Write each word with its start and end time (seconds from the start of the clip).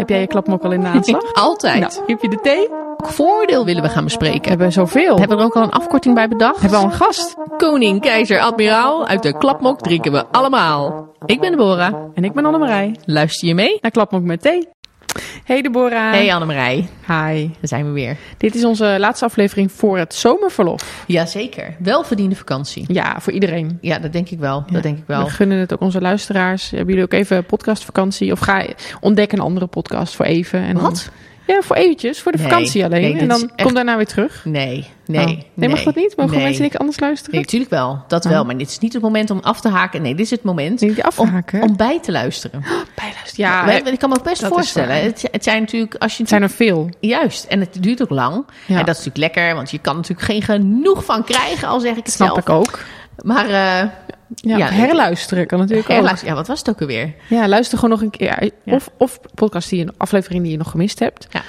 Heb 0.00 0.08
jij 0.08 0.20
je 0.20 0.26
klapmok 0.26 0.62
al 0.62 0.72
in 0.72 0.80
de 0.80 0.86
aanslag? 0.86 1.32
Altijd. 1.46 1.80
Nou, 1.80 1.92
heb 2.06 2.22
je 2.22 2.28
de 2.28 2.40
thee? 2.42 2.68
Welk 2.68 3.06
voordeel 3.06 3.64
willen 3.64 3.82
we 3.82 3.88
gaan 3.88 3.98
We 3.98 4.04
bespreken? 4.04 4.48
hebben 4.48 4.72
zoveel. 4.72 5.18
Hebben 5.18 5.36
we 5.36 5.42
er 5.42 5.48
ook 5.48 5.56
al 5.56 5.62
een 5.62 5.70
afkorting 5.70 6.14
bij 6.14 6.28
bedacht? 6.28 6.60
Hebben 6.60 6.78
we 6.78 6.84
al 6.84 6.90
een 6.90 6.96
gast? 6.96 7.36
Koning, 7.56 8.00
keizer, 8.00 8.40
admiraal, 8.40 9.06
uit 9.06 9.22
de 9.22 9.38
klapmok 9.38 9.80
drinken 9.80 10.12
we 10.12 10.26
allemaal. 10.26 11.08
Ik 11.26 11.40
ben 11.40 11.50
Deborah. 11.50 11.94
En 12.14 12.24
ik 12.24 12.32
ben 12.32 12.44
Annemarij. 12.44 12.96
Luister 13.04 13.48
je 13.48 13.54
mee? 13.54 13.78
Naar 13.80 13.90
klapmok 13.90 14.22
met 14.22 14.42
thee. 14.42 14.68
Hey 15.44 15.62
Deborah. 15.62 16.10
Hey 16.12 16.34
Annemarij, 16.34 16.74
Hi. 17.06 17.46
daar 17.48 17.50
zijn 17.60 17.84
we 17.86 17.90
weer. 17.90 18.16
Dit 18.36 18.54
is 18.54 18.64
onze 18.64 18.96
laatste 18.98 19.24
aflevering 19.24 19.72
voor 19.72 19.98
het 19.98 20.14
zomerverlof. 20.14 21.04
Jazeker, 21.06 21.74
welverdiende 21.78 22.36
vakantie. 22.36 22.84
Ja, 22.88 23.20
voor 23.20 23.32
iedereen. 23.32 23.78
Ja, 23.80 23.98
dat 23.98 24.12
denk 24.12 24.28
ik 24.28 24.38
wel. 24.38 24.62
Ja. 24.66 24.72
Dat 24.72 24.82
denk 24.82 24.98
ik 24.98 25.04
wel. 25.06 25.24
We 25.24 25.30
gunnen 25.30 25.58
het 25.58 25.72
ook 25.72 25.80
onze 25.80 26.00
luisteraars. 26.00 26.70
Hebben 26.70 26.88
jullie 26.88 27.02
ook 27.02 27.12
even 27.12 27.44
podcastvakantie? 27.44 28.32
Of 28.32 28.38
ga 28.38 28.64
ontdek 29.00 29.32
een 29.32 29.40
andere 29.40 29.66
podcast 29.66 30.16
voor 30.16 30.24
even. 30.26 30.60
En 30.60 30.74
dan- 30.74 30.82
Wat? 30.82 31.10
Ja, 31.54 31.60
voor 31.62 31.76
eventjes. 31.76 32.20
Voor 32.20 32.32
de 32.32 32.38
Nee, 32.38 32.46
vakantie 32.48 32.84
alleen. 32.84 33.00
nee, 33.12 33.20
en 33.20 33.28
dan 33.28 33.40
echt- 33.56 33.62
kom 33.66 33.74
daarna 33.74 33.96
weer 33.96 34.06
terug. 34.06 34.44
Nee, 34.44 34.86
nee. 35.06 35.26
Oh. 35.26 35.32
nee, 35.54 35.68
mag 35.68 35.82
dat 35.82 35.94
niet? 35.94 36.16
Mogen 36.16 36.36
mensen 36.42 36.62
niks 36.62 36.78
anders 36.78 37.00
luisteren? 37.00 37.32
Nee, 37.34 37.42
natuurlijk 37.44 37.70
wel. 37.70 38.04
Dat 38.08 38.24
Oh. 38.24 38.30
wel. 38.30 38.44
Maar 38.44 38.56
dit 38.56 38.68
is 38.70 38.78
niet 38.78 38.92
het 38.92 39.02
moment 39.02 39.30
om 39.30 39.38
af 39.42 39.60
te 39.60 39.68
haken. 39.68 40.02
Nee, 40.02 40.14
dit 40.14 40.24
is 40.24 40.30
het 40.30 40.42
moment 40.42 40.82
om, 41.16 41.44
om 41.60 41.76
bij 41.76 42.00
te 42.00 42.12
luisteren. 42.12 42.64
bijluisteren. 42.94 43.50
Ja, 43.50 43.64
We- 43.64 43.72
het 43.72 43.86
ik 43.88 43.98
kan 43.98 44.08
me 44.08 44.16
ook 44.16 44.24
best 44.24 44.46
voorstellen. 44.46 45.02
Het, 45.02 45.28
het 45.32 45.44
zijn 45.44 45.60
natuurlijk, 45.60 45.94
als 45.94 46.16
je 46.16 46.26
zijn 46.26 46.42
er 46.42 46.50
veel. 46.50 46.88
Juist, 47.00 47.44
en 47.44 47.60
het 47.60 47.76
duurt 47.80 48.02
ook 48.02 48.10
lang. 48.10 48.44
Ja. 48.66 48.78
En 48.78 48.84
dat 48.84 48.96
is 48.98 49.04
natuurlijk 49.04 49.34
lekker, 49.34 49.54
want 49.54 49.70
je 49.70 49.78
kan 49.78 49.96
natuurlijk 49.96 50.22
geen 50.26 50.42
genoeg 50.42 51.04
van 51.04 51.24
krijgen, 51.24 51.68
al 51.68 51.80
zeg 51.80 51.96
ik 51.96 52.04
het 52.04 52.12
Snap 52.14 52.28
zelf. 52.28 52.38
ik 52.40 52.48
ook. 52.48 52.78
Maar 53.22 53.48
eh 53.50 53.88
Ja, 54.34 54.56
Ja, 54.56 54.66
herluisteren 54.70 55.46
kan 55.46 55.58
natuurlijk 55.58 55.90
ook. 55.90 56.16
ja, 56.18 56.34
wat 56.34 56.46
was 56.46 56.58
het 56.58 56.68
ook 56.68 56.80
alweer? 56.80 57.14
Ja, 57.28 57.48
luister 57.48 57.78
gewoon 57.78 57.90
nog 57.98 58.02
een 58.02 58.10
keer. 58.10 58.50
Of, 58.64 58.90
of 58.96 59.20
podcast 59.34 59.70
die 59.70 59.78
je, 59.84 59.92
aflevering 59.96 60.42
die 60.42 60.52
je 60.52 60.58
nog 60.58 60.70
gemist 60.70 60.98
hebt. 60.98 61.26
Ja. 61.30 61.42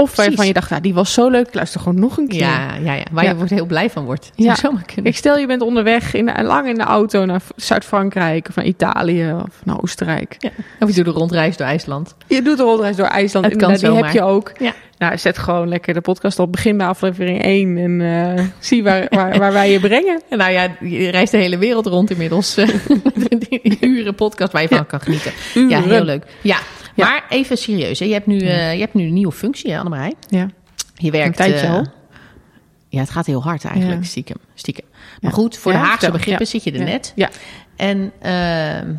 Of 0.00 0.06
waarvan 0.16 0.24
Precies. 0.34 0.46
je 0.46 0.52
dacht, 0.52 0.70
nou, 0.70 0.82
die 0.82 0.94
was 0.94 1.12
zo 1.12 1.28
leuk. 1.28 1.46
Ik 1.46 1.54
luister 1.54 1.80
gewoon 1.80 2.00
nog 2.00 2.16
een 2.16 2.28
keer. 2.28 2.38
Ja, 2.40 2.74
ja, 2.82 2.92
ja, 2.94 3.02
waar 3.12 3.24
Ja. 3.24 3.30
je 3.30 3.36
wordt 3.36 3.50
heel 3.50 3.66
blij 3.66 3.90
van 3.90 4.04
wordt. 4.04 4.30
Ja. 4.34 4.44
Ja. 4.44 4.54
Zou 4.54 4.66
zomaar 4.72 4.86
kunnen. 4.86 5.04
Ik 5.06 5.16
stel 5.16 5.38
je 5.38 5.46
bent 5.46 5.62
onderweg 5.62 6.14
in 6.14 6.26
de, 6.26 6.42
lang 6.42 6.68
in 6.68 6.74
de 6.74 6.82
auto 6.82 7.24
naar 7.24 7.40
Zuid-Frankrijk 7.56 8.48
of 8.48 8.54
naar 8.56 8.64
Italië 8.64 9.32
of 9.46 9.60
naar 9.64 9.82
Oostenrijk. 9.82 10.34
Ja. 10.38 10.50
Of 10.80 10.88
je 10.88 10.94
doet 10.94 11.06
een 11.06 11.12
rondreis 11.12 11.56
door 11.56 11.66
IJsland. 11.66 12.14
Je 12.26 12.42
doet 12.42 12.58
een 12.58 12.64
rondreis 12.64 12.96
door 12.96 13.06
IJsland. 13.06 13.44
Het 13.44 13.56
kan 13.56 13.72
die 13.72 13.86
heb 13.86 13.94
zomaar. 13.94 14.12
je 14.14 14.22
ook. 14.22 14.52
Ja. 14.58 14.72
Nou, 14.98 15.18
zet 15.18 15.38
gewoon 15.38 15.68
lekker 15.68 15.94
de 15.94 16.00
podcast 16.00 16.38
op. 16.38 16.52
Begin 16.52 16.76
bij 16.76 16.86
aflevering 16.86 17.42
1 17.42 17.76
en 17.76 18.00
eh, 18.36 18.44
zie 18.58 18.82
waar, 18.82 19.06
waar, 19.10 19.38
waar 19.38 19.52
wij 19.52 19.70
je 19.70 19.80
brengen. 19.80 20.20
En 20.28 20.38
nou 20.42 20.52
ja, 20.52 20.68
je 20.80 21.10
reist 21.10 21.32
de 21.32 21.38
hele 21.38 21.58
wereld 21.58 21.86
rond 21.86 22.10
inmiddels. 22.10 22.54
Die 23.48 23.76
uren 23.80 24.14
podcast 24.14 24.52
waar 24.52 24.62
je 24.62 24.68
van 24.68 24.86
kan 24.86 25.00
genieten. 25.00 25.32
Ja, 25.68 25.82
heel 25.82 26.04
leuk. 26.04 26.24
Ja, 26.40 26.58
Ja. 26.98 27.08
maar 27.08 27.24
even 27.28 27.58
serieus. 27.58 27.98
Hè. 27.98 28.04
Je, 28.06 28.12
hebt 28.12 28.26
nu, 28.26 28.38
eh, 28.40 28.72
je 28.74 28.80
hebt 28.80 28.94
nu 28.94 29.04
een 29.06 29.12
nieuwe 29.12 29.32
functie, 29.32 29.70
hè, 29.70 29.78
Annemarij? 29.78 30.14
Ja. 30.28 30.48
Je 30.94 31.10
werkt... 31.10 31.36
tijdje 31.36 31.66
eh, 31.66 31.74
al. 31.74 31.86
Ja, 32.88 33.00
het 33.00 33.10
gaat 33.10 33.26
heel 33.26 33.42
hard 33.42 33.64
eigenlijk, 33.64 34.00
Ja. 34.00 34.06
stiekem. 34.06 34.36
stiekem. 34.54 34.84
Maar 35.20 35.32
goed, 35.32 35.56
voor 35.56 35.72
de 35.72 35.78
Haagse 35.78 36.10
begrippen 36.10 36.46
zit 36.46 36.64
je 36.64 36.72
er 36.72 36.84
net. 36.84 37.12
Ja, 37.16 37.30
En 37.76 38.12
ehm, 38.20 38.94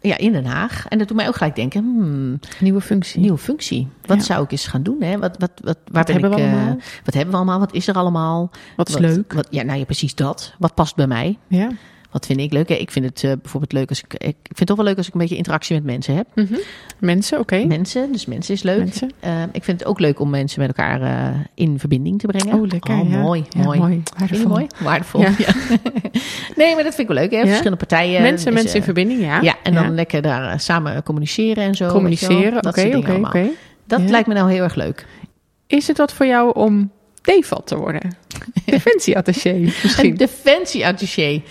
ja, 0.00 0.18
in 0.18 0.32
Den 0.32 0.44
Haag. 0.44 0.86
En 0.88 0.98
dat 0.98 1.08
doet 1.08 1.16
mij 1.16 1.28
ook 1.28 1.36
gelijk 1.36 1.54
denken, 1.56 1.80
hmm, 1.82 2.38
nieuwe 2.60 2.80
functie. 2.80 3.20
nieuwe 3.20 3.38
functie. 3.38 3.88
Wat 4.06 4.16
Ja. 4.18 4.22
zou 4.24 4.44
ik 4.44 4.50
eens 4.52 4.66
gaan 4.66 4.82
doen? 4.82 5.02
Hè? 5.02 5.18
Wat, 5.18 5.36
wat, 5.38 5.50
wat, 5.62 5.78
waar 5.92 6.04
ben 6.04 6.12
hebben 6.12 6.30
ik, 6.32 6.38
we 6.38 6.42
eh, 6.44 6.52
allemaal? 6.52 6.76
wat 7.04 7.14
hebben 7.14 7.30
we 7.30 7.36
allemaal? 7.36 7.58
Wat 7.58 7.74
is 7.74 7.88
er 7.88 7.94
allemaal? 7.94 8.50
Wat 8.76 8.88
is 8.88 8.98
leuk. 8.98 9.32
Wat, 9.32 9.46
ja, 9.50 9.62
nou 9.62 9.78
ja, 9.78 9.84
precies 9.84 10.14
dat. 10.14 10.54
Wat 10.58 10.74
past 10.74 10.96
bij 10.96 11.06
mij? 11.06 11.38
Ja. 11.48 11.68
Wat 12.10 12.26
vind 12.26 12.40
ik 12.40 12.52
leuk? 12.52 12.68
hè? 12.68 12.74
Ik 12.74 12.90
vind 12.90 13.04
het 13.04 13.24
eh, 13.24 13.32
bijvoorbeeld 13.42 13.72
leuk 13.72 13.88
als 13.88 13.98
ik, 14.02 14.14
ik 14.14 14.36
vind 14.42 14.58
het 14.58 14.66
toch 14.68 14.76
wel 14.76 14.84
leuk 14.86 14.96
als 14.96 15.06
ik 15.06 15.14
een 15.14 15.20
beetje 15.20 15.36
interactie 15.36 15.74
met 15.74 15.84
mensen 15.84 16.14
heb. 16.14 16.26
Mhm. 16.34 16.54
Mensen, 16.98 17.38
oké. 17.38 17.64
Mensen, 17.64 18.12
dus 18.12 18.26
mensen 18.26 18.54
is 18.54 18.62
leuk. 18.62 18.78
Mensen. 18.78 19.10
Eh, 19.20 19.42
ik 19.52 19.64
vind 19.64 19.78
het 19.80 19.88
ook 19.88 20.00
leuk 20.00 20.20
om 20.20 20.30
mensen 20.30 20.60
met 20.60 20.68
elkaar 20.68 21.02
eh, 21.02 21.40
in 21.54 21.78
verbinding 21.78 22.18
te 22.18 22.26
brengen. 22.26 22.54
Oh, 22.54 22.66
lekker. 22.66 22.98
Oh, 22.98 23.10
ja. 23.10 23.18
mooi, 23.20 23.44
Ja, 23.50 23.62
mooi. 23.62 23.78
mooi. 23.78 24.02
Waardevol. 24.18 24.48
mooi? 24.48 24.66
Waardevol. 24.82 25.20
Ja. 25.20 25.30
Nee, 26.56 26.74
maar 26.74 26.84
dat 26.84 26.94
vind 26.94 27.08
ik 27.08 27.14
wel 27.14 27.22
leuk. 27.22 27.30
Hè? 27.30 27.38
Ja. 27.38 27.44
Verschillende 27.46 27.76
partijen. 27.78 28.22
Mensen, 28.22 28.46
Dus, 28.52 28.54
mensen 28.62 28.76
in 28.78 28.82
verbinding, 28.84 29.20
ja. 29.20 29.40
Ja, 29.40 29.54
en 29.62 29.74
dan 29.74 29.94
lekker 29.94 30.22
daar 30.22 30.60
samen 30.60 31.02
communiceren 31.02 31.64
en 31.64 31.74
zo. 31.74 31.88
communiceren. 31.92 32.52
Dat 32.62 32.66
Oké, 32.66 32.96
oké, 32.96 33.12
oké. 33.12 33.46
Dat 33.86 34.00
lijkt 34.10 34.28
me 34.28 34.34
nou 34.34 34.50
heel 34.52 34.62
erg 34.62 34.74
leuk. 34.74 35.06
Is 35.66 35.86
het 35.86 35.96
wat 35.96 36.12
voor 36.12 36.26
jou 36.26 36.54
om 36.54 36.90
DEFAT 37.22 37.66
te 37.66 37.76
worden? 37.76 38.16
Defensieattaché 38.64 39.50
Een 39.50 39.60
misschien. 39.82 40.14
defensieattaché. 40.16 41.42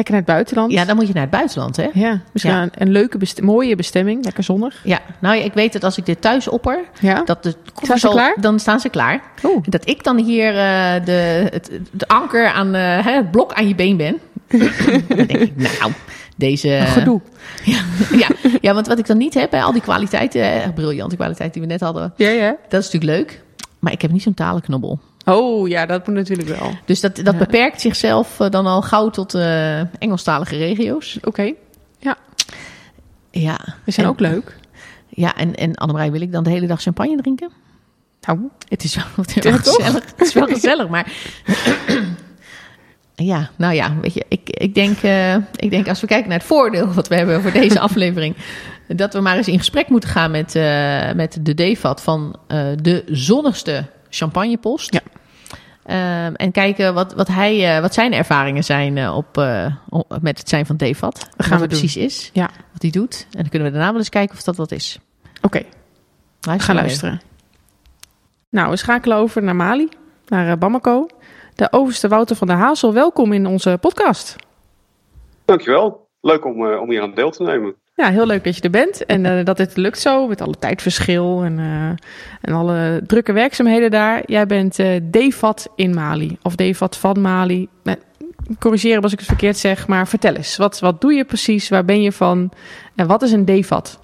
Lekker 0.00 0.18
naar 0.18 0.26
het 0.26 0.34
buitenland. 0.34 0.72
Ja, 0.72 0.84
dan 0.84 0.96
moet 0.96 1.06
je 1.06 1.12
naar 1.12 1.22
het 1.22 1.30
buitenland, 1.30 1.76
hè? 1.76 1.88
Ja, 1.92 2.20
misschien 2.32 2.54
Ja. 2.54 2.62
Een, 2.62 2.70
een 2.74 2.90
leuke, 2.90 3.18
best- 3.18 3.40
mooie 3.42 3.76
bestemming. 3.76 4.24
Lekker 4.24 4.42
zonnig. 4.44 4.80
Ja, 4.84 4.98
nou 5.20 5.36
ja, 5.36 5.42
ik 5.44 5.52
weet 5.54 5.72
dat 5.72 5.84
als 5.84 5.98
ik 5.98 6.06
dit 6.06 6.20
thuis 6.20 6.48
opper, 6.48 6.84
Ja. 7.00 7.22
dat 7.24 7.42
de 7.42 7.54
Staan 7.82 8.10
klaar? 8.12 8.36
dan 8.40 8.58
staan 8.60 8.80
ze 8.80 8.88
klaar. 8.88 9.22
Oeh. 9.44 9.62
Dat 9.68 9.88
ik 9.88 10.04
dan 10.04 10.18
hier 10.18 10.48
eh, 10.48 11.04
de, 11.04 11.46
het, 11.50 11.70
de 11.92 12.08
anker 12.08 12.46
aan 12.48 12.74
eh, 12.74 13.06
het 13.06 13.30
blok 13.30 13.52
aan 13.52 13.68
je 13.68 13.74
been 13.74 13.96
ben. 13.96 14.18
dan 15.08 15.16
denk 15.16 15.30
ik, 15.30 15.56
nou, 15.56 15.92
deze... 16.36 16.68
Gedoe. 16.86 17.20
Ja, 17.64 17.80
ja, 18.12 18.28
ja, 18.60 18.74
want 18.74 18.86
wat 18.86 18.98
ik 18.98 19.06
dan 19.06 19.18
niet 19.18 19.34
heb, 19.34 19.50
hè, 19.52 19.60
al 19.62 19.72
die 19.72 19.82
kwaliteiten, 19.82 20.72
briljante 20.74 21.16
kwaliteiten 21.16 21.60
die 21.60 21.68
we 21.68 21.74
net 21.74 21.82
hadden, 21.82 22.12
Ja, 22.16 22.28
ja. 22.28 22.56
dat 22.68 22.80
is 22.82 22.90
natuurlijk 22.92 23.18
leuk. 23.18 23.42
Maar 23.78 23.92
ik 23.92 24.02
heb 24.02 24.10
niet 24.10 24.22
zo'n 24.22 24.34
talenknobbel. 24.34 24.98
Oh, 25.36 25.68
ja, 25.68 25.86
dat 25.86 26.06
moet 26.06 26.16
natuurlijk 26.16 26.48
wel. 26.48 26.72
Dus 26.84 27.00
dat, 27.00 27.16
dat 27.16 27.32
Ja. 27.32 27.38
beperkt 27.38 27.80
zichzelf 27.80 28.40
eh, 28.40 28.50
dan 28.50 28.66
al 28.66 28.82
gauw 28.82 29.10
tot 29.10 29.34
eh 29.34 29.80
Engelstalige 29.80 30.56
regio's. 30.56 31.18
Oké. 31.24 31.52
Ja, 31.98 32.16
Ja. 33.30 33.58
die 33.84 33.94
zijn 33.94 34.06
En- 34.06 34.12
ook 34.12 34.20
leuk. 34.20 34.56
Ja, 35.08 35.36
en, 35.36 35.54
en 35.54 35.74
Annemarij, 35.74 36.10
wil 36.10 36.20
ik 36.20 36.32
dan 36.32 36.44
de 36.44 36.50
hele 36.50 36.66
dag 36.66 36.80
champagne 36.82 37.16
drinken? 37.16 37.50
Nou, 38.20 38.38
Het 38.68 38.84
is 38.84 38.94
wel, 38.94 39.04
het 39.24 39.36
is 39.36 39.42
wel 39.44 39.58
gezellig. 39.58 40.04
Het 40.16 40.26
is 40.26 40.32
wel 40.32 40.46
gezellig, 40.46 40.88
maar... 40.88 41.12
Ja, 43.14 43.50
nou 43.56 43.74
ja, 43.74 43.94
weet 44.00 44.14
je, 44.14 44.24
ik, 44.28 44.40
ik, 44.50 44.74
denk, 44.74 44.98
eh, 45.02 45.34
ik 45.56 45.70
denk 45.70 45.88
als 45.88 46.00
we 46.00 46.06
kijken 46.06 46.28
naar 46.28 46.38
het 46.38 46.46
voordeel 46.46 46.92
wat 46.92 47.08
we 47.08 47.14
hebben 47.14 47.42
voor 47.42 47.52
deze 47.52 47.80
aflevering, 47.88 48.36
dat 48.88 49.12
we 49.12 49.20
maar 49.20 49.36
eens 49.36 49.48
in 49.48 49.58
gesprek 49.58 49.88
moeten 49.88 50.08
gaan 50.10 50.30
met, 50.30 50.54
met 51.16 51.38
de 51.40 51.54
DEFAT 51.54 52.02
van 52.02 52.38
de 52.82 53.04
zonnigste 53.06 53.84
champagnepost. 54.10 54.92
Ja. 54.94 55.00
Ehm, 55.90 56.34
en 56.34 56.52
kijken 56.52 56.94
wat, 56.94 57.14
wat, 57.14 57.28
hij, 57.28 57.74
eh, 57.76 57.80
wat 57.80 57.94
zijn 57.94 58.12
ervaringen 58.12 58.64
zijn 58.64 58.98
eh, 58.98 59.16
op, 59.16 59.38
eh, 59.38 59.66
op- 59.88 60.18
met 60.22 60.38
het 60.38 60.48
zijn 60.48 60.66
van 60.66 60.76
DEFAT. 60.76 61.18
gaan 61.18 61.30
wat 61.36 61.46
we 61.46 61.52
het 61.52 61.60
doen. 61.60 61.68
precies 61.68 61.96
is, 61.96 62.30
Ja. 62.32 62.50
wat 62.72 62.82
hij 62.82 62.90
doet. 62.90 63.26
En 63.30 63.40
dan 63.40 63.48
kunnen 63.48 63.68
we 63.68 63.74
daarna 63.74 63.90
wel 63.90 63.98
eens 63.98 64.08
kijken 64.08 64.36
of 64.36 64.42
dat 64.42 64.56
wat 64.56 64.72
is. 64.72 64.98
oké. 65.42 65.62
Luister 66.40 66.66
Ga 66.66 66.72
maar 66.72 66.82
luisteren. 66.82 67.20
Nou, 68.50 68.70
we 68.70 68.76
schakelen 68.76 69.16
over 69.16 69.42
naar 69.42 69.56
Mali, 69.56 69.88
naar 70.26 70.58
Bamako. 70.58 71.06
De 71.54 71.68
overste 71.72 72.08
Wouter 72.08 72.36
van 72.36 72.46
der 72.46 72.56
Hazel, 72.56 72.92
welkom 72.92 73.32
in 73.32 73.46
onze 73.46 73.78
podcast. 73.80 74.36
Dankjewel. 75.44 76.08
Leuk 76.20 76.44
om, 76.44 76.66
eh, 76.66 76.80
om 76.80 76.90
hier 76.90 77.02
aan 77.02 77.14
deel 77.14 77.30
te 77.30 77.42
nemen. 77.42 77.74
Ja, 78.00 78.10
heel 78.10 78.26
leuk 78.26 78.44
dat 78.44 78.56
je 78.56 78.62
er 78.62 78.70
bent 78.70 79.06
en 79.06 79.26
eh, 79.26 79.44
dat 79.44 79.56
dit 79.56 79.76
lukt 79.76 79.98
zo 79.98 80.26
met 80.26 80.40
alle 80.40 80.58
tijdverschil 80.58 81.42
en, 81.42 81.58
eh, 81.58 82.50
en 82.50 82.54
alle 82.54 83.00
drukke 83.06 83.32
werkzaamheden 83.32 83.90
daar. 83.90 84.22
Jij 84.26 84.46
bent 84.46 84.78
eh 84.78 85.00
DEFAT 85.02 85.68
in 85.76 85.94
Mali 85.94 86.38
of 86.42 86.54
DEFAT 86.54 86.96
van 86.96 87.20
Mali. 87.20 87.68
Eh, 87.84 87.94
corrigeer 88.58 88.96
me 88.96 89.02
als 89.02 89.12
ik 89.12 89.18
het 89.18 89.28
verkeerd 89.28 89.56
zeg, 89.56 89.88
maar 89.88 90.08
vertel 90.08 90.34
eens. 90.34 90.56
Wat, 90.56 90.78
wat 90.78 91.00
doe 91.00 91.12
je 91.12 91.24
precies? 91.24 91.68
Waar 91.68 91.84
ben 91.84 92.02
je 92.02 92.12
van? 92.12 92.50
En 92.96 93.06
wat 93.06 93.22
is 93.22 93.32
een 93.32 93.44
DEFAT? 93.44 93.98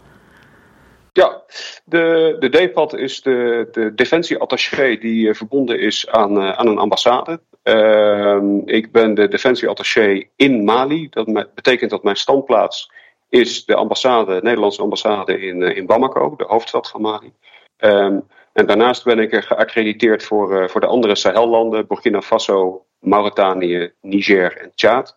Ja, 1.13 1.43
de, 1.85 2.37
de 2.39 2.49
DEPAD 2.49 2.95
is 2.95 3.23
de, 3.23 3.69
de 3.73 3.95
defensieattaché 3.95 4.97
die 4.97 5.35
verbonden 5.35 5.81
is 5.81 6.09
aan, 6.09 6.41
eh, 6.41 6.51
aan 6.51 6.67
een 6.67 6.79
ambassade. 6.79 7.41
Ehm, 7.63 8.59
ik 8.65 8.93
ben 8.93 9.15
de 9.15 9.29
defensieattaché 9.29 10.29
in 10.37 10.65
Mali. 10.65 11.09
Dat 11.11 11.47
betekent 11.55 11.91
dat 11.91 12.03
mijn 12.03 12.17
standplaats 12.17 12.91
is 13.29 13.65
de 13.65 13.75
ambassade, 13.75 14.35
de 14.35 14.43
Nederlandse 14.43 14.83
ambassade 14.83 15.41
in, 15.41 15.63
eh, 15.63 15.77
in 15.77 15.87
Bamako, 15.87 16.35
de 16.37 16.45
hoofdstad 16.45 16.91
van 16.91 17.01
Mali. 17.01 17.33
Ehm, 17.77 18.21
en 18.53 18.67
daarnaast 18.67 19.05
ben 19.05 19.19
ik 19.19 19.33
er 19.33 19.43
geaccrediteerd 19.43 20.25
voor, 20.25 20.61
eh, 20.61 20.69
voor 20.69 20.81
de 20.81 20.87
andere 20.87 21.15
Sahellanden, 21.15 21.87
Burkina 21.87 22.23
Faso, 22.23 22.85
Mauritanië, 22.99 23.93
Niger 24.01 24.57
en 24.57 24.73
Tjaad. 24.75 25.17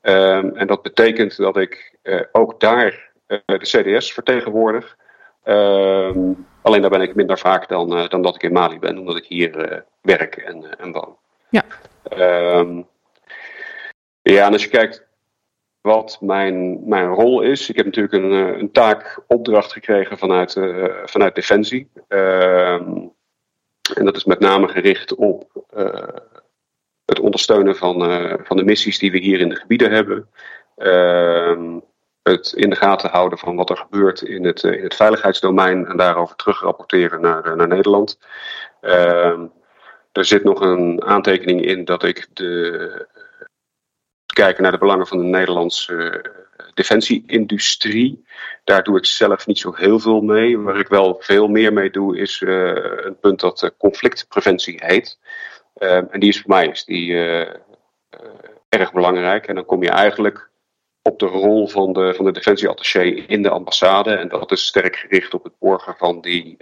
Ehm, 0.00 0.50
en 0.54 0.66
dat 0.66 0.82
betekent 0.82 1.36
dat 1.36 1.56
ik 1.56 1.94
eh, 2.02 2.20
ook 2.32 2.60
daar 2.60 3.10
de 3.26 3.58
CDS 3.58 4.12
vertegenwoordig. 4.12 4.96
Ehm, 5.42 6.32
alleen 6.62 6.80
daar 6.80 6.90
ben 6.90 7.00
ik 7.00 7.14
minder 7.14 7.38
vaak 7.38 7.68
dan, 7.68 8.08
dan 8.08 8.22
dat 8.22 8.34
ik 8.34 8.42
in 8.42 8.52
Mali 8.52 8.78
ben, 8.78 8.98
omdat 8.98 9.16
ik 9.16 9.24
hier 9.24 9.84
werk 10.02 10.36
en, 10.36 10.78
en 10.78 10.92
woon. 10.92 11.16
Ja. 11.48 11.64
Ja, 14.32 14.46
en 14.46 14.52
als 14.52 14.64
je 14.64 14.70
kijkt 14.70 15.05
wat 15.86 16.18
mijn, 16.20 16.88
mijn 16.88 17.06
rol 17.06 17.40
is. 17.40 17.68
Ik 17.68 17.76
heb 17.76 17.84
natuurlijk 17.84 18.14
een, 18.14 18.32
eh, 18.32 18.58
een 18.58 18.72
taak, 18.72 19.22
opdracht 19.26 19.72
gekregen 19.72 20.18
vanuit, 20.18 20.56
eh, 20.56 20.94
vanuit 21.04 21.34
Defensie. 21.34 21.90
Ehm, 22.08 22.92
en 23.94 24.04
dat 24.04 24.16
is 24.16 24.24
met 24.24 24.38
name 24.38 24.68
gericht 24.68 25.14
op 25.14 25.64
eh, 25.70 26.08
het 27.04 27.20
ondersteunen 27.20 27.76
van, 27.76 28.00
van 28.44 28.56
de 28.56 28.64
missies 28.64 28.98
die 28.98 29.10
we 29.10 29.18
hier 29.18 29.40
in 29.40 29.48
de 29.48 29.56
gebieden 29.56 29.90
hebben. 29.90 30.28
Ehm, 30.76 31.78
het 32.22 32.52
in 32.52 32.70
de 32.70 32.76
gaten 32.76 33.10
houden 33.10 33.38
van 33.38 33.56
wat 33.56 33.70
er 33.70 33.76
gebeurt 33.76 34.22
in 34.22 34.44
het, 34.44 34.62
in 34.62 34.82
het 34.82 34.94
veiligheidsdomein 34.94 35.86
en 35.86 35.96
daarover 35.96 36.36
terugrapporteren 36.36 37.20
naar, 37.20 37.56
naar 37.56 37.68
Nederland. 37.68 38.18
Ehm, 38.80 39.46
er 40.12 40.24
zit 40.24 40.44
nog 40.44 40.60
een 40.60 41.04
aantekening 41.04 41.64
in 41.64 41.84
dat 41.84 42.02
ik 42.02 42.26
de, 42.32 43.06
kijken 44.36 44.62
naar 44.62 44.72
de 44.72 44.78
belangen 44.78 45.06
van 45.06 45.18
de 45.18 45.24
Nederlandse 45.24 46.24
defensieindustrie. 46.74 48.24
Daar 48.64 48.82
doe 48.82 48.96
ik 48.98 49.04
zelf 49.04 49.46
niet 49.46 49.58
zo 49.58 49.72
heel 49.74 49.98
veel 49.98 50.20
mee. 50.20 50.58
Waar 50.58 50.78
ik 50.78 50.88
wel 50.88 51.16
veel 51.20 51.48
meer 51.48 51.72
mee 51.72 51.90
doe, 51.90 52.18
is 52.18 52.42
een 52.46 53.18
punt 53.20 53.40
dat 53.40 53.74
conflictpreventie 53.78 54.80
heet. 54.84 55.18
En 55.78 56.20
die 56.20 56.28
is 56.28 56.40
voor 56.40 56.50
mij 56.50 56.76
die, 56.84 57.14
erg 58.68 58.92
belangrijk. 58.92 59.46
En 59.46 59.54
dan 59.54 59.64
kom 59.64 59.82
je 59.82 59.90
eigenlijk 59.90 60.50
op 61.02 61.18
de 61.18 61.26
rol 61.26 61.68
van 61.68 61.92
de, 61.92 62.14
van 62.14 62.24
de 62.24 62.32
defensieattaché 62.32 63.02
in 63.02 63.42
de 63.42 63.50
ambassade. 63.50 64.14
En 64.14 64.28
dat 64.28 64.52
is 64.52 64.66
sterk 64.66 64.96
gericht 64.96 65.34
op 65.34 65.44
het 65.44 65.58
borgen 65.58 65.94
van 65.98 66.20
die 66.20 66.56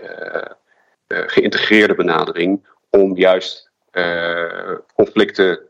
geïntegreerde 1.06 1.94
benadering. 1.94 2.66
Om 2.90 3.16
juist 3.16 3.70
uh, 3.92 4.76
conflicten 4.94 5.60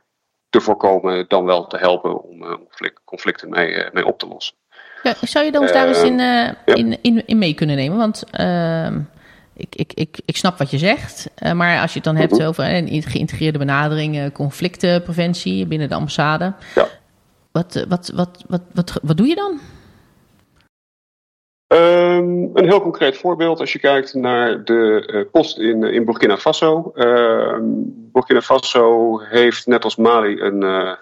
te 0.54 0.60
voorkomen, 0.60 1.24
dan 1.28 1.44
wel 1.44 1.66
te 1.66 1.76
helpen 1.76 2.22
om 2.22 2.58
conflicten 3.04 3.50
mee, 3.50 3.88
mee 3.92 4.06
op 4.06 4.18
te 4.18 4.26
lossen. 4.26 4.54
Ja, 5.02 5.14
zou 5.20 5.44
je 5.44 5.52
dan 5.52 5.62
ons 5.62 5.72
daar 5.72 5.88
eens 5.88 6.02
in, 6.02 6.18
ja. 6.18 6.54
in, 6.64 6.98
in, 7.02 7.26
in, 7.26 7.38
mee 7.38 7.54
kunnen 7.54 7.76
nemen? 7.76 7.98
Want 7.98 8.24
ehm, 8.30 9.00
ik, 9.56 9.74
ik, 9.74 9.92
ik, 9.92 10.20
ik 10.24 10.36
snap 10.36 10.58
wat 10.58 10.70
je 10.70 10.78
zegt, 10.78 11.30
maar 11.54 11.80
als 11.80 11.90
je 11.90 11.96
het 11.96 12.04
dan 12.04 12.16
hebt 12.16 12.32
mhm. 12.32 12.46
over 12.46 12.74
een 12.74 13.02
geïntegreerde 13.02 13.58
benadering, 13.58 14.32
conflictenpreventie 14.32 15.66
binnen 15.66 15.88
de 15.88 15.94
ambassade. 15.94 16.52
Ja. 16.74 16.86
Wat, 17.52 17.84
wat, 17.88 18.10
wat, 18.14 18.44
wat, 18.46 18.60
wat, 18.72 18.98
wat 19.02 19.16
doe 19.16 19.26
je 19.26 19.34
dan? 19.34 19.60
Um, 21.68 22.50
een 22.54 22.68
heel 22.68 22.80
concreet 22.80 23.16
voorbeeld 23.16 23.60
als 23.60 23.72
je 23.72 23.78
kijkt 23.78 24.14
naar 24.14 24.64
de 24.64 25.10
uh, 25.12 25.30
post 25.30 25.58
in, 25.58 25.82
in 25.82 26.04
Burkina 26.04 26.36
Faso. 26.36 26.92
Uh, 26.94 27.58
Burkina 28.12 28.40
Faso 28.40 29.18
heeft 29.20 29.66
net 29.66 29.84
als 29.84 29.96
Mali 29.96 30.40
een 30.40 30.62
uh, 30.62 30.92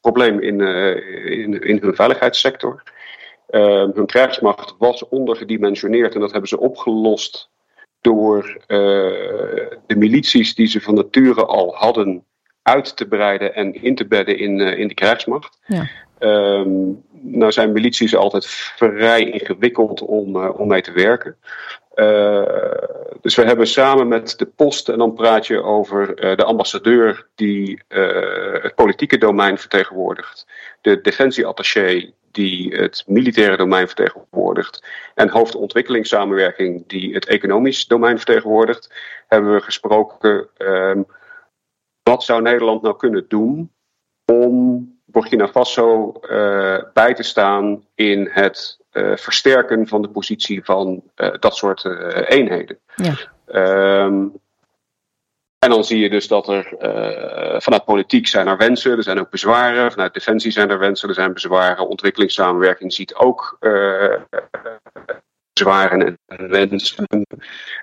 probleem 0.00 0.40
in, 0.40 0.60
in, 0.60 1.60
in 1.60 1.78
hun 1.80 1.94
veiligheidssector. 1.94 2.82
Ehm, 3.46 3.90
hun 3.94 4.06
krijgsmacht 4.06 4.74
was 4.78 5.08
ondergedimensioneerd 5.08 6.14
en 6.14 6.20
dat 6.20 6.30
hebben 6.30 6.48
ze 6.48 6.60
opgelost 6.60 7.50
door 8.00 8.64
de 8.66 9.96
milities 9.96 10.54
die 10.54 10.66
ze 10.66 10.80
van 10.80 10.94
nature 10.94 11.44
al 11.44 11.74
hadden 11.74 12.24
uit 12.62 12.96
te 12.96 13.08
breiden 13.08 13.54
en 13.54 13.82
in 13.82 13.94
te 13.94 14.06
bedden 14.06 14.38
in, 14.38 14.60
in 14.60 14.88
de 14.88 14.94
krijgsmacht. 14.94 15.58
Ja. 15.66 15.88
Um, 16.22 17.02
nou 17.10 17.52
zijn 17.52 17.72
milities 17.72 18.16
altijd 18.16 18.46
vrij 18.46 19.30
ingewikkeld 19.30 20.00
om, 20.00 20.36
uh, 20.36 20.60
om 20.60 20.68
mee 20.68 20.80
te 20.80 20.92
werken. 20.92 21.36
Uh, 21.94 22.44
dus 23.20 23.34
we 23.34 23.44
hebben 23.44 23.66
samen 23.66 24.08
met 24.08 24.38
de 24.38 24.46
post, 24.46 24.88
en 24.88 24.98
dan 24.98 25.14
praat 25.14 25.46
je 25.46 25.62
over 25.62 26.16
de 26.36 26.44
ambassadeur 26.44 27.26
die 27.34 27.82
het 28.58 28.74
politieke 28.74 29.18
domein 29.18 29.58
vertegenwoordigt, 29.58 30.46
de 30.80 31.00
defensieattaché 31.00 32.12
die 32.30 32.74
het 32.74 33.04
militaire 33.06 33.56
domein 33.56 33.86
vertegenwoordigt 33.86 34.84
en 35.14 35.28
hoofdontwikkelingssamenwerking 35.28 36.86
die 36.86 37.14
het 37.14 37.26
economisch 37.26 37.86
domein 37.86 38.16
vertegenwoordigt, 38.16 38.94
hebben 39.28 39.52
we 39.52 39.60
gesproken 39.60 40.48
um, 40.58 41.06
wat 42.02 42.24
zou 42.24 42.42
Nederland 42.42 42.82
nou 42.82 42.96
kunnen 42.96 43.24
doen 43.28 43.72
om 44.24 44.99
Burkina 45.10 45.48
Faso 45.48 46.20
uh, 46.22 46.82
bij 46.92 47.14
te 47.14 47.22
staan 47.22 47.86
in 47.94 48.28
het 48.32 48.78
uh, 48.92 49.16
versterken 49.16 49.88
van 49.88 50.02
de 50.02 50.08
positie 50.08 50.64
van 50.64 51.02
uh, 51.16 51.34
dat 51.38 51.56
soort 51.56 51.84
eenheden? 52.28 52.78
Ja. 52.96 53.14
Um, 54.04 54.40
en 55.58 55.70
dan 55.70 55.84
zie 55.84 55.98
je 55.98 56.10
dus 56.10 56.28
dat 56.28 56.48
er 56.48 56.74
vanuit 57.62 57.84
politiek 57.84 58.26
zijn 58.26 58.46
er 58.46 58.56
wensen, 58.56 58.96
er 58.96 59.02
zijn 59.02 59.20
ook 59.20 59.30
bezwaren. 59.30 59.90
Vanuit 59.90 60.14
defensie 60.14 60.50
zijn 60.50 60.70
er 60.70 60.78
wensen, 60.78 61.08
er 61.08 61.14
zijn 61.14 61.32
bezwaren. 61.32 61.88
Ontwikkelingssamenwerking 61.88 62.92
ziet 62.92 63.14
ook 63.14 63.56
bezwaren 65.52 66.18
en 66.26 66.48
wensen. 66.48 67.06
En 67.06 67.26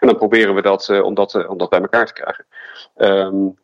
dan 0.07 0.17
proberen 0.17 0.55
we 0.55 0.61
dat, 0.61 0.89
om, 0.89 1.13
dat, 1.13 1.47
om 1.47 1.57
dat 1.57 1.69
bij 1.69 1.81
elkaar 1.81 2.05
te 2.05 2.13
krijgen. 2.13 2.45
Um, 2.95 3.57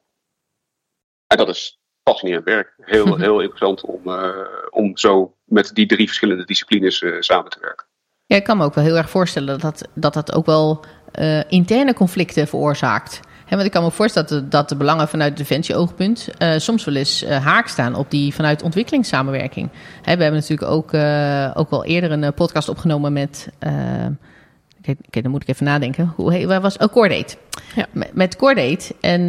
en 1.27 1.37
dat 1.37 1.49
is 1.49 1.79
fascinerend 2.03 2.45
werk. 2.45 2.73
Heel, 2.81 3.17
heel 3.25 3.39
interessant 3.39 3.81
om, 3.85 4.01
uh, 4.05 4.29
om 4.69 4.97
zo 4.97 5.33
met 5.43 5.71
die 5.73 5.85
drie 5.85 6.07
verschillende 6.07 6.45
disciplines 6.45 7.01
uh, 7.01 7.15
samen 7.19 7.51
te 7.51 7.59
werken. 7.61 7.85
Ja, 8.25 8.35
ik 8.35 8.43
kan 8.43 8.57
me 8.57 8.63
ook 8.63 8.73
wel 8.73 8.83
heel 8.83 8.97
erg 8.97 9.09
voorstellen 9.09 9.47
dat 9.47 9.61
dat, 9.61 9.87
dat, 9.93 10.13
dat 10.13 10.33
ook 10.33 10.45
wel 10.45 10.85
uh, 11.19 11.41
interne 11.49 11.93
conflicten 11.93 12.47
veroorzaakt. 12.47 13.19
He, 13.45 13.55
want 13.55 13.65
ik 13.65 13.71
kan 13.71 13.83
me 13.83 13.91
voorstellen 13.91 14.29
dat 14.29 14.39
de, 14.39 14.47
dat 14.47 14.69
de 14.69 14.75
belangen 14.75 15.07
vanuit 15.07 15.37
defensie-oogpunt 15.37 16.29
soms 16.57 16.85
wel 16.85 16.95
eens 16.95 17.25
haak 17.25 17.67
staan 17.67 17.95
op 17.95 18.11
die 18.11 18.33
vanuit 18.33 18.61
ontwikkelingssamenwerking. 18.63 19.69
He, 20.01 20.15
we 20.15 20.23
hebben 20.23 20.39
natuurlijk 20.39 20.71
ook, 20.71 20.93
ook 21.57 21.69
wel 21.69 21.85
eerder 21.85 22.11
een 22.11 22.33
podcast 22.33 22.69
opgenomen 22.69 23.13
met 23.13 23.49
Kijk, 24.83 25.23
dan 25.23 25.31
moet 25.31 25.41
ik 25.41 25.47
even 25.47 25.65
nadenken. 25.65 26.13
Hoe 26.15 26.47
waar 26.47 26.61
was? 26.61 26.77
Oh, 26.77 26.91
Cordate. 26.91 27.35
Ja. 27.75 27.85
Met, 27.91 28.13
met 28.13 28.35
Cordate. 28.35 28.95
En 28.99 29.21
uh, 29.21 29.27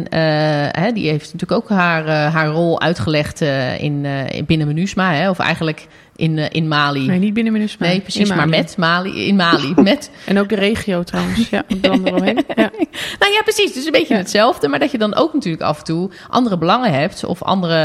hè, 0.71 0.91
die 0.91 1.09
heeft 1.09 1.33
natuurlijk 1.33 1.51
ook 1.51 1.69
haar, 1.69 2.05
uh, 2.05 2.33
haar 2.33 2.47
rol 2.47 2.81
uitgelegd 2.81 3.41
uh, 3.41 3.79
in, 3.81 4.05
binnen 4.45 4.67
MINUSMA. 4.67 5.13
Hè, 5.13 5.29
of 5.29 5.39
eigenlijk 5.39 5.87
in, 6.15 6.37
in 6.37 6.67
Mali. 6.67 7.07
Nee, 7.07 7.19
niet 7.19 7.33
binnen 7.33 7.53
MINUSMA. 7.53 7.85
Nee, 7.85 8.01
precies, 8.01 8.29
maar 8.29 8.49
met 8.49 8.77
Mali. 8.77 9.27
In 9.27 9.35
Mali. 9.35 9.73
met. 9.81 10.11
En 10.25 10.39
ook 10.39 10.49
de 10.49 10.55
regio 10.55 11.03
trouwens. 11.03 11.49
Ja, 11.49 11.63
dan 11.77 12.07
eromheen. 12.07 12.43
Ja. 12.55 12.71
nou 13.19 13.31
ja, 13.31 13.41
precies. 13.41 13.73
Dus 13.73 13.85
een 13.85 13.91
beetje 13.91 14.13
ja. 14.13 14.19
hetzelfde. 14.19 14.67
Maar 14.67 14.79
dat 14.79 14.91
je 14.91 14.97
dan 14.97 15.15
ook 15.15 15.33
natuurlijk 15.33 15.63
af 15.63 15.77
en 15.77 15.83
toe 15.83 16.11
andere 16.29 16.57
belangen 16.57 16.93
hebt. 16.93 17.25
Of 17.25 17.43
andere... 17.43 17.75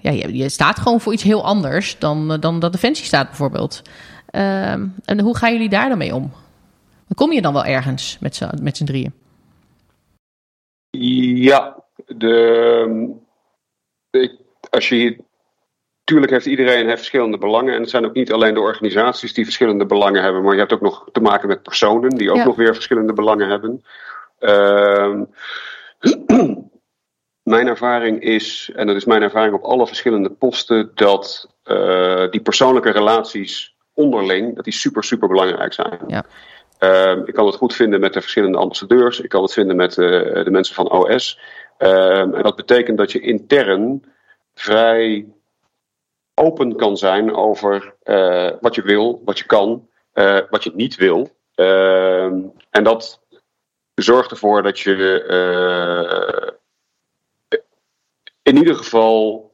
ja, 0.00 0.10
je, 0.10 0.36
je 0.36 0.48
staat 0.48 0.78
gewoon 0.78 1.00
voor 1.00 1.12
iets 1.12 1.22
heel 1.22 1.44
anders 1.44 1.96
dan, 1.98 2.36
dan 2.40 2.60
dat 2.60 2.72
Defensie 2.72 3.04
staat 3.04 3.26
bijvoorbeeld. 3.26 3.82
Uh, 4.34 4.72
en 5.04 5.20
hoe 5.20 5.36
gaan 5.36 5.52
jullie 5.52 5.68
daar 5.68 5.88
dan 5.88 5.98
mee 5.98 6.14
om? 6.14 6.32
Kom 7.14 7.32
je 7.32 7.42
dan 7.42 7.52
wel 7.52 7.64
ergens 7.64 8.18
met 8.20 8.36
z'n, 8.36 8.62
met 8.62 8.76
z'n 8.76 8.84
drieën? 8.84 9.12
Ja, 10.90 11.84
de, 12.06 13.14
als 14.70 14.88
je 14.88 15.26
Tuurlijk 16.08 16.32
heeft 16.32 16.46
iedereen 16.46 16.86
heeft 16.86 16.98
verschillende 16.98 17.38
belangen. 17.38 17.74
En 17.74 17.80
het 17.80 17.90
zijn 17.90 18.04
ook 18.04 18.14
niet 18.14 18.32
alleen 18.32 18.54
de 18.54 18.60
organisaties 18.60 19.34
die 19.34 19.44
verschillende 19.44 19.86
belangen 19.86 20.22
hebben. 20.22 20.42
Maar 20.42 20.52
je 20.52 20.58
hebt 20.58 20.72
ook 20.72 20.80
nog 20.80 21.08
te 21.12 21.20
maken 21.20 21.48
met 21.48 21.62
personen 21.62 22.10
die 22.10 22.30
ook 22.30 22.36
ja. 22.36 22.44
nog 22.44 22.56
weer 22.56 22.74
verschillende 22.74 23.12
belangen 23.12 23.48
hebben. 23.48 23.84
Uh, 24.40 25.20
mijn 27.54 27.66
ervaring 27.66 28.22
is, 28.22 28.70
en 28.74 28.86
dat 28.86 28.96
is 28.96 29.04
mijn 29.04 29.22
ervaring 29.22 29.54
op 29.54 29.62
alle 29.62 29.86
verschillende 29.86 30.30
posten, 30.30 30.90
dat 30.94 31.48
uh, 31.64 32.30
die 32.30 32.40
persoonlijke 32.40 32.90
relaties 32.90 33.76
onderling, 33.98 34.54
dat 34.54 34.64
die 34.64 34.72
super, 34.72 35.04
super 35.04 35.28
belangrijk 35.28 35.72
zijn. 35.72 35.98
Ja. 36.06 36.24
Uh, 36.80 37.26
ik 37.26 37.34
kan 37.34 37.46
het 37.46 37.54
goed 37.54 37.74
vinden 37.74 38.00
met 38.00 38.12
de 38.12 38.20
verschillende 38.20 38.58
ambassadeurs. 38.58 39.20
Ik 39.20 39.28
kan 39.28 39.42
het 39.42 39.52
vinden 39.52 39.76
met 39.76 39.96
uh, 39.96 40.44
de 40.44 40.50
mensen 40.50 40.74
van 40.74 40.90
OS. 40.90 41.40
Ehm, 41.78 42.34
en 42.34 42.42
dat 42.42 42.56
betekent 42.56 42.98
dat 42.98 43.12
je 43.12 43.20
intern 43.20 44.04
vrij 44.54 45.26
open 46.34 46.76
kan 46.76 46.96
zijn 46.96 47.34
over 47.34 47.94
uh, 48.04 48.50
wat 48.60 48.74
je 48.74 48.82
wil, 48.82 49.22
wat 49.24 49.38
je 49.38 49.44
kan, 49.44 49.88
uh, 50.14 50.40
wat 50.50 50.64
je 50.64 50.72
niet 50.74 50.96
wil. 50.96 51.30
Ehm, 51.54 52.40
en 52.70 52.84
dat 52.84 53.20
zorgt 53.94 54.30
ervoor 54.30 54.62
dat 54.62 54.78
je 54.78 54.94
in 58.42 58.56
ieder 58.56 58.74
geval 58.74 59.47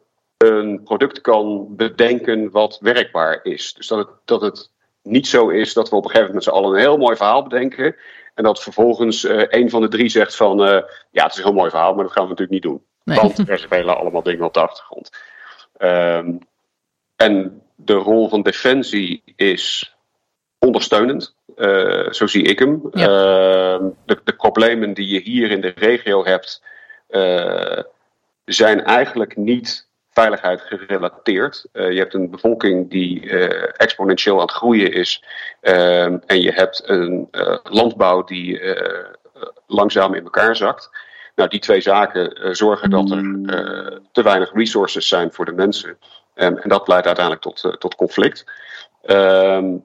een 0.44 0.82
product 0.82 1.20
kan 1.20 1.66
bedenken 1.76 2.50
wat 2.50 2.78
werkbaar 2.80 3.40
is. 3.42 3.74
Dus 3.74 3.86
dat 3.86 3.98
het, 3.98 4.08
dat 4.24 4.40
het 4.40 4.70
niet 5.02 5.26
zo 5.26 5.48
is 5.48 5.72
dat 5.72 5.88
we 5.90 5.96
op 5.96 6.04
een 6.04 6.10
gegeven 6.10 6.32
moment 6.32 6.46
met 6.46 6.54
z'n 6.54 6.60
allen 6.60 6.76
een 6.76 6.84
heel 6.84 6.98
mooi 6.98 7.16
verhaal 7.16 7.42
bedenken. 7.42 7.96
En 8.34 8.44
dat 8.44 8.62
vervolgens 8.62 9.24
uh, 9.24 9.42
een 9.48 9.70
van 9.70 9.80
de 9.80 9.88
drie 9.88 10.08
zegt 10.08 10.36
van 10.36 10.60
uh, 10.60 10.82
ja, 11.10 11.22
het 11.22 11.32
is 11.32 11.38
een 11.38 11.44
heel 11.44 11.52
mooi 11.52 11.70
verhaal, 11.70 11.94
maar 11.94 12.04
dat 12.04 12.12
gaan 12.12 12.22
we 12.22 12.28
natuurlijk 12.28 12.64
niet 12.64 12.72
doen. 12.72 12.82
Nee. 13.04 13.18
Want 13.18 13.48
er 13.48 13.58
spelen 13.58 13.96
allemaal 13.96 14.22
dingen 14.22 14.44
op 14.44 14.54
de 14.54 14.60
achtergrond. 14.60 15.10
Um, 15.78 16.38
en 17.16 17.62
de 17.74 17.92
rol 17.92 18.28
van 18.28 18.42
defensie 18.42 19.22
is 19.36 19.94
ondersteunend. 20.58 21.34
Uh, 21.56 22.10
zo 22.10 22.26
zie 22.26 22.42
ik 22.42 22.58
hem. 22.58 22.88
Ja. 22.90 23.06
de, 23.78 24.20
de, 24.24 24.34
problemen 24.36 24.94
die 24.94 25.08
je 25.08 25.20
hier 25.20 25.50
in 25.50 25.60
de 25.60 25.72
regio 25.76 26.24
hebt, 26.24 26.62
zijn 28.44 28.84
eigenlijk 28.84 29.36
niet 29.36 29.88
veiligheid 30.14 30.60
gerelateerd. 30.60 31.66
Uh, 31.72 31.92
je 31.92 31.98
hebt 31.98 32.14
een 32.14 32.30
bevolking 32.30 32.90
die 32.90 33.22
uh, 33.22 33.68
exponentieel 33.76 34.34
aan 34.34 34.46
het 34.46 34.50
groeien 34.50 34.92
is. 34.92 35.24
Uh, 35.62 36.04
en 36.04 36.40
je 36.40 36.52
hebt 36.52 36.82
een 36.88 37.28
eh, 37.30 37.56
landbouw 37.62 38.24
die 38.24 38.60
langzaam 39.66 40.14
in 40.14 40.24
elkaar 40.24 40.56
zakt. 40.56 40.90
Nou, 41.34 41.48
die 41.48 41.60
twee 41.60 41.80
zaken 41.80 42.56
zorgen 42.56 42.90
dat 42.90 43.10
er 43.10 43.22
te 44.12 44.22
weinig 44.22 44.52
resources 44.52 45.08
zijn 45.08 45.32
voor 45.32 45.44
de 45.44 45.52
mensen. 45.52 45.98
Um, 46.34 46.56
en 46.56 46.68
dat 46.68 46.88
leidt 46.88 47.06
uiteindelijk 47.06 47.44
tot, 47.44 47.76
tot 47.78 47.94
conflict. 47.94 48.44
Um, 49.06 49.84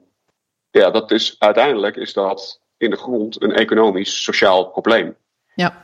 ja, 0.70 0.90
dat 0.90 1.10
is, 1.10 1.36
uiteindelijk 1.38 1.96
is 1.96 2.12
dat 2.12 2.60
in 2.76 2.90
de 2.90 2.96
grond 2.96 3.42
een 3.42 3.52
economisch, 3.52 4.22
sociaal 4.22 4.64
probleem. 4.64 5.16
Ja. 5.54 5.74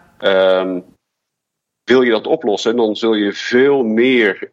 Um, 0.60 0.95
wil 1.86 2.02
je 2.02 2.10
dat 2.10 2.26
oplossen, 2.26 2.76
dan 2.76 2.96
zul 2.96 3.14
je 3.14 3.32
veel 3.32 3.82
meer 3.82 4.52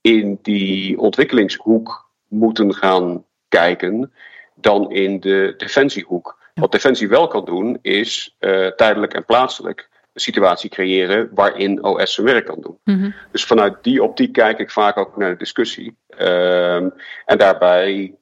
in 0.00 0.38
die 0.42 0.98
ontwikkelingshoek 0.98 2.10
moeten 2.28 2.74
gaan 2.74 3.24
kijken 3.48 4.12
dan 4.54 4.92
in 4.92 5.20
de 5.20 5.54
defensiehoek. 5.56 6.38
Wat 6.54 6.72
Defensie 6.72 7.08
wel 7.08 7.26
kan 7.26 7.44
doen, 7.44 7.78
is 7.82 8.36
uh, 8.40 8.66
tijdelijk 8.66 9.14
en 9.14 9.24
plaatselijk 9.24 9.88
een 10.12 10.20
situatie 10.20 10.70
creëren 10.70 11.30
waarin 11.34 11.84
OS 11.84 12.14
zijn 12.14 12.26
werk 12.26 12.46
kan 12.46 12.60
doen. 12.60 12.78
Mhm. 12.84 13.10
Dus 13.32 13.44
vanuit 13.44 13.76
die 13.82 14.02
optiek 14.02 14.32
kijk 14.32 14.58
ik 14.58 14.70
vaak 14.70 14.96
ook 14.96 15.16
naar 15.16 15.30
de 15.30 15.36
discussie. 15.36 15.96
Um, 16.18 16.92
en 17.24 17.38
daarbij 17.38 18.14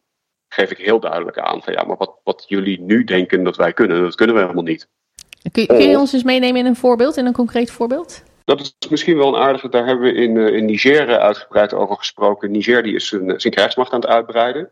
geef 0.48 0.70
ik 0.70 0.78
heel 0.78 1.00
duidelijk 1.00 1.38
aan 1.38 1.62
van 1.62 1.72
ja, 1.72 1.84
maar 1.84 1.96
wat, 1.96 2.14
wat 2.25 2.44
jullie 2.46 2.80
nu 2.80 3.04
denken 3.04 3.44
dat 3.44 3.56
wij 3.56 3.72
kunnen, 3.72 4.02
dat 4.02 4.14
kunnen 4.14 4.34
we 4.34 4.42
helemaal 4.42 4.62
niet. 4.62 4.88
Kun, 5.52 5.66
kun 5.66 5.88
je 5.88 5.98
ons 5.98 6.12
eens 6.12 6.22
meenemen 6.22 6.60
in 6.60 6.66
een 6.66 6.76
voorbeeld, 6.76 7.16
in 7.16 7.26
een 7.26 7.32
concreet 7.32 7.70
voorbeeld? 7.70 8.22
Dat 8.46 8.60
is 8.60 8.88
misschien 8.88 9.16
wel 9.16 9.28
een 9.28 9.42
aardige. 9.42 9.68
Daar 9.68 9.86
hebben 9.86 10.04
we 10.04 10.20
in, 10.20 10.36
uh, 10.36 10.54
in 10.54 10.64
Niger 10.64 11.18
uitgebreid 11.18 11.74
over 11.74 11.96
gesproken. 11.96 12.50
Niger 12.50 12.82
die 12.82 12.94
is 12.94 13.08
zijn, 13.08 13.40
zijn 13.40 13.52
krijgsmacht 13.52 13.92
aan 13.92 14.00
het 14.00 14.08
uitbreiden. 14.08 14.70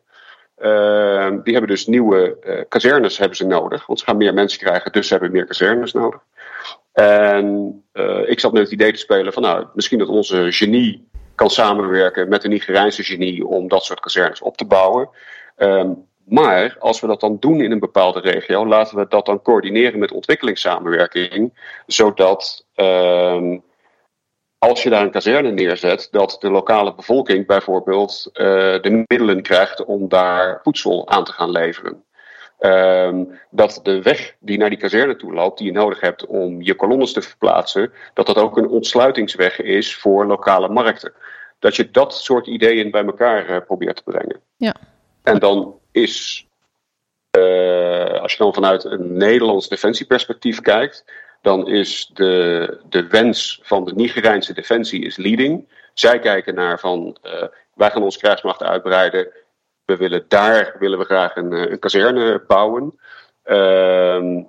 Uh, 0.58 1.28
die 1.42 1.52
hebben 1.52 1.70
dus 1.70 1.86
nieuwe 1.86 2.36
uh, 2.46 2.60
kazernes 2.68 3.18
hebben 3.18 3.36
ze 3.36 3.46
nodig. 3.46 3.86
Want 3.86 3.98
ze 3.98 4.04
gaan 4.04 4.16
meer 4.16 4.34
mensen 4.34 4.58
krijgen, 4.58 4.92
dus 4.92 5.06
ze 5.06 5.12
hebben 5.12 5.32
meer 5.32 5.46
kazernes 5.46 5.92
nodig. 5.92 6.20
En 6.92 7.84
ik 8.26 8.40
zat 8.40 8.52
met 8.52 8.62
het 8.62 8.72
idee 8.72 8.92
te 8.92 8.98
spelen 8.98 9.32
van 9.32 9.42
nou, 9.42 9.66
misschien 9.74 9.98
dat 9.98 10.08
onze 10.08 10.52
genie 10.52 11.08
kan 11.34 11.50
samenwerken 11.50 12.28
met 12.28 12.42
de 12.42 12.48
Nigerijnse 12.48 13.02
genie 13.02 13.46
om 13.46 13.68
dat 13.68 13.84
soort 13.84 14.00
kazernes 14.00 14.40
op 14.40 14.56
te 14.56 14.64
bouwen. 14.64 15.08
Um, 15.56 16.06
maar 16.24 16.76
als 16.78 17.00
we 17.00 17.06
dat 17.06 17.20
dan 17.20 17.36
doen 17.40 17.60
in 17.60 17.70
een 17.70 17.78
bepaalde 17.78 18.20
regio, 18.20 18.66
laten 18.66 18.96
we 18.96 19.06
dat 19.08 19.26
dan 19.26 19.42
coördineren 19.42 19.98
met 19.98 20.12
ontwikkelingssamenwerking, 20.12 21.52
zodat 21.86 22.66
um, 22.74 23.62
als 24.58 24.82
je 24.82 24.90
daar 24.90 25.02
een 25.02 25.10
kazerne 25.10 25.50
neerzet, 25.50 26.08
dat 26.10 26.36
de 26.40 26.50
lokale 26.50 26.94
bevolking 26.94 27.46
bijvoorbeeld 27.46 28.30
uh, 28.32 28.44
de 28.80 29.04
middelen 29.06 29.42
krijgt 29.42 29.84
om 29.84 30.08
daar 30.08 30.60
voedsel 30.62 31.08
aan 31.08 31.24
te 31.24 31.32
gaan 31.32 31.50
leveren. 31.50 32.04
Um, 32.60 33.40
dat 33.50 33.80
de 33.82 34.02
weg 34.02 34.36
die 34.38 34.58
naar 34.58 34.68
die 34.68 34.78
kazerne 34.78 35.16
toe 35.16 35.32
loopt, 35.32 35.58
die 35.58 35.66
je 35.66 35.72
nodig 35.72 36.00
hebt 36.00 36.26
om 36.26 36.62
je 36.62 36.74
kolonnes 36.74 37.12
te 37.12 37.22
verplaatsen, 37.22 37.92
dat 38.14 38.26
dat 38.26 38.36
ook 38.36 38.56
een 38.56 38.68
ontsluitingsweg 38.68 39.60
is 39.60 39.96
voor 39.96 40.26
lokale 40.26 40.68
markten. 40.68 41.12
Dat 41.58 41.76
je 41.76 41.90
dat 41.90 42.14
soort 42.14 42.46
ideeën 42.46 42.90
bij 42.90 43.04
elkaar 43.04 43.50
uh, 43.50 43.56
probeert 43.66 43.96
te 43.96 44.02
brengen. 44.04 44.40
Ja. 44.56 44.74
En 45.22 45.38
dan 45.38 45.78
is, 45.94 46.46
uh, 47.38 48.20
als 48.20 48.32
je 48.32 48.38
dan 48.38 48.54
vanuit 48.54 48.84
een 48.84 49.16
Nederlands 49.16 49.68
defensieperspectief 49.68 50.60
kijkt, 50.60 51.04
dan 51.42 51.68
is 51.68 52.10
de, 52.12 52.78
de 52.88 53.06
wens 53.06 53.60
van 53.62 53.84
de 53.84 53.94
Nigerijnse 53.94 54.52
defensie 54.52 55.04
is 55.04 55.16
leading. 55.16 55.68
Zij 55.94 56.18
kijken 56.18 56.54
naar 56.54 56.78
van, 56.78 57.16
uh, 57.24 57.42
wij 57.74 57.90
gaan 57.90 58.02
onze 58.02 58.18
krijgsmacht 58.18 58.62
uitbreiden. 58.62 59.28
We 59.84 59.96
willen 59.96 60.24
daar 60.28 60.76
willen 60.78 60.98
we 60.98 61.04
graag 61.04 61.36
een, 61.36 61.52
een 61.52 61.78
kazerne 61.78 62.44
bouwen. 62.46 62.98
Uh, 63.44 64.42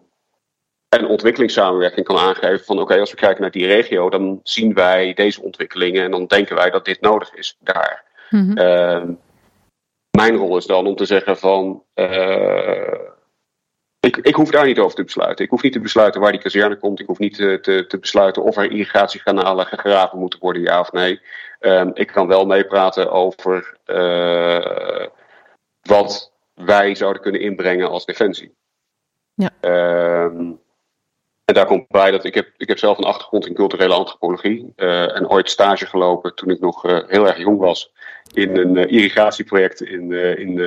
en 0.90 1.08
ontwikkelingssamenwerking 1.08 2.06
kan 2.06 2.18
aangeven 2.18 2.66
van 2.66 2.76
oké, 2.76 2.84
okay, 2.84 3.00
als 3.00 3.12
we 3.12 3.18
kijken 3.18 3.42
naar 3.42 3.52
die 3.52 3.66
regio, 3.66 4.10
dan 4.10 4.40
zien 4.44 4.74
wij 4.74 5.14
deze 5.14 5.42
ontwikkelingen 5.42 6.04
en 6.04 6.12
dan 6.12 6.26
denken 6.26 6.56
wij 6.56 6.70
dat 6.70 6.86
dit 6.86 7.02
nodig 7.02 7.34
is 7.34 7.58
daar. 7.60 8.04
Uh, 8.30 9.04
mijn 10.16 10.36
rol 10.36 10.58
is 10.58 10.66
dan 10.66 10.88
om 10.88 10.96
te 10.96 11.06
zeggen 11.06 11.38
van. 11.38 11.84
Uh, 11.96 13.00
ik, 14.00 14.18
ik 14.18 14.36
hoef 14.36 14.50
daar 14.50 14.66
niet 14.66 14.80
over 14.80 14.96
te 14.96 15.04
besluiten. 15.04 15.46
Ik 15.46 15.52
hoef 15.52 15.62
niet 15.62 15.74
te 15.74 15.80
besluiten 15.80 16.22
waar 16.22 16.32
die 16.32 16.42
kazerne 16.42 16.78
komt. 16.78 17.00
Ik 17.00 17.08
hoef 17.08 17.20
niet 17.20 17.36
te, 17.36 17.60
te, 17.62 17.86
te 17.88 18.00
besluiten 18.00 18.44
of 18.44 18.58
er 18.58 18.72
irrigatiekanalen 18.72 19.66
gegraven 19.66 20.20
moeten 20.20 20.40
worden, 20.40 20.62
ja 20.62 20.80
of 20.80 20.92
nee. 20.92 21.22
Um, 21.60 21.92
ik 21.94 22.08
kan 22.08 22.28
wel 22.28 22.46
meepraten 22.46 23.12
over 23.12 23.78
uh, 23.86 25.08
wat 25.82 26.32
wij 26.54 26.96
zouden 26.96 27.22
kunnen 27.22 27.42
inbrengen 27.42 27.90
als 27.90 28.06
defensie. 28.06 28.56
Ja. 29.34 29.50
Um, 29.62 30.60
en 31.46 31.54
daar 31.54 31.66
komt 31.66 31.88
bij 31.88 32.12
dat 32.12 32.24
ik 32.24 32.34
heb, 32.34 32.50
ik 32.58 32.68
heb 32.68 32.78
zelf 32.78 32.98
een 32.98 33.04
achtergrond 33.04 33.48
in 33.48 33.54
culturele 33.54 33.94
antropologie. 33.94 34.74
Uh, 34.76 35.16
en 35.16 35.30
ooit 35.30 35.50
stage 35.50 35.86
gelopen 35.86 36.36
toen 36.36 36.50
ik 36.50 36.60
nog 36.60 36.86
uh, 36.86 37.00
heel 37.08 37.28
erg 37.28 37.38
jong 37.38 37.60
was. 37.60 37.92
In 38.34 38.58
een 38.58 38.76
uh, 38.76 38.92
irrigatieproject 38.92 39.82
in, 39.82 40.12
in 40.12 40.62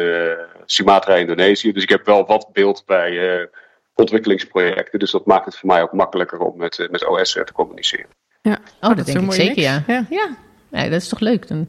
Sumatra, 0.65 1.15
Indonesië. 1.15 1.73
Dus 1.73 1.83
ik 1.83 1.89
heb 1.89 2.07
wel 2.07 2.27
wat 2.27 2.49
beeld 2.53 2.83
bij 2.87 3.49
ontwikkelingsprojecten. 3.95 4.99
Dus 4.99 5.11
dat 5.11 5.27
maakt 5.27 5.45
het 5.45 5.57
voor 5.57 5.69
mij 5.69 5.83
ook 5.83 5.93
makkelijker 5.93 6.39
om 6.39 6.57
met, 6.57 6.89
met 6.91 7.09
OS 7.09 7.33
te 7.33 7.53
communiceren. 7.53 8.07
Ja, 8.43 8.59
oh, 8.81 8.89
dat, 8.89 8.97
dat 8.97 9.07
denk 9.07 9.21
ik 9.21 9.33
zeker, 9.33 9.63
ja. 9.63 9.83
Ja. 9.87 10.07
ja. 10.11 10.37
ja, 10.71 10.83
dat 10.83 11.01
is 11.01 11.09
toch 11.09 11.21
leuk. 11.21 11.49
Dan, 11.49 11.69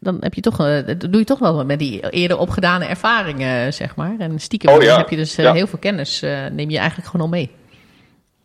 dan 0.00 0.16
heb 0.20 0.34
je 0.34 0.40
toch, 0.40 0.56
dat 0.56 1.00
doe 1.00 1.18
je 1.18 1.24
toch 1.24 1.38
wel 1.38 1.64
met 1.64 1.78
die 1.78 2.10
eerder 2.10 2.38
opgedane 2.38 2.84
ervaringen, 2.84 3.74
zeg 3.74 3.96
maar. 3.96 4.14
En 4.18 4.38
stiekem 4.38 4.74
oh, 4.74 4.82
ja. 4.82 4.96
heb 4.96 5.08
je 5.08 5.16
dus 5.16 5.34
ja. 5.34 5.52
heel 5.52 5.66
veel 5.66 5.78
kennis, 5.78 6.20
neem 6.52 6.70
je 6.70 6.78
eigenlijk 6.78 7.08
gewoon 7.08 7.26
al 7.26 7.32
mee. 7.32 7.50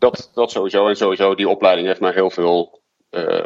Dat, 0.01 0.31
dat 0.34 0.51
sowieso. 0.51 0.88
En 0.88 0.96
sowieso, 0.96 1.36
die 1.36 1.50
opleiding 1.50 1.88
heeft 1.88 2.00
mij 2.00 2.12
heel 2.12 2.29
veel 2.29 2.81
uh, 3.12 3.39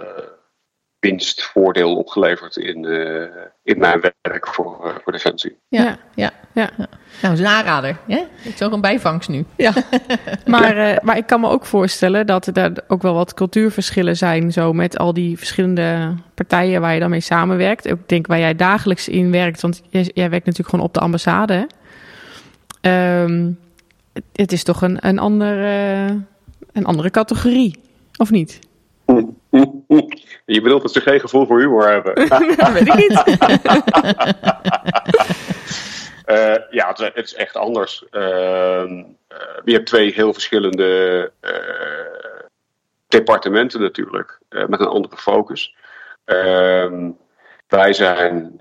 winst, 0.99 1.43
voordeel 1.43 1.95
opgeleverd 1.95 2.55
in, 2.55 2.83
uh, 2.83 3.27
in 3.63 3.79
mijn 3.79 4.11
werk 4.21 4.47
voor, 4.47 4.81
uh, 4.85 4.95
voor 5.03 5.11
Defensie. 5.11 5.57
Ja, 5.67 5.97
ja. 6.13 6.31
ja. 6.53 6.69
Nou, 6.75 6.89
dat 7.21 7.31
is 7.31 7.39
een 7.39 7.45
aanrader. 7.45 7.97
Hè? 8.07 8.23
Het 8.35 8.53
is 8.53 8.61
ook 8.61 8.71
een 8.71 8.81
bijvangst 8.81 9.29
nu. 9.29 9.45
Ja, 9.55 9.73
maar, 10.45 10.99
maar 11.03 11.17
ik 11.17 11.25
kan 11.25 11.39
me 11.39 11.49
ook 11.49 11.65
voorstellen 11.65 12.25
dat 12.27 12.57
er 12.57 12.83
ook 12.87 13.01
wel 13.01 13.13
wat 13.13 13.33
cultuurverschillen 13.33 14.17
zijn. 14.17 14.51
Zo 14.51 14.73
met 14.73 14.97
al 14.97 15.13
die 15.13 15.37
verschillende 15.37 16.15
partijen 16.33 16.81
waar 16.81 16.93
je 16.93 16.99
dan 16.99 17.09
mee 17.09 17.19
samenwerkt. 17.19 17.85
Ik 17.85 18.09
denk 18.09 18.27
waar 18.27 18.39
jij 18.39 18.55
dagelijks 18.55 19.07
in 19.07 19.31
werkt. 19.31 19.61
Want 19.61 19.81
jij, 19.89 20.11
jij 20.13 20.29
werkt 20.29 20.45
natuurlijk 20.45 20.69
gewoon 20.69 20.85
op 20.85 20.93
de 20.93 20.99
ambassade. 20.99 21.67
Um, 22.81 23.59
het 24.33 24.51
is 24.51 24.63
toch 24.63 24.81
een, 24.81 24.97
een 25.07 25.19
andere 25.19 26.23
een 26.75 26.85
andere 26.85 27.09
categorie, 27.09 27.79
of 28.17 28.31
niet? 28.31 28.59
Je 30.45 30.61
bedoelt 30.61 30.81
dat 30.81 30.91
ze 30.91 31.01
geen 31.01 31.19
gevoel 31.19 31.45
voor 31.45 31.59
humor 31.59 31.89
hebben? 31.89 32.15
dat 32.57 32.71
weet 32.71 32.87
ik 32.87 32.95
niet. 32.95 33.23
uh, 36.25 36.55
ja, 36.79 36.87
het, 36.87 36.97
het, 36.97 37.25
is 37.25 37.33
echt 37.33 37.55
anders. 37.55 38.03
Uh, 38.11 39.03
je 39.63 39.73
hebt 39.73 39.85
twee 39.85 40.13
heel 40.13 40.33
verschillende 40.33 41.31
departementen 43.07 43.81
natuurlijk, 43.81 44.39
met 44.49 44.79
een 44.79 44.87
andere 44.87 45.17
focus. 45.17 45.75
Ehm, 46.25 47.11
wij 47.67 47.93
zijn, 47.93 48.59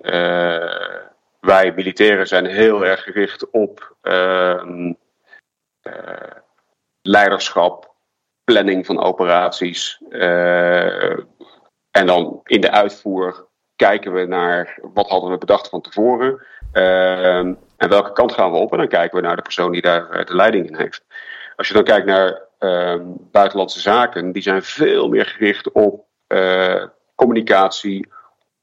wij 1.41 1.73
militairen 1.77 2.27
zijn 2.27 2.47
heel 2.47 2.85
erg 2.85 3.03
gericht 3.03 3.51
op 3.51 3.97
ehm, 4.03 4.93
leiderschap, 7.03 7.94
planning 8.45 8.87
van 8.87 9.03
operaties. 9.03 10.01
Uh, 10.09 11.19
en 11.91 12.07
dan 12.07 12.41
in 12.45 12.61
de 12.61 12.71
uitvoer 12.71 13.47
kijken 13.77 14.13
we 14.13 14.25
naar 14.25 14.79
wat 14.95 15.09
hadden 15.09 15.31
we 15.31 15.39
bedacht 15.39 15.69
van 15.69 15.81
tevoren. 15.81 16.43
Uh, 16.73 17.37
en 17.37 17.89
welke 17.89 18.13
kant 18.13 18.33
gaan 18.33 18.53
we 18.53 18.59
op? 18.59 18.73
En 18.73 18.79
dan 18.79 18.89
kijken 18.89 19.17
we 19.17 19.27
naar 19.27 19.37
de 19.37 19.43
persoon 19.43 19.73
die 19.73 19.83
daar 19.83 20.25
de 20.25 20.35
leiding 20.35 20.67
in 20.67 20.77
heeft. 20.77 21.05
Als 21.57 21.69
je 21.69 21.75
dan 21.75 21.85
kijkt 21.85 22.07
naar 22.07 22.43
uh, 22.61 23.01
buitenlandse 23.31 23.81
zaken, 23.81 24.33
die 24.33 24.43
zijn 24.43 24.63
veel 24.63 25.09
meer 25.09 25.27
gericht 25.27 25.73
op 25.73 26.07
communicatie, 27.15 28.09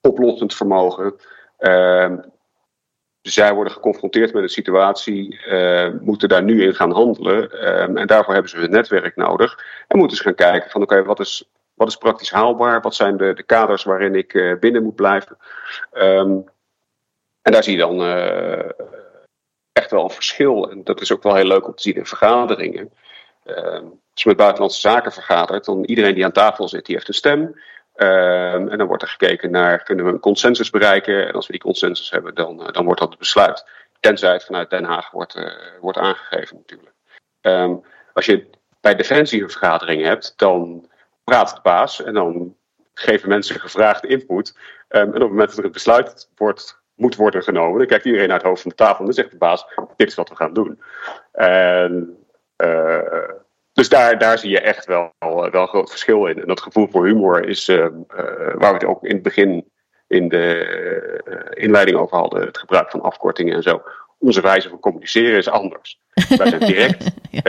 oplossend 0.02 0.56
vermogen. 0.56 1.16
Uh, 1.60 2.14
zij 3.22 3.54
worden 3.54 3.74
geconfronteerd 3.74 4.34
met 4.34 4.44
een 4.44 4.50
situatie, 4.50 5.40
uh, 5.48 5.90
moeten 6.02 6.30
daar 6.30 6.44
nu 6.44 6.64
in 6.64 6.76
gaan 6.76 6.92
handelen. 6.92 7.72
Um, 7.82 7.98
en 7.98 8.08
daarvoor 8.08 8.34
hebben 8.34 8.52
ze 8.52 8.58
een 8.58 8.72
netwerk 8.72 9.16
nodig. 9.16 9.66
En 9.88 9.98
moeten 9.98 10.18
ze 10.18 10.24
gaan 10.24 10.36
kijken 10.36 10.70
van 10.70 10.82
oké, 10.82 11.04
wat, 11.04 11.20
is, 11.20 11.50
wat 11.74 11.88
is 11.88 11.96
praktisch 11.96 12.32
haalbaar? 12.32 12.82
Wat 12.82 12.96
zijn 12.96 13.18
de, 13.18 13.34
de 13.34 13.44
kaders 13.44 13.84
waarin 13.84 14.16
ik 14.16 14.34
uh, 14.34 14.60
binnen 14.60 14.84
moet 14.84 14.96
blijven? 14.96 15.38
Um, 15.94 16.46
en 17.42 17.52
daar 17.52 17.64
zie 17.64 17.74
je 17.74 17.80
dan 17.80 18.02
uh, 18.02 18.70
echt 19.72 19.92
wel 19.92 20.04
een 20.04 20.10
verschil. 20.10 20.72
En 20.72 20.84
dat 20.84 21.02
is 21.02 21.12
ook 21.12 21.24
wel 21.24 21.36
heel 21.36 21.46
leuk 21.46 21.68
om 21.68 21.76
te 21.76 21.82
zien 21.82 21.96
in 21.96 22.06
vergaderingen. 22.06 22.92
Um, 23.46 24.00
als 24.14 24.24
je 24.24 24.30
met 24.30 24.38
buitenlandse 24.38 24.80
zaken 24.80 25.12
vergadert, 25.12 25.66
dan 25.66 25.84
iedereen 25.84 26.14
die 26.14 26.26
aan 26.26 26.32
tafel 26.32 26.68
zit, 26.68 26.86
die 26.86 26.96
heeft 26.96 27.08
een 27.08 27.14
stem. 27.14 27.62
Um, 28.02 28.70
en 28.70 28.78
dan 28.78 28.88
wordt 28.88 29.04
er 29.04 29.10
gekeken 29.10 29.52
naar, 29.52 29.84
kunnen 29.84 30.06
we 30.06 30.12
een 30.12 30.20
consensus 30.20 30.70
bereiken? 30.70 31.28
En 31.28 31.34
als 31.34 31.46
we 31.46 31.52
die 31.52 31.62
consensus 31.62 32.12
hebben, 32.12 32.36
dan, 32.36 32.62
uh, 32.62 32.72
dan 32.72 32.86
wordt 32.86 33.00
dat 33.00 33.10
het 33.10 33.20
besluit. 33.20 33.66
Tenzij 34.00 34.34
het 34.34 34.44
vanuit 34.44 34.70
Den 34.70 34.84
Haag 34.84 35.12
wordt, 35.12 35.36
uh, 35.36 35.52
wordt 35.82 35.98
aangegeven 35.98 36.56
natuurlijk. 36.56 36.96
Um, 37.42 37.84
als 38.14 38.26
je 38.26 38.50
bij 38.80 38.96
Defensie 38.96 39.42
een 39.42 39.50
vergadering 39.50 40.04
hebt, 40.04 40.34
dan 40.36 40.90
praat 41.24 41.56
de 41.56 41.62
baas 41.62 42.04
en 42.04 42.14
dan 42.14 42.56
geven 42.94 43.30
mensen 43.30 43.60
gevraagde 43.60 44.08
input. 44.08 44.58
Ehm, 44.88 45.04
en 45.04 45.08
op 45.08 45.14
het 45.14 45.30
moment 45.30 45.50
dat 45.50 45.58
er 45.58 45.66
een 45.66 45.72
besluit 45.72 46.30
wordt, 46.36 46.82
moet 46.96 47.16
worden 47.16 47.44
genomen, 47.44 47.78
dan 47.78 47.88
kijkt 47.88 48.06
iedereen 48.06 48.28
naar 48.28 48.38
het 48.38 48.48
hoofd 48.48 48.62
van 48.62 48.70
de 48.70 48.78
tafel 48.78 49.00
en 49.00 49.06
dan 49.06 49.14
zegt 49.14 49.32
de 49.32 49.38
baas: 49.38 49.66
Dit 49.96 50.08
is 50.08 50.16
wat 50.16 50.30
we 50.30 50.36
gaan 50.36 50.54
doen. 50.54 50.82
En, 51.32 52.18
uh, 52.58 53.30
dus 53.74 53.90
daar, 53.90 54.18
daar 54.18 54.38
zie 54.38 54.50
je 54.50 54.60
echt 54.60 54.86
wel, 54.86 55.14
wel 55.20 55.56
een 55.56 55.68
groot 55.68 55.90
verschil 55.90 56.26
in. 56.26 56.42
En 56.42 56.48
dat 56.48 56.62
gevoel 56.62 56.88
voor 56.88 57.06
humor 57.06 57.48
is 57.48 57.70
uh, 57.70 57.88
waar 58.56 58.58
we 58.58 58.66
het 58.66 58.86
ook 58.86 59.04
in 59.04 59.14
het 59.14 59.24
begin 59.24 59.70
in 60.08 60.30
de 60.30 61.54
inleiding 61.54 61.98
over 61.98 62.18
hadden: 62.18 62.42
het 62.42 62.58
gebruik 62.58 62.92
van 62.92 63.02
afkortingen 63.02 63.56
en 63.56 63.64
zo. 63.64 63.82
Onze 64.20 64.42
wijze 64.42 64.70
van 64.70 64.80
communiceren 64.80 65.38
is 65.38 65.50
anders. 65.50 66.00
Wij 66.38 66.50
zijn 66.50 66.66
direct. 66.66 67.04
ja. 67.32 67.42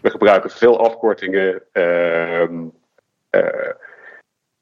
we 0.00 0.10
gebruiken 0.10 0.50
veel 0.50 0.80
afkortingen. 0.80 1.62
Ehm, 1.72 2.64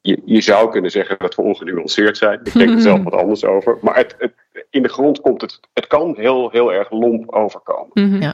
je, 0.01 0.21
je, 0.25 0.41
zou 0.41 0.71
kunnen 0.71 0.91
zeggen 0.91 1.15
dat 1.19 1.35
we 1.35 1.41
ongenuanceerd 1.41 2.17
zijn. 2.17 2.39
Ik 2.43 2.53
denk 2.53 2.69
er 2.69 2.81
zelf 2.81 3.03
wat 3.09 3.13
anders 3.13 3.45
over. 3.45 3.77
Maar 3.81 3.95
het, 3.95 4.15
het, 4.17 4.33
in 4.69 4.81
de 4.81 4.89
grond 4.89 5.21
komt 5.21 5.41
het. 5.41 5.59
Het 5.73 5.87
kan 5.87 6.15
heel, 6.17 6.49
heel 6.49 6.73
erg 6.73 6.91
lomp 6.91 7.31
overkomen. 7.31 7.89
Mhm. 7.93 8.21
Ja. 8.21 8.33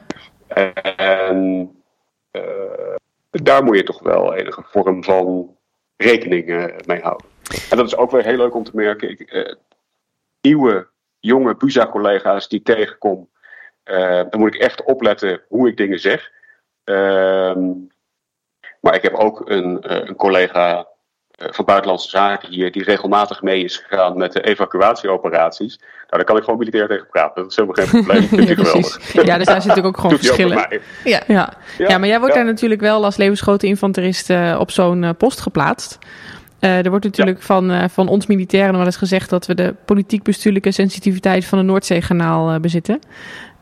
En 0.96 1.81
daar 3.30 3.64
moet 3.64 3.76
je 3.76 3.82
toch 3.82 4.02
wel 4.02 4.34
enige 4.34 4.62
vorm 4.62 5.04
van 5.04 5.56
rekening 5.96 6.48
uh, 6.48 6.64
mee 6.86 7.00
houden. 7.00 7.26
En 7.70 7.76
dat 7.76 7.86
is 7.86 7.96
ook 7.96 8.10
weer 8.10 8.24
heel 8.24 8.36
leuk 8.36 8.54
om 8.54 8.64
te 8.64 8.70
merken. 8.74 9.10
Ik, 9.10 9.32
uh, 9.32 9.54
nieuwe, 10.40 10.88
jonge 11.20 11.54
BUSA-collega's 11.54 12.48
die 12.48 12.58
ik 12.58 12.64
tegenkom. 12.64 13.28
dan 14.30 14.40
moet 14.40 14.54
ik 14.54 14.60
echt 14.60 14.84
opletten 14.84 15.42
hoe 15.48 15.68
ik 15.68 15.76
dingen 15.76 15.98
zeg. 15.98 16.30
Ehm, 16.84 17.70
maar 18.80 18.94
ik 18.94 19.02
heb 19.02 19.14
ook 19.14 19.50
een, 19.50 19.78
een 20.08 20.16
collega 20.16 20.91
van 21.36 21.64
Buitenlandse 21.64 22.08
Zaken 22.08 22.48
hier, 22.48 22.72
die 22.72 22.84
regelmatig 22.84 23.42
mee 23.42 23.64
is 23.64 23.76
gegaan 23.76 24.16
met 24.16 24.32
de 24.32 24.40
evacuatieoperaties. 24.40 25.78
Nou, 25.78 25.88
daar 26.08 26.24
kan 26.24 26.36
ik 26.36 26.42
gewoon 26.42 26.58
militair 26.58 26.88
tegen 26.88 27.06
praten. 27.10 27.42
Dat 27.42 27.50
is 27.50 27.56
helemaal 27.56 27.84
geen 27.84 28.02
probleem. 28.02 28.28
Vind 28.28 28.48
ik 28.50 28.56
geweldig. 28.56 29.12
Ja, 29.12 29.36
dus 29.36 29.46
daar 29.46 29.62
zit 29.62 29.68
natuurlijk 29.68 29.86
ook 29.86 30.00
gewoon 30.00 30.18
verschillen. 30.24 30.56
Ook 30.58 30.80
ja. 31.04 31.22
Ja. 31.26 31.52
ja, 31.78 31.98
maar 31.98 32.08
jij 32.08 32.18
wordt 32.20 32.34
daar 32.34 32.44
natuurlijk 32.44 32.80
wel 32.80 33.04
als 33.04 33.16
levensgrote 33.16 33.66
infanterist 33.66 34.30
uh, 34.30 34.56
op 34.58 34.70
zo'n 34.70 35.02
uh, 35.02 35.10
post 35.18 35.40
geplaatst. 35.40 35.98
Uh, 36.60 36.84
er 36.84 36.90
wordt 36.90 37.04
natuurlijk 37.04 37.42
van, 37.42 37.90
van 37.90 38.08
ons 38.08 38.26
militairen 38.26 38.76
wel 38.76 38.84
eens 38.84 38.96
gezegd 38.96 39.30
dat 39.30 39.46
we 39.46 39.54
de 39.54 39.74
politiek-bestuurlijke 39.84 40.70
sensitiviteit 40.70 41.44
van 41.44 41.58
het 41.58 41.66
Noordzeekanaal 41.66 42.60
bezitten. 42.60 43.00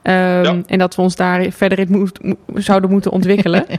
Um, 0.02 0.12
ja. 0.12 0.62
En 0.66 0.78
dat 0.78 0.94
we 0.94 1.02
ons 1.02 1.16
daar 1.16 1.50
verder 1.50 1.78
in 1.78 1.90
moet, 1.90 2.20
zouden 2.54 2.90
moeten 2.90 3.10
ontwikkelen. 3.10 3.66
uh, 3.70 3.76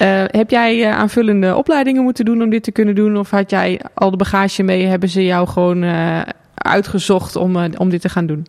heb 0.40 0.50
jij 0.50 0.76
uh, 0.76 0.98
aanvullende 0.98 1.56
opleidingen 1.56 2.02
moeten 2.02 2.24
doen 2.24 2.42
om 2.42 2.50
dit 2.50 2.62
te 2.62 2.72
kunnen 2.72 2.94
doen? 2.94 3.16
Of 3.16 3.30
had 3.30 3.50
jij 3.50 3.80
al 3.94 4.10
de 4.10 4.16
bagage 4.16 4.62
mee? 4.62 4.86
Hebben 4.86 5.08
ze 5.08 5.24
jou 5.24 5.48
gewoon 5.48 5.82
uh, 5.82 6.22
uitgezocht 6.54 7.36
om, 7.36 7.56
om 7.76 7.88
dit 7.88 8.00
te 8.00 8.08
gaan 8.08 8.26
doen? 8.26 8.46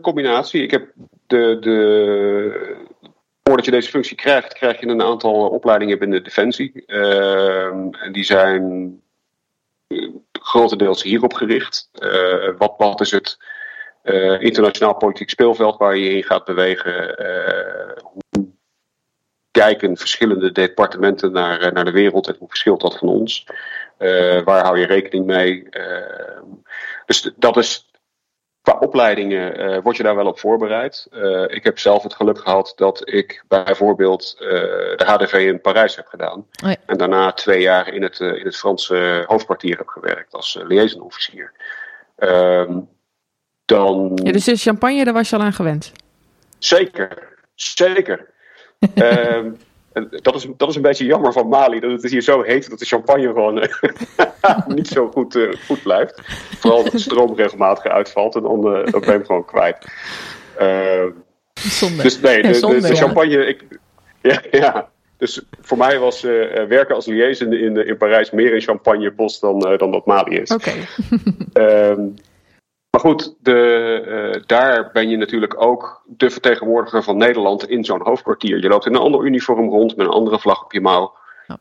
combinatie. 0.00 0.62
Ik 0.62 0.70
heb 0.70 0.88
de, 1.26 1.56
de. 1.60 2.80
Voordat 3.42 3.64
je 3.64 3.70
deze 3.70 3.90
functie 3.90 4.16
krijgt, 4.16 4.52
krijg 4.52 4.80
je 4.80 4.86
een 4.86 5.02
aantal 5.02 5.48
opleidingen 5.48 5.98
binnen 5.98 6.24
Defensie. 6.24 6.84
Ehm, 6.86 7.88
en 7.90 8.12
die 8.12 8.24
zijn 8.24 8.94
grotendeels 10.32 11.02
hierop 11.02 11.32
gericht. 11.32 11.90
wat, 12.58 12.74
wat 12.76 13.00
is 13.00 13.10
het 13.10 13.38
internationaal 14.38 14.96
politiek 14.96 15.30
speelveld 15.30 15.78
waar 15.78 15.96
je 15.96 16.10
in 16.10 16.22
gaat 16.22 16.44
bewegen. 16.44 17.22
Uh, 17.22 17.96
hoe 18.02 18.50
kijken 19.50 19.96
verschillende 19.96 20.52
departementen 20.52 21.32
naar, 21.32 21.62
uh, 21.62 21.70
naar 21.70 21.84
de 21.84 21.90
wereld 21.90 22.28
en 22.28 22.36
hoe 22.38 22.48
verschilt 22.48 22.80
dat 22.80 22.98
van 22.98 23.08
ons? 23.08 23.46
waar 24.44 24.64
hou 24.64 24.78
je 24.78 24.86
rekening 24.86 25.26
mee? 25.26 25.68
dus 27.06 27.32
dat 27.36 27.56
is. 27.56 27.90
Qua 28.62 28.78
opleidingen 28.78 29.82
word 29.82 29.96
je 29.96 30.02
daar 30.02 30.16
wel 30.16 30.26
op 30.26 30.38
voorbereid. 30.38 31.08
ik 31.46 31.64
heb 31.64 31.78
zelf 31.78 32.02
het 32.02 32.14
geluk 32.14 32.38
gehad 32.38 32.72
dat 32.76 33.10
ik 33.10 33.44
bijvoorbeeld 33.48 34.34
de 34.38 35.04
HDV 35.06 35.32
in 35.32 35.60
Parijs 35.60 35.96
heb 35.96 36.06
gedaan. 36.06 36.46
Oh 36.64 36.70
ja. 36.70 36.76
En 36.86 36.96
daarna 36.96 37.32
twee 37.32 37.60
jaar 37.60 37.94
in 37.94 38.02
het, 38.02 38.20
in 38.20 38.44
het 38.44 38.56
Franse 38.56 39.24
hoofdkwartier 39.26 39.76
heb 39.76 39.88
gewerkt 39.88 40.34
als 40.34 40.58
liaison-officier. 40.62 41.52
Ehm, 42.16 42.78
dan... 43.64 44.18
Ja, 44.22 44.32
dus 44.32 44.44
de 44.44 44.56
champagne, 44.56 45.04
daar 45.04 45.14
was 45.14 45.30
je 45.30 45.36
al 45.36 45.42
aan 45.42 45.52
gewend? 45.52 45.92
Zeker, 46.58 47.28
zeker. 47.54 48.26
um, 48.94 49.56
dat, 50.22 50.34
is, 50.34 50.46
dat 50.56 50.68
is 50.68 50.76
een 50.76 50.82
beetje 50.82 51.04
jammer 51.04 51.32
van 51.32 51.48
Mali, 51.48 51.80
dat 51.80 51.90
het 51.90 52.10
hier 52.10 52.22
zo 52.22 52.42
heet 52.42 52.70
dat 52.70 52.78
de 52.78 52.84
champagne 52.84 53.26
gewoon 53.26 53.68
niet 54.76 54.88
zo 54.88 55.08
goed, 55.08 55.34
uh, 55.34 55.52
goed 55.66 55.82
blijft. 55.82 56.20
Vooral 56.58 56.82
dat 56.82 56.92
de 56.92 56.98
stroom 56.98 57.34
regelmatig 57.34 57.84
uitvalt 57.84 58.34
en 58.34 58.42
dan, 58.42 58.58
uh, 58.58 58.84
dan 58.84 59.00
ben 59.00 59.10
je 59.10 59.10
hem 59.10 59.24
gewoon 59.24 59.44
kwijt. 59.44 59.86
Uh, 60.60 61.04
Zonde. 61.54 62.02
Dus 62.02 62.20
nee, 62.20 62.42
de, 62.42 62.48
Ja, 62.48 62.54
zonde, 62.54 62.80
de, 62.80 62.86
de 62.86 62.94
ja. 62.94 63.00
champagne. 63.00 63.46
Ik, 63.46 63.64
ja, 64.22 64.42
ja, 64.50 64.88
dus 65.16 65.42
voor 65.60 65.78
mij 65.78 65.98
was 65.98 66.24
uh, 66.24 66.64
werken 66.64 66.94
als 66.94 67.06
liaison 67.06 67.52
in, 67.52 67.86
in 67.86 67.96
Parijs 67.96 68.30
meer 68.30 68.54
een 68.54 68.60
champagnepost 68.60 69.40
dan, 69.40 69.72
uh, 69.72 69.78
dan 69.78 69.90
dat 69.90 70.06
Mali 70.06 70.36
is. 70.36 70.50
Oké. 70.50 70.72
Um, 71.54 72.14
maar 72.92 73.00
goed, 73.00 73.34
de, 73.40 74.32
uh, 74.36 74.42
daar 74.46 74.90
ben 74.92 75.08
je 75.08 75.16
natuurlijk 75.16 75.62
ook 75.62 76.02
de 76.06 76.30
vertegenwoordiger 76.30 77.02
van 77.02 77.16
Nederland 77.16 77.68
in 77.68 77.84
zo'n 77.84 78.02
hoofdkwartier. 78.02 78.60
Je 78.62 78.68
loopt 78.68 78.86
in 78.86 78.94
een 78.94 79.00
ander 79.00 79.24
uniform 79.24 79.68
rond 79.68 79.96
met 79.96 80.06
een 80.06 80.12
andere 80.12 80.38
vlag 80.38 80.64
op 80.64 80.72
je 80.72 80.80
mouw. 80.80 81.14
Ja. 81.46 81.58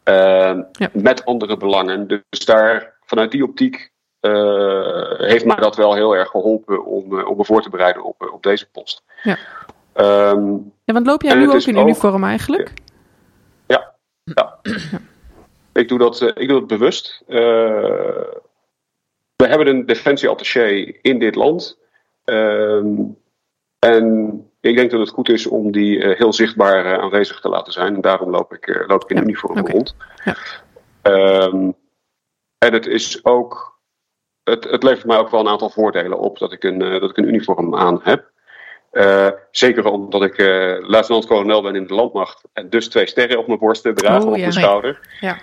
Uh, 0.54 0.63
Ja. 0.72 0.89
Met 0.94 1.26
andere 1.26 1.58
belangen. 1.58 2.08
Dus 2.08 2.46
daar, 2.46 2.94
vanuit 3.06 3.32
die 3.32 3.44
optiek, 3.44 3.91
uh, 4.22 5.12
heeft 5.17 5.46
mij 5.46 5.56
dat 5.56 5.76
wel 5.76 5.94
heel 5.94 6.15
erg 6.15 6.30
geholpen 6.30 6.86
om, 6.86 7.20
uh, 7.20 7.28
om 7.30 7.38
me 7.38 7.46
voor 7.46 7.62
te 7.62 7.70
bereiden 7.70 8.04
op, 8.04 8.30
op 8.34 8.44
deze 8.44 8.70
post. 8.72 9.04
Ja. 9.24 9.38
Um, 10.34 10.72
Ja, 10.84 10.94
want 10.94 11.06
loop 11.06 11.22
jij 11.22 11.36
nu 11.36 11.50
ook 11.52 11.62
in 11.62 11.78
ook- 11.78 11.84
uniform 11.84 12.24
eigenlijk? 12.24 12.74
Ja. 13.67 13.94
ja. 14.24 14.60
Ik, 15.74 15.88
doe 15.88 15.98
dat, 16.00 16.22
eh, 16.22 16.28
ik 16.28 16.48
doe 16.48 16.60
dat 16.60 16.67
bewust. 16.67 17.24
We 19.41 19.47
hebben 19.47 19.67
een 19.67 19.86
defensieattaché 19.86 20.93
in 21.01 21.19
dit 21.19 21.36
land. 21.36 21.80
Ehm, 22.23 22.95
en 23.80 24.36
ik 24.60 24.75
denk 24.75 24.91
dat 24.91 24.99
het 24.99 25.10
goed 25.10 25.30
is 25.30 25.47
om 25.47 25.71
die 25.71 26.04
eh, 26.04 26.17
heel 26.17 26.34
zichtbaar 26.34 26.86
eh, 26.86 26.99
aanwezig 26.99 27.39
te 27.39 27.49
laten 27.49 27.73
zijn. 27.73 27.95
En 27.95 28.01
daarom 28.01 28.30
loop 28.30 28.54
ik, 28.54 28.67
eh, 28.67 28.88
loop 28.88 29.04
ik 29.04 29.10
in 29.10 29.15
Ja, 29.15 29.21
uniform 29.21 29.67
rond. 29.67 29.95
Ja. 30.23 30.36
Ehm, 31.01 31.71
en 32.58 32.73
het 32.73 32.86
is 32.86 33.25
ook. 33.25 33.80
Het, 34.43 34.63
het 34.63 34.84
levert 34.84 35.06
mij 35.06 35.17
ook 35.17 35.30
wel 35.30 35.39
een 35.39 35.47
aantal 35.47 35.69
voordelen 35.69 36.19
op 36.19 36.38
dat 36.38 36.51
ik 36.51 36.63
een, 36.63 36.80
dat 36.80 37.10
ik 37.10 37.17
een 37.17 37.27
uniform 37.27 37.75
aan 37.75 37.99
heb. 38.04 38.30
Zeker 39.51 39.86
omdat 39.86 40.23
ik 40.23 40.38
luitenant-kolonel 40.88 41.62
ben 41.62 41.75
in 41.75 41.88
de 41.88 41.93
landmacht. 41.93 42.43
En 42.54 42.69
dus 42.69 42.89
twee 42.89 43.08
sterren 43.08 43.39
op 43.39 43.47
mijn 43.47 43.60
borsten 43.60 43.95
dragen 43.95 44.21
Oh, 44.21 44.27
op 44.27 44.36
ja. 44.36 44.41
mijn 44.41 44.54
schouder. 44.54 44.99
Ja. 45.19 45.38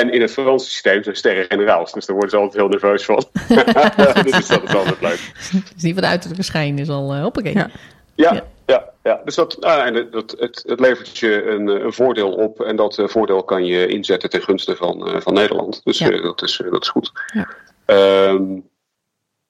En 0.00 0.10
in 0.12 0.20
het 0.20 0.30
Franse 0.32 0.70
systeem 0.70 1.02
zijn 1.02 1.16
sterren 1.16 1.44
generaals. 1.48 1.92
Dus 1.92 2.06
daar 2.06 2.16
worden 2.16 2.30
ze 2.34 2.36
altijd 2.44 2.60
heel 2.62 2.68
nerveus 2.70 3.04
van. 3.04 3.24
dus 4.32 4.46
dat 4.46 4.62
is 4.62 4.74
altijd 4.74 5.00
leuk. 5.00 5.32
Dus 5.52 5.82
die 5.82 5.92
van 5.92 6.02
de 6.02 6.08
uiterlijke 6.08 6.42
schijn 6.44 6.78
is 6.78 6.88
al 6.88 7.14
uh, 7.14 7.22
hoppakee. 7.22 7.54
Ja. 7.54 7.70
Ja, 8.14 8.32
Ja. 8.32 8.44
ja. 8.66 8.90
ja, 9.02 9.20
Dus 9.24 9.34
dat, 9.34 9.60
ah, 9.64 9.86
en 9.86 9.94
het, 9.94 10.12
het, 10.12 10.62
het, 10.66 10.80
levert 10.80 11.18
je 11.18 11.44
een, 11.44 11.68
eh, 11.68 11.84
een 11.84 11.92
voordeel 11.92 12.32
op. 12.32 12.60
En 12.60 12.76
dat 12.76 12.98
eh, 12.98 13.08
voordeel 13.08 13.42
kan 13.44 13.64
je 13.64 13.86
inzetten 13.86 14.30
ten 14.30 14.42
gunste 14.42 14.76
van, 14.76 15.06
eh, 15.08 15.20
van 15.20 15.34
Nederland. 15.34 15.80
Dus 15.84 15.98
Ja. 15.98 16.10
eh, 16.10 16.22
dat, 16.22 16.42
is, 16.42 16.60
eh, 16.60 16.70
dat 16.70 16.82
is 16.82 16.88
goed. 16.88 17.12
Ja. 17.32 17.48
Ehm, 17.84 18.42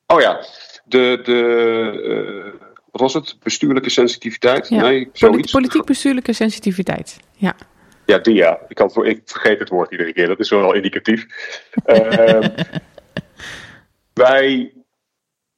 oh 0.07 0.21
ja, 0.21 0.45
de. 0.85 1.21
de 1.25 2.45
eh, 2.45 2.61
wat 2.91 3.01
was 3.01 3.15
het? 3.15 3.37
Bestuurlijke 3.43 3.91
sensitiviteit? 3.91 4.69
Ja. 4.69 4.81
Nee, 4.83 5.09
zoiets. 5.13 5.53
Politiek-bestuurlijke 5.53 6.33
sensitiviteit. 6.33 7.17
Ja. 7.37 7.55
Ja, 8.07 8.19
die 8.19 8.35
ja. 8.35 8.59
Ik, 8.69 8.77
kan, 8.77 8.91
het- 8.95 9.07
ik 9.07 9.23
vergeet 9.25 9.59
het 9.59 9.69
woord 9.69 9.91
iedere 9.91 10.13
keer. 10.13 10.29
Dat 10.29 10.41
is 10.41 10.51
wel 10.51 10.75
indicatief. 10.75 11.27
Ehm, 11.85 12.49
wij 14.25 14.73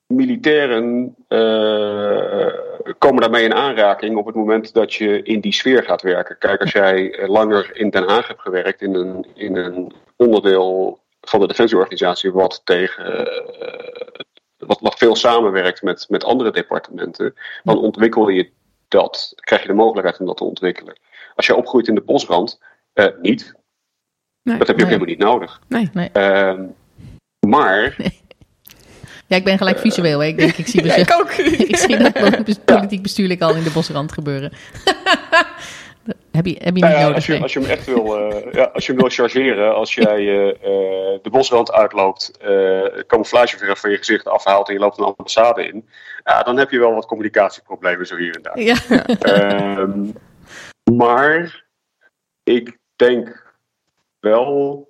militairen 0.07 1.15
eh, 1.29 2.53
komen 2.99 3.21
daarmee 3.21 3.45
in 3.45 3.55
aanraking 3.55 4.17
op 4.17 4.27
het 4.27 4.35
moment 4.35 4.75
dat 4.75 4.95
je 4.95 5.23
in 5.23 5.41
die 5.41 5.53
sfeer 5.53 5.83
gaat 5.83 6.03
werken. 6.03 6.39
Kijk, 6.39 6.61
als 6.61 6.73
jij 6.73 7.13
eh, 7.15 7.29
langer 7.29 7.71
in 7.77 7.91
Den 7.91 8.09
Haag 8.09 8.29
hebt 8.29 8.41
gewerkt, 8.41 8.83
in 8.83 8.95
een, 8.95 9.27
in 9.35 9.57
een 9.57 9.93
onderdeel 10.17 11.01
van 11.21 11.41
de 11.41 11.47
defensieorganisatie 11.47 12.33
wat 12.33 12.61
tegen 12.65 13.27
eh, 13.27 14.21
wat, 14.57 14.81
wat 14.81 14.99
veel 14.99 15.17
samenwerkt 15.17 15.83
met, 15.83 16.07
met 16.09 16.25
andere 16.25 16.51
departementen, 16.51 17.35
dan 17.65 17.79
ontwikkel 17.79 18.29
je 18.29 18.51
dat, 18.89 19.33
krijg 19.35 19.63
je 19.63 19.69
de 19.69 19.75
mogelijkheid 19.75 20.21
om 20.21 20.27
dat 20.27 20.37
te 20.37 20.45
ontwikkelen. 20.45 20.99
Als 21.37 21.47
je 21.47 21.55
opgroeit 21.55 21.89
in 21.89 21.95
de 21.95 22.01
bosrand, 22.01 22.61
eh, 22.93 23.07
niet. 23.21 23.55
Nee. 24.43 24.59
Dat 24.59 24.67
heb 24.67 24.77
je 24.77 24.83
ook 24.83 24.89
helemaal 24.89 25.11
niet 25.11 25.19
nodig. 25.19 25.61
Nee. 25.69 25.91
Nee. 25.93 26.11
Ehm, 26.13 26.65
maar 27.47 27.97
Ja, 29.27 29.37
ik 29.37 29.45
ben 29.45 29.59
gelijk 29.59 29.79
visueel. 29.79 30.19
Hè. 30.21 30.27
Ik 30.27 30.39
denk, 30.39 30.57
ik 30.57 30.67
zie, 30.67 30.85
Ja, 30.87 30.95
ik 30.95 31.13
ook. 31.13 31.31
ik 31.73 31.77
zie 31.77 31.97
dat 31.97 32.65
politiek 32.65 33.03
bestuurlijk 33.03 33.43
al 33.43 33.55
in 33.55 33.63
de 33.63 33.71
bosrand 33.71 34.13
gebeuren. 34.13 34.53
Heb 36.31 36.47
je, 36.47 36.57
heb 36.59 36.77
je 36.77 36.81
Nou 36.81 36.93
niet 36.93 37.01
ja, 37.01 37.01
nodig? 37.01 37.15
als, 37.15 37.27
je, 37.27 37.41
als 37.41 37.53
je 37.53 37.61
hem 37.61 37.71
echt 37.71 37.87
wil, 37.87 38.19
eh, 38.19 38.53
ja, 38.53 38.65
als 38.65 38.87
je 38.87 38.93
hem 38.93 39.01
wil 39.01 39.11
chargeren, 39.11 39.75
als 39.75 39.95
jij 39.95 40.19
eh, 40.19 40.63
de 41.23 41.31
bosrand 41.31 41.73
uitloopt, 41.73 42.31
eh 42.39 43.05
camouflageverf 43.07 43.81
van 43.81 43.91
je 43.91 43.97
gezicht 43.97 44.29
afhaalt 44.29 44.69
en 44.69 44.75
je 44.75 44.81
loopt 44.81 44.99
een 44.99 45.05
ambassade 45.05 45.69
in, 45.69 45.89
ja, 46.25 46.43
dan 46.43 46.57
heb 46.57 46.71
je 46.71 46.79
wel 46.79 46.95
wat 46.95 47.07
communicatieproblemen 47.07 48.07
zo 48.07 48.17
hier 48.17 48.35
en 48.35 48.43
daar. 48.43 48.61
Ja. 48.61 48.77
Ehm, 49.19 50.09
maar 50.95 51.65
ik 52.43 52.79
denk 52.97 53.55
wel 54.21 54.89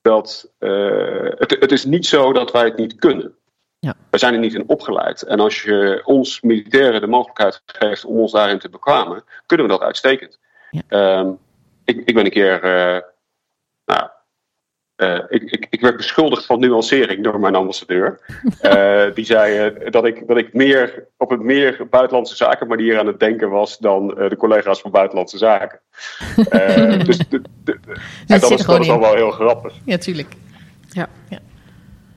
dat 0.00 0.52
eh, 0.58 1.30
het, 1.30 1.56
het 1.60 1.72
is 1.72 1.84
niet 1.84 2.06
zo 2.06 2.32
dat 2.32 2.52
wij 2.52 2.64
het 2.64 2.76
niet 2.76 2.94
kunnen. 2.94 3.34
Ja. 3.78 3.94
We 4.10 4.18
zijn 4.18 4.34
er 4.34 4.40
niet 4.40 4.54
in 4.54 4.68
opgeleid. 4.68 5.22
En 5.22 5.40
als 5.40 5.62
je 5.62 6.02
ons 6.04 6.40
militairen 6.40 7.00
de 7.00 7.06
mogelijkheid 7.06 7.62
geeft 7.66 8.04
om 8.04 8.18
ons 8.18 8.32
daarin 8.32 8.58
te 8.58 8.68
bekwamen, 8.68 9.24
kunnen 9.46 9.66
we 9.66 9.72
dat 9.72 9.82
uitstekend. 9.82 10.38
Ja. 10.70 10.82
Ehm, 10.88 11.30
ik, 11.84 12.02
ik 12.04 12.14
ben 12.14 12.24
een 12.24 12.30
keer. 12.30 12.62
eh, 12.62 13.02
eh, 14.96 15.18
ik, 15.28 15.42
ik, 15.42 15.66
ik 15.70 15.80
werd 15.80 15.96
beschuldigd 15.96 16.46
van 16.46 16.60
nuancering 16.60 17.24
door 17.24 17.40
mijn 17.40 17.54
ambassadeur. 17.54 18.18
Eh, 18.60 19.04
die 19.14 19.24
zei 19.24 19.58
eh, 19.58 19.90
dat 19.90 20.04
ik, 20.06 20.26
dat 20.28 20.36
ik 20.36 20.52
meer 20.52 21.06
op 21.16 21.30
een 21.30 21.44
meer 21.44 21.86
buitenlandse 21.90 22.36
zaken 22.36 22.66
manier 22.66 22.98
aan 22.98 23.06
het 23.06 23.20
denken 23.20 23.50
was 23.50 23.78
dan 23.78 24.18
eh, 24.18 24.28
de 24.28 24.36
collega's 24.36 24.80
van 24.80 24.90
buitenlandse 24.90 25.38
zaken. 25.38 25.80
Eh, 26.50 27.04
dus 27.04 27.18
de- 27.18 27.26
de- 27.28 27.42
de- 27.64 27.78
en 27.92 28.00
zit 28.26 28.40
dat 28.40 28.50
is, 28.50 28.64
dat 28.64 28.80
is 28.80 28.86
in. 28.86 28.92
dan 28.92 29.00
wel 29.00 29.14
heel 29.14 29.30
grappig. 29.30 29.74
ja, 29.84 29.96
tuurlijk. 29.98 30.34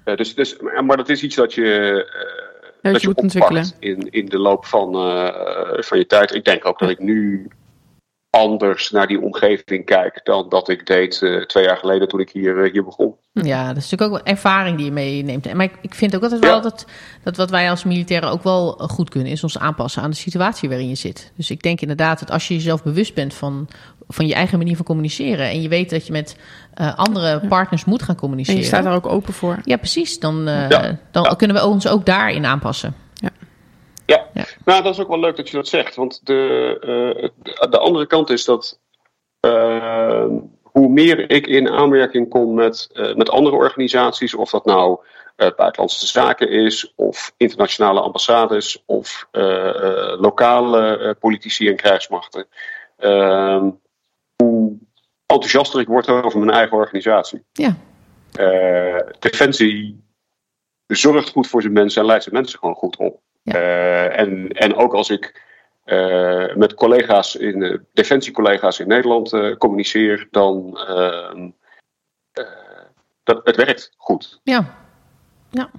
Eh, 0.04 0.16
dus, 0.16 0.36
dus, 0.36 0.58
maar 0.86 0.98
dat 0.98 1.10
is 1.10 1.24
iets 1.24 1.36
dat 1.36 1.54
je, 1.54 2.06
eh, 2.82 2.92
Dat 2.92 3.02
je 3.02 3.08
moet 3.08 3.18
ontwikkelen. 3.18 3.66
In, 3.80 4.10
in 4.10 4.26
de 4.26 4.40
loop 4.40 4.66
van, 4.66 4.94
eh, 4.96 5.82
van 5.82 5.98
je 5.98 6.06
tijd. 6.06 6.34
Ik 6.36 6.46
denk 6.46 6.66
ook 6.66 6.80
dat 6.80 6.90
ik 6.90 7.00
nu 7.00 7.48
anders 8.40 8.92
naar 8.92 9.08
die 9.08 9.22
omgeving 9.22 9.86
kijk 9.86 10.20
dan 10.24 10.50
dat 10.50 10.70
ik 10.70 10.86
deed 10.86 11.22
eh, 11.22 11.46
twee 11.46 11.64
jaar 11.64 11.78
geleden 11.78 12.08
toen 12.08 12.20
ik 12.20 12.30
hier, 12.30 12.64
eh, 12.64 12.72
hier 12.72 12.84
begon. 12.84 13.16
Ja, 13.34 13.68
dat 13.68 13.78
is 13.78 13.90
natuurlijk 13.90 14.12
ook 14.12 14.24
wel 14.26 14.34
ervaring 14.36 14.76
die 14.78 14.86
je 14.86 14.92
meeneemt. 14.92 15.46
En 15.48 15.58
Maar 15.58 15.66
ik, 15.66 15.74
ik 15.82 15.94
vind 15.96 16.16
ook 16.16 16.24
altijd 16.24 16.42
wel 16.42 16.56
Ja. 16.56 16.60
dat, 16.62 16.86
dat 17.24 17.38
wat 17.38 17.50
wij 17.50 17.70
als 17.70 17.84
militairen 17.84 18.30
ook 18.30 18.44
wel 18.44 18.80
eh, 18.80 18.88
goed 18.88 19.10
kunnen, 19.10 19.32
is 19.32 19.44
ons 19.44 19.60
aanpassen 19.60 20.02
aan 20.02 20.10
de 20.10 20.16
situatie 20.16 20.70
waarin 20.70 20.88
je 20.90 20.96
zit. 20.96 21.32
Dus 21.36 21.50
ik 21.52 21.62
denk 21.62 21.82
inderdaad 21.82 22.20
dat 22.20 22.32
als 22.32 22.48
je 22.48 22.54
jezelf 22.54 22.84
bewust 22.84 23.14
bent 23.14 23.34
van, 23.34 23.68
van 24.08 24.28
je 24.28 24.34
eigen 24.34 24.58
manier 24.58 24.76
van 24.76 24.86
communiceren 24.86 25.46
en 25.50 25.62
je 25.62 25.68
weet 25.70 25.90
dat 25.90 26.06
je 26.06 26.12
met 26.12 26.38
eh, 26.74 26.98
andere 26.98 27.40
partners 27.48 27.86
moet 27.86 28.02
gaan 28.04 28.16
En 28.16 28.22
communiceren. 28.22 28.60
je 28.60 28.66
staat 28.66 28.84
daar 28.84 28.96
ook 28.96 29.08
open 29.08 29.34
voor. 29.34 29.58
Ja, 29.64 29.78
precies. 29.78 30.20
Dan, 30.20 30.48
eh, 30.48 30.70
Ja. 30.70 30.98
dan 31.12 31.24
Ja. 31.24 31.34
kunnen 31.36 31.56
we 31.56 31.66
ons 31.66 31.88
ook 31.88 32.06
daarin 32.06 32.46
aanpassen. 32.46 32.96
Ja, 34.10 34.28
Ja. 34.34 34.46
nou 34.66 34.84
dat 34.84 34.94
is 34.94 35.00
ook 35.00 35.08
wel 35.08 35.20
leuk 35.20 35.36
dat 35.36 35.50
je 35.50 35.56
dat 35.56 35.68
zegt. 35.68 35.96
Want 35.96 36.26
de, 36.26 36.78
eh, 36.82 37.30
de, 37.44 37.70
de 37.70 37.78
andere 37.80 38.08
kant 38.08 38.30
is 38.30 38.46
dat 38.46 38.80
eh, 39.40 40.26
hoe 40.64 40.90
meer 40.90 41.30
ik 41.32 41.48
in 41.48 41.70
aanmerking 41.70 42.30
kom 42.30 42.54
met, 42.54 42.90
eh, 42.94 43.16
met 43.16 43.30
andere 43.30 43.56
organisaties, 43.56 44.34
of 44.34 44.50
dat 44.50 44.66
nou 44.66 45.00
eh, 45.36 45.50
buitenlandse 45.56 46.08
zaken 46.08 46.50
is, 46.50 46.94
of 46.96 47.34
internationale 47.38 48.00
ambassades, 48.02 48.84
of 48.86 49.28
lokale 50.20 51.16
politici 51.20 51.68
en 51.68 51.76
krijgsmachten, 51.76 52.48
eh, 52.96 53.64
hoe 54.36 54.78
enthousiaster 55.26 55.80
ik 55.80 55.88
word 55.88 56.10
over 56.10 56.40
mijn 56.40 56.58
eigen 56.58 56.78
organisatie. 56.78 57.44
Ja. 57.52 57.76
Defensie 59.20 60.04
zorgt 60.88 61.30
goed 61.30 61.48
voor 61.48 61.62
zijn 61.62 61.74
mensen 61.74 62.02
en 62.02 62.08
leidt 62.08 62.24
zijn 62.24 62.36
mensen 62.36 62.60
gewoon 62.60 62.76
goed 62.76 62.98
op. 62.98 63.22
Ja. 63.42 63.54
Eh, 63.54 64.20
en, 64.20 64.48
en 64.48 64.76
ook 64.76 64.94
als 64.94 65.10
ik 65.10 65.48
eh, 65.90 66.56
met 66.56 66.74
collega's 66.74 67.36
in 67.36 67.64
eh, 67.64 67.78
defensiecollega's 67.94 68.80
in 68.80 68.88
Nederland 68.88 69.58
communiceer, 69.58 70.28
dan 70.32 70.78
ehm, 70.88 71.50
eh, 72.32 72.46
dat, 73.24 73.42
het 73.44 73.56
werkt 73.56 73.92
goed. 73.98 74.40
Ja. 74.44 74.76
ja. 75.50 75.70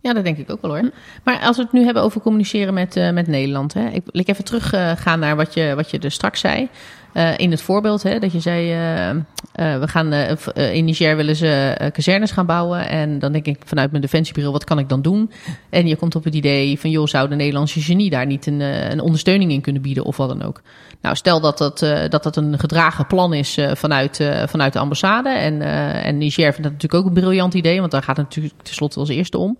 Ja, 0.00 0.12
dat 0.12 0.24
denk 0.24 0.38
ik 0.38 0.50
ook 0.50 0.62
wel 0.62 0.70
hoor. 0.70 0.90
Maar 1.24 1.40
als 1.40 1.56
we 1.56 1.62
het 1.62 1.72
nu 1.72 1.84
hebben 1.84 2.02
over 2.02 2.20
communiceren 2.20 2.74
met, 2.74 2.94
met 3.12 3.26
Nederland. 3.26 3.74
Hè. 3.74 3.88
Ik 3.88 4.02
wil 4.04 4.20
ik 4.20 4.28
even 4.28 4.44
teruggaan 4.44 4.96
gaan 4.96 5.18
naar 5.18 5.36
wat 5.36 5.54
je, 5.54 5.72
wat 5.74 5.90
je 5.90 5.98
dus 5.98 6.14
straks 6.14 6.40
zei. 6.40 6.68
Eh, 7.12 7.38
in 7.38 7.50
het 7.50 7.62
voorbeeld 7.62 8.02
hè, 8.02 8.18
dat 8.18 8.32
je 8.32 8.40
zei, 8.40 8.70
eh, 8.70 9.10
eh, 9.10 9.80
we 9.80 9.88
gaan 9.88 10.12
in 10.54 10.84
Niger 10.84 11.16
willen 11.16 11.36
ze 11.36 11.76
kazernes 11.92 12.30
gaan 12.30 12.46
bouwen. 12.46 12.88
En 12.88 13.18
dan 13.18 13.32
denk 13.32 13.46
ik 13.46 13.62
vanuit 13.64 13.90
mijn 13.90 14.02
defensiebureau, 14.02 14.52
wat 14.54 14.64
kan 14.64 14.78
ik 14.78 14.88
dan 14.88 15.02
doen? 15.02 15.30
En 15.70 15.86
je 15.86 15.96
komt 15.96 16.14
op 16.14 16.24
het 16.24 16.34
idee 16.34 16.80
van, 16.80 16.90
joh, 16.90 17.06
zou 17.06 17.28
de 17.28 17.34
Nederlandse 17.34 17.80
genie 17.80 18.10
daar 18.10 18.26
niet 18.26 18.46
een, 18.46 18.60
een 18.60 19.00
ondersteuning 19.00 19.52
in 19.52 19.60
kunnen 19.60 19.82
bieden 19.82 20.04
of 20.04 20.16
wat 20.16 20.28
dan 20.28 20.42
ook? 20.42 20.62
Nou, 21.02 21.16
stel 21.16 21.40
dat 21.40 21.58
dat, 21.58 21.78
dat, 22.08 22.22
dat 22.22 22.36
een 22.36 22.58
gedragen 22.58 23.06
plan 23.06 23.34
is 23.34 23.58
vanuit, 23.72 24.24
vanuit 24.46 24.72
de 24.72 24.78
ambassade. 24.78 25.28
En, 25.28 25.62
en 26.02 26.18
Niger 26.18 26.52
vindt 26.52 26.62
dat 26.62 26.72
natuurlijk 26.72 26.94
ook 26.94 27.06
een 27.06 27.20
briljant 27.20 27.54
idee, 27.54 27.80
want 27.80 27.90
daar 27.90 28.02
gaat 28.02 28.16
het 28.16 28.26
natuurlijk 28.26 28.54
tenslotte 28.62 28.98
als 28.98 29.08
eerste 29.08 29.38
om. 29.38 29.58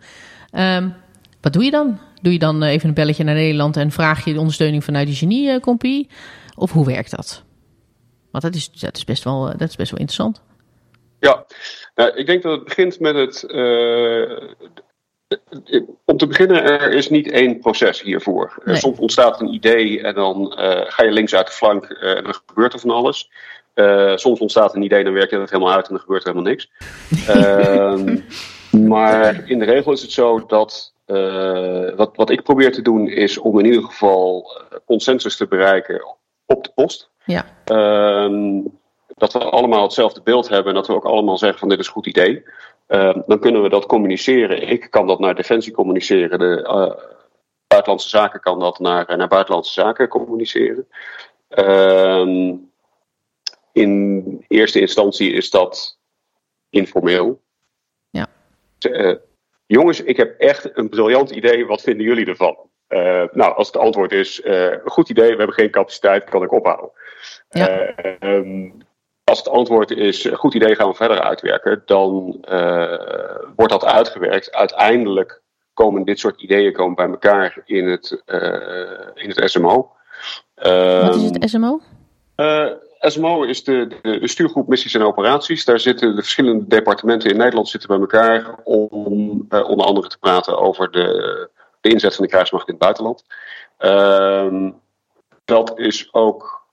Ehm, 0.50 0.88
wat 1.40 1.52
doe 1.52 1.64
je 1.64 1.70
dan? 1.70 1.98
Doe 2.22 2.32
je 2.32 2.38
dan 2.38 2.62
even 2.62 2.88
een 2.88 2.94
belletje 2.94 3.24
naar 3.24 3.34
Nederland 3.34 3.76
en 3.76 3.90
vraag 3.90 4.24
je 4.24 4.32
de 4.32 4.38
ondersteuning 4.38 4.84
vanuit 4.84 5.06
die 5.06 5.16
genie-compie? 5.16 6.08
Of 6.60 6.72
hoe 6.72 6.86
werkt 6.86 7.10
dat? 7.16 7.42
Want 8.30 8.44
dat 8.44 8.54
is, 8.54 8.70
dat 8.70 8.96
is, 8.96 9.04
best, 9.04 9.24
wel, 9.24 9.48
eh, 9.48 9.58
dat 9.58 9.68
is 9.68 9.76
best 9.76 9.90
wel 9.90 10.00
interessant. 10.00 10.42
Ja, 11.20 11.44
nou, 11.94 12.10
ik 12.16 12.26
denk 12.26 12.42
dat 12.42 12.52
het 12.52 12.64
begint 12.64 13.00
met 13.00 13.14
het. 13.14 13.44
eh, 13.44 14.46
om 16.04 16.16
te 16.16 16.26
beginnen, 16.26 16.62
er 16.64 16.92
is 16.92 17.08
niet 17.10 17.30
één 17.30 17.58
proces 17.58 18.02
hiervoor. 18.02 18.54
Eh, 18.58 18.66
Nee. 18.66 18.76
Soms 18.76 18.98
ontstaat 18.98 19.40
een 19.40 19.54
idee 19.54 20.02
en 20.02 20.14
dan 20.14 20.52
ga 20.88 21.02
je 21.02 21.10
links 21.10 21.34
uit 21.34 21.46
de 21.46 21.52
flank 21.52 21.84
en 21.84 22.24
dan 22.24 22.34
gebeurt 22.46 22.72
er 22.72 22.78
van 22.78 22.90
alles. 22.90 23.30
Soms 24.14 24.40
ontstaat 24.40 24.74
een 24.74 24.82
idee 24.82 24.98
en 24.98 25.04
dan 25.04 25.14
werk 25.14 25.30
je 25.30 25.38
dat 25.38 25.50
helemaal 25.50 25.74
uit 25.74 25.84
en 25.88 25.90
dan 25.94 26.00
gebeurt 26.00 26.26
er 26.26 26.32
helemaal 26.32 26.50
niks. 26.52 26.70
Ehm, 27.28 28.18
maar 28.86 29.48
in 29.50 29.58
de 29.58 29.64
regel 29.64 29.92
is 29.92 30.02
het 30.02 30.12
zo 30.12 30.46
dat. 30.46 30.92
wat, 31.96 32.10
wat 32.16 32.30
ik 32.30 32.42
probeer 32.42 32.72
te 32.72 32.82
doen 32.82 33.08
is 33.08 33.38
om 33.38 33.58
in 33.58 33.64
ieder 33.64 33.82
geval 33.82 34.50
consensus 34.86 35.36
te 35.36 35.46
bereiken 35.46 36.18
op 36.50 36.64
de 36.64 36.70
post. 36.74 37.10
Ja. 37.24 37.44
Ehm, 37.64 38.60
dat 39.06 39.32
we 39.32 39.38
allemaal 39.38 39.82
hetzelfde 39.82 40.22
beeld 40.22 40.48
hebben 40.48 40.68
en 40.68 40.74
dat 40.74 40.86
we 40.86 40.94
ook 40.94 41.04
allemaal 41.04 41.38
zeggen 41.38 41.58
van 41.58 41.68
dit 41.68 41.78
is 41.78 41.86
een 41.86 41.92
goed 41.92 42.06
idee. 42.06 42.44
Ehm, 42.86 43.20
dan 43.26 43.38
kunnen 43.38 43.62
we 43.62 43.68
dat 43.68 43.86
communiceren. 43.86 44.68
Ik 44.68 44.90
kan 44.90 45.06
dat 45.06 45.18
naar 45.18 45.34
Defensie 45.34 45.72
communiceren. 45.72 46.38
De 46.38 46.62
eh, 46.62 47.04
Buitenlandse 47.66 48.08
Zaken 48.08 48.40
kan 48.40 48.58
dat 48.58 48.78
naar, 48.78 49.06
eh, 49.06 49.16
naar 49.16 49.28
Buitenlandse 49.28 49.72
Zaken 49.72 50.08
communiceren. 50.08 50.88
Ehm, 51.48 52.54
in 53.72 54.44
eerste 54.48 54.80
instantie 54.80 55.32
is 55.32 55.50
dat 55.50 55.98
informeel. 56.70 57.40
Ja. 58.10 58.26
Eh, 58.78 59.16
jongens, 59.66 60.02
ik 60.02 60.16
heb 60.16 60.38
echt 60.38 60.76
een 60.76 60.88
briljant 60.88 61.30
idee. 61.30 61.66
Wat 61.66 61.80
vinden 61.80 62.06
jullie 62.06 62.26
ervan? 62.26 62.56
Eh, 62.90 63.22
nou, 63.32 63.54
als 63.54 63.66
het 63.66 63.76
antwoord 63.76 64.12
is: 64.12 64.40
eh, 64.40 64.76
goed 64.84 65.08
idee, 65.08 65.30
we 65.30 65.36
hebben 65.36 65.54
geen 65.54 65.70
capaciteit, 65.70 66.24
kan 66.24 66.42
ik 66.42 66.52
ophouden. 66.52 66.90
Ja. 67.48 67.68
Eh, 67.68 68.14
ehm, 68.18 68.70
als 69.24 69.38
het 69.38 69.48
antwoord 69.48 69.90
is: 69.90 70.28
goed 70.32 70.54
idee, 70.54 70.74
gaan 70.74 70.88
we 70.88 70.94
verder 70.94 71.20
uitwerken, 71.20 71.82
dan 71.86 72.12
wordt 73.56 73.72
dat 73.72 73.84
uitgewerkt. 73.84 74.52
Uiteindelijk 74.52 75.40
komen 75.74 76.04
dit 76.04 76.18
soort 76.18 76.42
ideeën 76.42 76.72
komen 76.72 76.94
bij 76.94 77.08
elkaar 77.08 77.62
in 77.64 77.88
het, 77.88 78.22
in 79.14 79.28
het 79.28 79.50
SMO. 79.50 79.90
Wat 80.54 81.16
is 81.16 81.22
Ehm, 81.22 81.32
het 81.32 81.50
SMO? 81.50 81.80
SMO 83.00 83.42
is 83.42 83.64
de, 83.64 83.86
de, 84.02 84.18
de 84.18 84.28
stuurgroep 84.28 84.68
missies 84.68 84.94
en 84.94 85.02
operaties. 85.02 85.64
Daar 85.64 85.80
zitten 85.80 86.16
de 86.16 86.22
verschillende 86.22 86.66
departementen 86.66 87.30
in 87.30 87.36
Nederland 87.36 87.68
zitten 87.68 87.88
bij 87.88 87.98
elkaar 87.98 88.54
om 88.64 89.46
onder 89.48 89.86
andere 89.86 90.08
te 90.08 90.18
praten 90.18 90.58
over 90.58 90.90
de, 90.90 91.48
de 91.80 91.88
inzet 91.88 92.14
van 92.14 92.24
de 92.24 92.30
krijgsmacht 92.30 92.68
in 92.68 92.74
het 92.74 92.82
buitenland. 92.82 93.24
Ehm, 93.76 94.70
dat 95.44 95.78
is 95.78 96.12
ook 96.12 96.68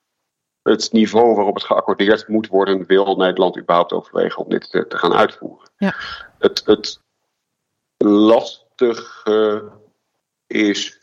het 0.63 0.91
niveau 0.91 1.35
waarop 1.35 1.55
het 1.55 1.63
geaccordeerd 1.63 2.27
moet 2.27 2.47
worden, 2.47 2.85
wil 2.85 3.15
Nederland 3.15 3.57
überhaupt 3.57 3.93
overwegen 3.93 4.43
om 4.43 4.49
dit 4.49 4.71
te, 4.71 4.87
te 4.87 4.97
gaan 4.97 5.13
uitvoeren. 5.13 5.69
Ja. 5.77 5.93
Het, 6.39 6.61
het 6.65 7.01
lastige 7.97 9.63
is 10.47 10.99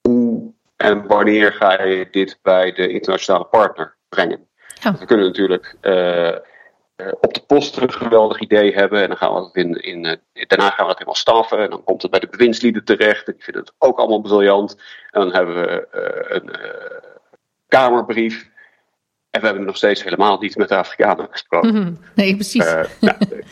hoe 0.00 0.52
en 0.78 1.06
wanneer 1.06 1.52
ga 1.52 1.82
je 1.82 2.08
dit 2.10 2.38
bij 2.42 2.72
de 2.72 2.88
internationale 2.88 3.44
partner 3.44 3.96
brengen? 4.08 4.48
Ja. 4.80 4.98
We 4.98 5.04
kunnen 5.04 5.26
natuurlijk 5.26 5.76
eh, 5.80 6.36
op 7.20 7.34
de 7.34 7.42
post 7.46 7.76
een 7.76 7.92
geweldig 7.92 8.40
idee 8.40 8.74
hebben 8.74 9.02
en 9.02 9.08
dan 9.08 9.16
gaan 9.16 9.34
we 9.34 9.40
het 9.40 9.54
in, 9.54 9.82
in, 9.82 10.04
eh, 10.04 10.46
daarna 10.46 10.70
gaan 10.70 10.84
we 10.84 10.90
het 10.90 10.98
helemaal 10.98 11.14
staffen 11.14 11.58
en 11.58 11.70
dan 11.70 11.84
komt 11.84 12.02
het 12.02 12.10
bij 12.10 12.20
de 12.20 12.28
bewindslieden 12.28 12.84
terecht 12.84 13.26
en 13.26 13.32
die 13.32 13.44
vinden 13.44 13.62
het 13.62 13.72
ook 13.78 13.98
allemaal 13.98 14.20
briljant. 14.20 14.76
En 15.10 15.20
dan 15.20 15.34
hebben 15.34 15.54
we 15.54 15.88
eh, 15.88 16.36
een 16.36 16.52
eh, 16.52 16.70
kamerbrief 17.68 18.50
en 19.30 19.40
we 19.40 19.46
hebben 19.46 19.64
nog 19.64 19.76
steeds 19.76 20.02
helemaal 20.02 20.38
niet 20.38 20.56
met 20.56 20.68
de 20.68 20.76
Afrikanen 20.76 21.28
gesproken. 21.30 21.74
Mhm. 21.74 21.92
Nee, 22.14 22.34
precies. 22.34 22.66
Eh, 22.66 22.84
nou, 23.00 23.16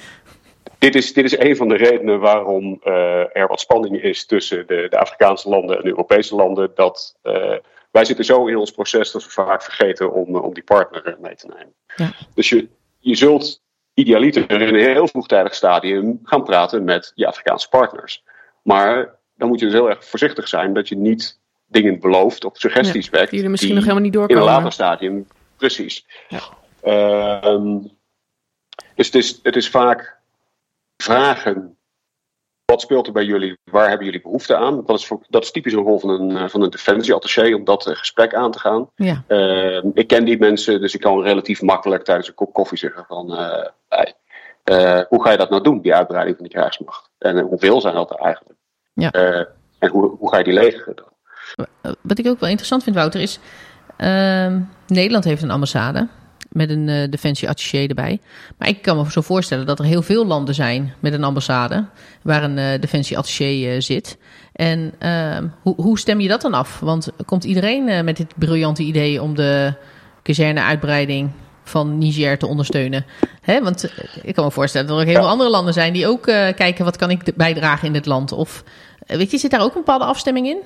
dit, 0.78 0.94
is, 0.94 1.12
dit 1.12 1.24
is 1.24 1.38
een 1.38 1.56
van 1.56 1.68
de 1.68 1.76
redenen 1.76 2.20
waarom 2.20 2.80
eh, 2.82 3.36
er 3.36 3.46
wat 3.48 3.60
spanning 3.60 4.02
is 4.02 4.26
tussen 4.26 4.66
de, 4.66 4.86
de 4.90 4.98
Afrikaanse 4.98 5.48
landen 5.48 5.76
en 5.76 5.82
de 5.82 5.88
Europese 5.88 6.34
landen. 6.34 6.70
Dat 6.74 7.16
eh, 7.22 7.54
wij 7.90 8.04
zitten 8.04 8.24
zo 8.24 8.46
in 8.46 8.56
ons 8.56 8.70
proces 8.70 9.12
dat 9.12 9.24
we 9.24 9.30
vaak 9.30 9.62
vergeten 9.62 10.12
om, 10.12 10.36
om 10.36 10.54
die 10.54 10.64
partner 10.64 11.16
mee 11.20 11.34
te 11.34 11.46
nemen. 11.46 11.74
Ja. 11.96 12.12
Dus 12.34 12.48
je, 12.48 12.68
je 13.08 13.14
zult 13.16 13.62
idealiter 13.94 14.50
in 14.50 14.60
een 14.60 14.74
heel 14.74 15.08
vroegtijdig 15.08 15.54
stadium 15.54 16.20
gaan 16.22 16.44
praten 16.44 16.84
met 16.84 17.12
je 17.14 17.26
Afrikaanse 17.26 17.68
partners. 17.68 18.22
Maar 18.62 19.14
dan 19.36 19.48
moet 19.48 19.58
je 19.58 19.64
dus 19.64 19.74
heel 19.74 19.88
erg 19.88 20.04
voorzichtig 20.04 20.48
zijn 20.48 20.74
dat 20.74 20.88
je 20.88 20.96
niet 20.96 21.38
dingen 21.66 22.00
belooft 22.00 22.44
of 22.44 22.56
suggesties 22.58 23.04
Ja, 23.04 23.10
wekt. 23.10 23.24
die 23.24 23.34
jullie 23.34 23.50
misschien 23.50 23.74
die 23.74 23.80
nog 23.84 23.88
helemaal 23.88 24.10
niet 24.10 24.14
in 24.14 24.20
een 24.20 24.28
doorkomen. 24.28 24.54
later 24.54 24.72
stadium, 24.72 25.26
precies. 25.56 26.06
Ja. 26.28 26.40
Ehm, 26.82 27.78
dus 28.94 29.06
het 29.06 29.14
is, 29.14 29.40
het 29.42 29.56
is 29.56 29.70
vaak 29.70 30.16
vragen. 30.96 31.75
Wat 32.66 32.80
speelt 32.80 33.06
er 33.06 33.12
bij 33.12 33.24
jullie? 33.24 33.58
Waar 33.64 33.88
hebben 33.88 34.06
jullie 34.06 34.20
behoefte 34.22 34.56
aan? 34.56 34.82
Dat 34.86 34.98
is, 34.98 35.06
voor- 35.06 35.20
dat 35.28 35.42
is 35.42 35.50
typisch 35.50 35.72
een 35.72 35.82
rol 35.82 35.98
van 35.98 36.10
een, 36.10 36.36
eh, 36.36 36.48
van 36.48 36.62
een 36.62 36.70
defensieattaché 36.70 37.54
om 37.54 37.64
dat 37.64 37.86
eh, 37.86 37.96
gesprek 37.96 38.34
aan 38.34 38.50
te 38.50 38.58
gaan. 38.58 38.90
Ja. 38.94 39.22
Ehm, 39.26 39.88
ik 39.94 40.06
ken 40.06 40.24
die 40.24 40.38
mensen, 40.38 40.80
dus 40.80 40.94
ik 40.94 41.00
kan 41.00 41.22
relatief 41.22 41.62
makkelijk 41.62 42.04
tijdens 42.04 42.28
een 42.28 42.34
kop 42.34 42.52
koffie 42.52 42.78
zeggen 42.78 43.04
van... 43.08 43.36
eh, 43.36 43.68
eh, 44.64 45.04
hoe 45.08 45.22
ga 45.22 45.30
je 45.30 45.36
dat 45.36 45.50
nou 45.50 45.62
doen, 45.62 45.80
die 45.80 45.94
uitbreiding 45.94 46.36
van 46.36 46.46
die 46.46 46.54
krijgsmacht? 46.56 47.10
En 47.18 47.38
eh, 47.38 47.44
hoeveel 47.44 47.80
zijn 47.80 47.94
dat 47.94 48.10
er 48.10 48.16
eigenlijk? 48.18 48.58
Ja. 48.92 49.10
Eh, 49.10 49.44
en 49.78 49.90
hoe, 49.90 50.16
hoe 50.18 50.30
ga 50.30 50.38
je 50.38 50.44
die 50.44 50.82
dan? 50.94 51.66
Eh, 51.82 51.92
Wat 52.00 52.18
ik 52.18 52.26
ook 52.26 52.40
wel 52.40 52.48
interessant 52.48 52.82
vind, 52.82 52.96
Wouter, 52.96 53.20
is... 53.20 53.38
ehm, 53.96 54.60
Nederland 54.86 55.24
heeft 55.24 55.42
een 55.42 55.50
ambassade 55.50 56.08
met 56.56 56.70
een 56.70 56.88
eh 56.88 57.10
defensie-attaché 57.10 57.86
erbij. 57.86 58.20
Maar 58.58 58.68
ik 58.68 58.82
kan 58.82 58.96
me 58.96 59.10
zo 59.10 59.20
voorstellen 59.20 59.66
dat 59.66 59.78
er 59.78 59.84
heel 59.84 60.02
veel 60.02 60.26
landen 60.26 60.54
zijn 60.54 60.94
met 61.00 61.12
een 61.12 61.24
ambassade... 61.24 61.84
waar 62.22 62.42
een 62.42 62.58
eh 62.58 62.80
defensie-attaché 62.80 63.44
eh, 63.44 63.80
zit. 63.80 64.18
En 64.52 64.92
ehm, 64.98 65.46
hoe, 65.62 65.74
hoe 65.76 65.98
stem 65.98 66.20
je 66.20 66.28
dat 66.28 66.40
dan 66.40 66.54
af? 66.54 66.80
Want 66.80 67.08
komt 67.24 67.44
iedereen 67.44 68.04
met 68.04 68.16
dit 68.16 68.32
briljante 68.36 68.82
idee 68.82 69.22
om 69.22 69.34
de 69.34 69.74
kazerne-uitbreiding 70.22 71.30
van 71.64 71.98
Niger 71.98 72.38
te 72.38 72.46
ondersteunen? 72.46 73.06
Hè? 73.40 73.62
Want 73.62 73.92
ik 74.22 74.34
kan 74.34 74.44
me 74.44 74.50
voorstellen 74.50 74.86
dat 74.86 74.96
er 74.96 75.02
ook 75.02 75.08
heel 75.08 75.20
veel 75.20 75.30
andere 75.30 75.50
landen 75.50 75.72
zijn... 75.72 75.92
die 75.92 76.06
ook 76.06 76.22
kijken 76.56 76.84
wat 76.84 76.96
kan 76.96 77.10
ik 77.10 77.36
bijdragen 77.36 77.86
in 77.86 77.92
dit 77.92 78.06
land. 78.06 78.32
Of 78.32 78.64
weet 79.06 79.30
je, 79.30 79.38
zit 79.38 79.50
daar 79.50 79.62
ook 79.62 79.74
een 79.74 79.84
bepaalde 79.84 80.04
afstemming 80.04 80.46
in? 80.46 80.58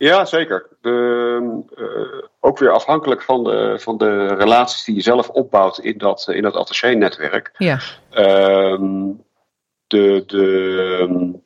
Ja, 0.00 0.24
zeker. 0.24 0.66
De, 0.80 1.62
eh, 1.74 2.28
ook 2.40 2.58
weer 2.58 2.70
afhankelijk 2.70 3.22
van 3.22 3.44
de, 3.44 3.76
van 3.78 3.98
de 3.98 4.26
relaties 4.26 4.84
die 4.84 4.94
je 4.94 5.00
zelf 5.00 5.28
opbouwt 5.28 5.78
in 5.78 5.98
dat, 5.98 6.28
in 6.28 6.42
dat 6.42 6.56
attaché-netwerk. 6.56 7.50
Ja. 7.58 7.78
Ehm, 8.10 9.12
de, 9.86 10.24
de, 10.26 11.40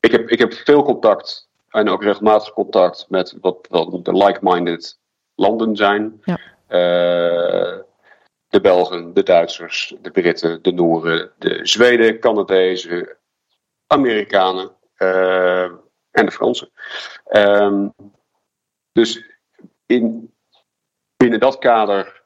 ik, 0.00 0.10
heb, 0.10 0.28
ik 0.28 0.38
heb 0.38 0.52
veel 0.52 0.82
contact 0.82 1.48
en 1.70 1.88
ook 1.88 2.02
regelmatig 2.02 2.52
contact 2.52 3.06
met 3.08 3.36
wat 3.40 3.66
wel 3.70 4.02
de 4.02 4.16
like-minded 4.16 4.98
landen 5.34 5.76
zijn. 5.76 6.22
Ja. 6.24 6.38
Eh, 6.66 7.78
de 8.48 8.60
Belgen, 8.60 9.14
de 9.14 9.22
Duitsers, 9.22 9.94
de 10.02 10.10
Britten, 10.10 10.62
de 10.62 10.72
Noeren, 10.72 11.30
de 11.38 11.60
Zweden, 11.62 12.18
Canadezen, 12.18 13.16
Amerikanen 13.86 14.70
eh, 14.94 15.70
en 16.14 16.26
de 16.26 16.32
Fransen. 16.32 16.70
Ehm, 17.24 17.88
dus 18.92 19.24
in, 19.86 20.32
binnen 21.16 21.40
dat 21.40 21.58
kader 21.58 22.22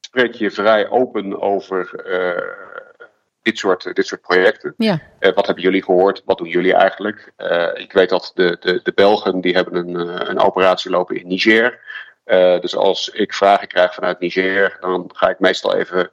spreek 0.00 0.34
je 0.34 0.50
vrij 0.50 0.88
open 0.88 1.40
over 1.40 1.94
eh, 1.94 2.72
dit, 3.42 3.58
soort, 3.58 3.94
dit 3.94 4.06
soort 4.06 4.20
projecten. 4.20 4.74
Ja. 4.76 5.00
Eh, 5.18 5.34
wat 5.34 5.46
hebben 5.46 5.64
jullie 5.64 5.82
gehoord? 5.82 6.22
Wat 6.24 6.38
doen 6.38 6.48
jullie 6.48 6.74
eigenlijk? 6.74 7.32
Eh, 7.36 7.70
ik 7.74 7.92
weet 7.92 8.08
dat 8.08 8.30
de, 8.34 8.56
de, 8.60 8.80
de 8.82 8.92
Belgen 8.94 9.40
die 9.40 9.54
hebben 9.54 9.74
een, 9.74 10.28
een 10.30 10.40
operatie 10.40 10.90
lopen 10.90 11.16
in 11.16 11.26
Niger. 11.26 11.80
Dus 12.60 12.76
als 12.76 13.08
ik 13.08 13.34
vragen 13.34 13.68
krijg 13.68 13.94
vanuit 13.94 14.20
Niger, 14.20 14.76
dan 14.80 15.10
ga 15.12 15.28
ik 15.28 15.38
meestal 15.38 15.74
even 15.74 16.10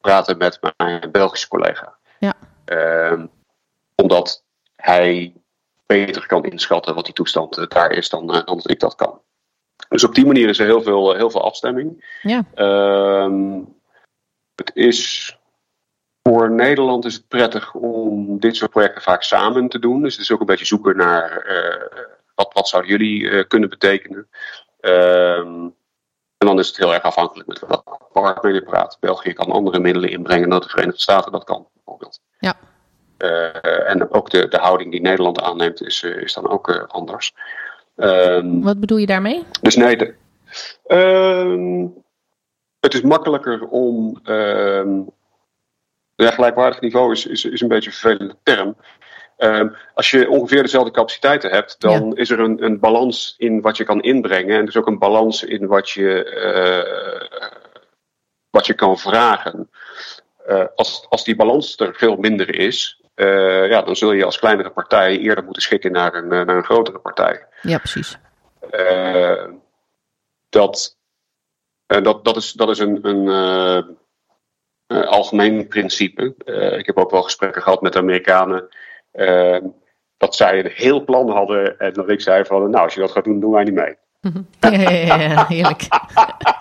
praten 0.00 0.38
met 0.38 0.58
mijn 0.76 1.10
Belgische 1.10 1.48
collega. 1.48 1.96
Ja. 2.18 2.34
Ehm, 2.64 3.26
omdat 3.94 4.44
hij 4.76 5.32
beter 5.88 6.26
kan 6.26 6.44
inschatten 6.44 6.94
wat 6.94 7.04
die 7.04 7.14
toestand 7.14 7.56
eh, 7.56 7.66
daar 7.66 7.90
is 7.90 8.08
dan, 8.08 8.34
eh, 8.34 8.44
dan 8.44 8.56
dat 8.56 8.70
ik 8.70 8.80
dat 8.80 8.94
kan. 8.94 9.20
Dus 9.88 10.04
op 10.04 10.14
die 10.14 10.26
manier 10.26 10.48
is 10.48 10.58
er 10.58 10.66
heel 10.66 10.82
veel, 10.82 11.14
heel 11.14 11.30
veel 11.30 11.42
afstemming. 11.42 12.18
Ja. 12.22 12.44
Ehm, 12.54 13.60
het 14.54 14.70
is 14.74 15.32
voor 16.28 16.50
Nederland 16.50 17.04
is 17.04 17.14
het 17.14 17.28
prettig 17.28 17.74
om 17.74 18.38
dit 18.40 18.56
soort 18.56 18.70
projecten 18.70 19.02
vaak 19.02 19.22
samen 19.22 19.68
te 19.68 19.78
doen. 19.78 20.02
Dus 20.02 20.12
het 20.12 20.22
is 20.22 20.32
ook 20.32 20.40
een 20.40 20.46
beetje 20.46 20.64
zoeken 20.64 20.96
naar 20.96 21.36
eh, 21.36 22.04
wat, 22.34 22.52
wat 22.52 22.68
zouden 22.68 22.90
jullie 22.90 23.30
eh, 23.30 23.46
kunnen 23.48 23.68
betekenen. 23.68 24.28
Ehm, 24.80 25.68
en 26.36 26.46
dan 26.46 26.58
is 26.58 26.68
het 26.68 26.76
heel 26.76 26.94
erg 26.94 27.02
afhankelijk 27.02 27.48
met 27.48 27.58
welke 27.58 27.98
partner 28.12 28.54
je 28.54 28.62
praat. 28.62 28.96
België 29.00 29.32
kan 29.32 29.50
andere 29.50 29.80
middelen 29.80 30.10
inbrengen 30.10 30.48
dan 30.48 30.60
de 30.60 30.68
Verenigde 30.68 31.00
Staten 31.00 31.32
dat 31.32 31.44
kan, 31.44 31.68
bijvoorbeeld. 31.74 32.20
Ja. 32.38 32.54
Eh, 33.18 33.90
en 33.90 34.10
ook 34.12 34.30
de, 34.30 34.48
de 34.48 34.56
houding 34.58 34.90
die 34.90 35.00
Nederland 35.00 35.40
aanneemt 35.40 35.82
is, 35.82 36.02
eh, 36.02 36.16
is 36.22 36.34
dan 36.34 36.48
ook 36.48 36.68
eh, 36.68 36.82
anders. 36.86 37.34
Ehm, 37.96 38.60
Wat 38.60 38.80
bedoel 38.80 38.98
je 38.98 39.06
daarmee? 39.06 39.44
dus 39.62 39.76
nee, 39.76 39.96
de- 39.96 40.14
ehm, 40.86 41.86
het 42.80 42.94
is 42.94 43.00
makkelijker 43.02 43.68
om. 43.68 44.20
ehm 44.24 45.00
ja, 46.16 46.30
gelijkwaardig 46.30 46.80
niveau 46.80 47.12
is, 47.12 47.26
is, 47.26 47.44
is 47.44 47.60
een 47.60 47.68
beetje 47.68 47.90
een 47.90 47.96
vervelende 47.96 48.36
term. 48.42 48.76
Ehm, 49.36 49.68
als 49.94 50.10
je 50.10 50.28
ongeveer 50.28 50.62
dezelfde 50.62 50.90
capaciteiten 50.90 51.50
hebt, 51.50 51.80
dan 51.80 52.16
is 52.16 52.30
er 52.30 52.40
een, 52.40 52.64
een 52.64 52.80
balans 52.80 53.34
in 53.38 53.60
wat 53.60 53.76
je 53.76 53.84
kan 53.84 54.00
inbrengen. 54.02 54.58
En 54.58 54.64
dus 54.64 54.76
ook 54.76 54.86
een 54.86 54.98
balans 54.98 55.42
in 55.44 55.66
wat 55.66 55.90
je, 55.90 56.10
wat 58.50 58.66
je 58.66 58.74
kan 58.74 58.98
vragen. 58.98 59.70
Als, 60.74 61.06
als 61.08 61.24
die 61.24 61.36
balans 61.36 61.76
er 61.78 61.94
veel 61.94 62.16
minder 62.16 62.54
is, 62.54 62.97
eh, 63.18 63.68
ja, 63.68 63.82
dan 63.82 63.96
zul 63.96 64.12
je 64.12 64.24
als 64.24 64.38
kleinere 64.38 64.70
partij 64.70 65.18
eerder 65.18 65.44
moeten 65.44 65.62
schikken 65.62 65.92
naar 65.92 66.14
een, 66.14 66.32
eh, 66.32 66.46
naar 66.46 66.56
een 66.56 66.64
grotere 66.64 66.98
partij. 66.98 67.46
Ja, 67.62 67.78
precies. 67.78 68.18
Eh, 68.70 69.44
dat, 70.48 70.96
dat, 71.86 72.24
dat, 72.24 72.36
is, 72.36 72.52
dat 72.52 72.68
is 72.68 72.78
een, 72.78 73.06
een 73.06 73.28
algemeen 74.88 75.68
principe. 75.68 76.34
Ik 76.78 76.86
heb 76.86 76.96
ook 76.96 77.10
wel 77.10 77.22
gesprekken 77.22 77.62
gehad 77.62 77.82
met 77.82 77.92
de 77.92 77.98
Amerikanen. 77.98 78.68
dat 80.16 80.34
zij 80.34 80.58
een 80.58 80.70
heel 80.74 81.04
plan 81.04 81.30
hadden. 81.30 81.78
En 81.78 81.92
dat 81.92 82.08
ik 82.08 82.20
zei 82.20 82.44
van, 82.44 82.70
nou, 82.70 82.84
als 82.84 82.94
je 82.94 83.00
dat 83.00 83.10
gaat 83.10 83.24
doen, 83.24 83.40
doen 83.40 83.52
wij 83.52 83.64
niet 83.64 83.74
mee. 83.74 83.96
Ja, 84.60 84.70
ja, 84.70 84.90
ja, 84.90 85.20
ja, 85.20 85.46
heerlijk. 85.46 85.86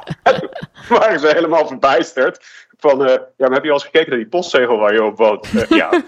waren 0.89 1.19
ze 1.19 1.27
helemaal 1.27 1.67
verbijsterd. 1.67 2.65
Van, 2.77 2.99
ja, 2.99 3.27
maar 3.37 3.51
heb 3.51 3.63
je 3.63 3.69
al 3.69 3.75
eens 3.75 3.83
gekeken 3.83 4.09
naar 4.09 4.19
die 4.19 4.27
postzegel 4.27 4.77
waar 4.77 4.93
je 4.93 5.03
op 5.03 5.17
woont? 5.17 5.47
Ja. 5.69 5.89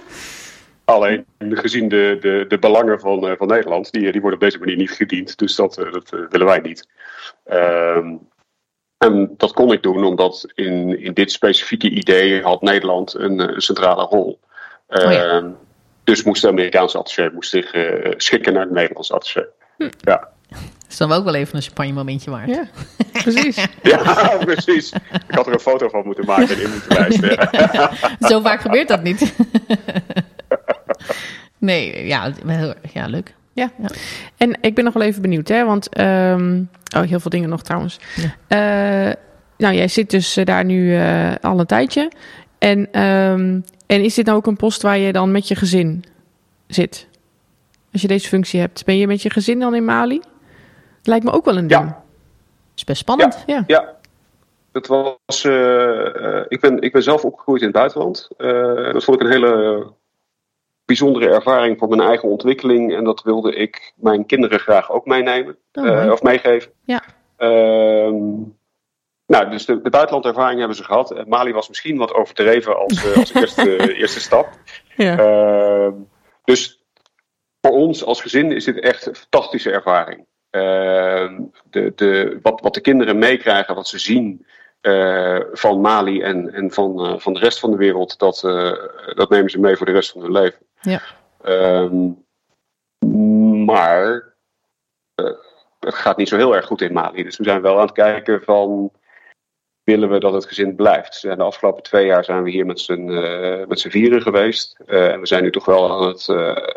Alleen 0.90 1.26
gezien 1.40 1.90
de, 1.90 2.18
de, 2.22 2.46
de 2.48 2.60
belangen 2.60 3.00
van, 3.00 3.28
eh, 3.28 3.38
van 3.38 3.48
Nederland, 3.48 3.92
die, 3.92 4.12
die 4.12 4.22
worden 4.22 4.40
op 4.40 4.46
deze 4.46 4.60
manier 4.60 4.76
niet 4.76 4.92
gediend. 4.92 5.38
Dus 5.38 5.56
dat, 5.56 5.78
eh, 5.78 5.92
dat 5.92 6.14
eh, 6.14 6.20
willen 6.30 6.48
wij 6.48 6.60
niet. 6.60 6.88
Ehm, 7.46 8.16
en 9.00 9.34
dat 9.38 9.54
kon 9.54 9.72
ik 9.72 9.84
doen 9.84 10.04
omdat 10.04 10.52
in, 10.56 11.00
in 11.00 11.14
dit 11.14 11.32
specifieke 11.32 11.90
idee 11.90 12.42
had 12.42 12.62
Nederland 12.62 13.14
een, 13.14 13.40
eh, 13.40 13.58
centrale 13.58 14.04
rol. 14.04 14.40
Oh 14.88 15.12
ja. 15.12 15.24
Ehm, 15.24 15.50
Dus 16.04 16.24
moest 16.24 16.42
de 16.42 16.48
Amerikaanse 16.48 16.98
attaché 16.98 17.30
moest 17.34 17.50
zich 17.50 17.72
eh, 17.72 18.12
schikken 18.18 18.54
naar 18.54 18.62
het 18.62 18.72
Nederlandse 18.72 19.14
attaché. 19.14 19.48
Ja. 19.98 20.28
is 20.90 20.98
dan 20.98 21.12
ook 21.12 21.24
wel 21.24 21.34
even 21.34 21.56
een 21.56 21.62
champagne 21.62 21.92
momentje 21.92 22.32
waard. 22.32 22.50
Ja, 22.50 22.68
precies. 23.12 23.56
ja, 23.84 24.38
precies. 24.46 24.94
Ik 25.28 25.36
had 25.36 25.48
er 25.48 25.54
een 25.54 25.60
foto 25.60 25.90
van 25.90 26.06
moeten 26.06 26.26
maken 26.26 26.56
en 26.56 26.62
in 26.62 26.70
moeten 26.70 26.98
wijzen. 26.98 27.50
Zo 28.30 28.42
vaak 28.42 28.62
gebeurt 28.62 28.88
dat 28.88 29.04
niet. 29.04 29.34
Nee, 31.60 32.08
ja, 32.08 32.32
wel- 32.44 32.74
ja 32.94 33.06
leuk. 33.06 33.36
Ja. 33.54 33.72
En 34.38 34.58
ik 34.62 34.76
ben 34.76 34.84
nog 34.84 34.94
wel 34.94 35.04
even 35.04 35.22
benieuwd, 35.22 35.48
hè? 35.48 35.66
Want, 35.66 35.90
ehm, 35.90 36.64
oh, 36.96 37.02
heel 37.02 37.20
veel 37.20 37.30
dingen 37.32 37.50
nog 37.50 37.62
trouwens. 37.64 38.00
Eh, 38.48 38.60
nou, 39.58 39.76
jij 39.76 39.88
zit 39.88 40.10
dus 40.10 40.38
eh, 40.38 40.46
daar 40.46 40.66
nu 40.66 40.96
eh, 40.96 41.32
al 41.42 41.60
een 41.60 41.66
tijdje. 41.66 42.12
En, 42.58 42.92
ehm, 42.92 43.60
en 43.86 44.04
is 44.04 44.14
dit 44.14 44.26
nou 44.26 44.38
ook 44.38 44.48
een 44.48 44.56
post 44.56 44.82
waar 44.82 44.98
je 44.98 45.12
dan 45.12 45.32
met 45.32 45.48
je 45.48 45.56
gezin 45.56 46.04
zit? 46.68 47.08
Als 47.92 48.02
je 48.02 48.08
deze 48.08 48.28
functie 48.28 48.60
hebt, 48.60 48.86
ben 48.86 48.98
je 48.98 49.08
met 49.08 49.22
je 49.22 49.30
gezin 49.30 49.60
dan 49.60 49.76
in 49.76 49.86
Mali? 49.86 50.22
Lijkt 51.04 51.26
me 51.26 51.32
ook 51.32 51.46
wel 51.46 51.58
een 51.58 51.68
ding. 51.68 51.82
Ja. 51.82 52.04
is 52.76 52.84
best 52.84 53.00
spannend. 53.00 53.44
Ja. 53.46 53.64
Ja, 53.68 53.94
dat 54.72 54.88
was. 54.88 55.46
ik, 56.48 56.60
ben, 56.62 56.82
ik 56.82 56.92
ben 56.92 57.04
zelf 57.04 57.26
opgegroeid 57.26 57.62
in 57.62 57.68
het 57.68 57.76
buitenland. 57.76 58.28
Eh, 58.38 58.94
dat 58.94 59.04
vond 59.04 59.22
ik 59.22 59.28
een 59.28 59.34
hele 59.34 59.88
bijzondere 60.90 61.30
ervaring 61.30 61.78
voor 61.78 61.90
mijn 61.90 62.02
eigen 62.02 62.30
ontwikkeling. 62.30 62.96
En 62.96 63.04
dat 63.04 63.22
wilde 63.24 63.56
ik 63.56 63.94
mijn 63.96 64.26
kinderen 64.26 64.60
graag 64.60 64.92
ook 64.92 65.06
meenemen. 65.06 65.58
Oh, 65.74 65.88
eh, 65.88 66.12
of 66.12 66.22
meegeven. 66.22 66.72
Ja. 66.86 67.04
Ehm, 67.38 68.16
nou, 69.26 69.50
dus 69.50 69.66
de, 69.66 69.82
de 69.82 69.90
buitenlandervaring 69.90 70.60
hebben 70.60 70.78
ze 70.78 70.84
gehad. 70.84 71.12
En 71.12 71.28
Mali 71.28 71.54
was 71.54 71.68
misschien 71.68 71.98
wat 71.98 72.14
overdreven 72.14 72.78
als, 72.78 73.06
eh, 73.06 73.18
als 73.18 73.34
eerste, 73.42 73.96
eerste 73.96 74.20
stap. 74.20 74.50
Ja. 74.96 75.18
Ehm, 75.18 75.94
dus 76.44 76.84
voor 77.62 77.72
ons 77.72 78.04
als 78.04 78.22
gezin 78.22 78.52
is 78.52 78.66
dit 78.66 78.80
echt 78.80 79.06
een 79.06 79.16
fantastische 79.16 79.72
ervaring. 79.72 80.26
ehm, 80.50 81.42
de, 81.70 81.92
de, 81.96 82.40
wat, 82.42 82.62
wat 82.62 82.74
de 82.74 82.82
kinderen 82.82 83.18
meekrijgen, 83.18 83.76
wat 83.76 83.88
ze 83.88 84.00
zien 84.00 84.46
eh, 84.82 85.40
van 85.52 85.82
Mali 85.82 86.22
en, 86.22 86.54
en 86.54 86.72
van, 86.72 87.06
eh, 87.06 87.20
van 87.20 87.34
de 87.34 87.40
rest 87.40 87.60
van 87.60 87.72
de 87.72 87.78
wereld, 87.78 88.20
dat, 88.20 88.44
eh, 88.44 88.74
dat 89.16 89.30
nemen 89.30 89.50
ze 89.50 89.60
mee 89.60 89.76
voor 89.76 89.86
de 89.86 89.92
rest 89.92 90.12
van 90.12 90.22
hun 90.22 90.32
leven. 90.32 90.60
Ja. 90.82 91.02
Ehm, 91.44 92.12
maar 93.66 94.34
het 95.80 95.96
gaat 95.96 96.18
niet 96.18 96.28
zo 96.28 96.36
heel 96.36 96.56
erg 96.56 96.66
goed 96.66 96.82
in 96.82 96.94
Mali. 96.94 97.24
Dus 97.24 97.38
we 97.38 97.44
zijn 97.44 97.62
wel 97.62 97.76
aan 97.76 97.82
het 97.82 97.92
kijken 97.92 98.42
van 98.44 98.92
willen 99.84 100.10
we 100.10 100.20
dat 100.20 100.34
het 100.34 100.46
gezin 100.46 100.76
blijft. 100.76 101.24
En 101.24 101.38
de 101.38 101.44
afgelopen 101.44 101.84
twee 101.84 102.06
jaar 102.06 102.24
zijn 102.24 102.44
we 102.44 102.50
hier 102.50 102.66
met 102.66 102.80
z'n 102.80 103.06
met 103.68 103.80
z'n 103.80 103.90
vieren 103.90 104.22
geweest. 104.22 104.80
En 104.86 105.20
we 105.20 105.28
zijn 105.28 105.44
nu 105.44 105.52
toch 105.52 105.66
wel 105.66 105.92
aan 105.92 106.08
het 106.08 106.30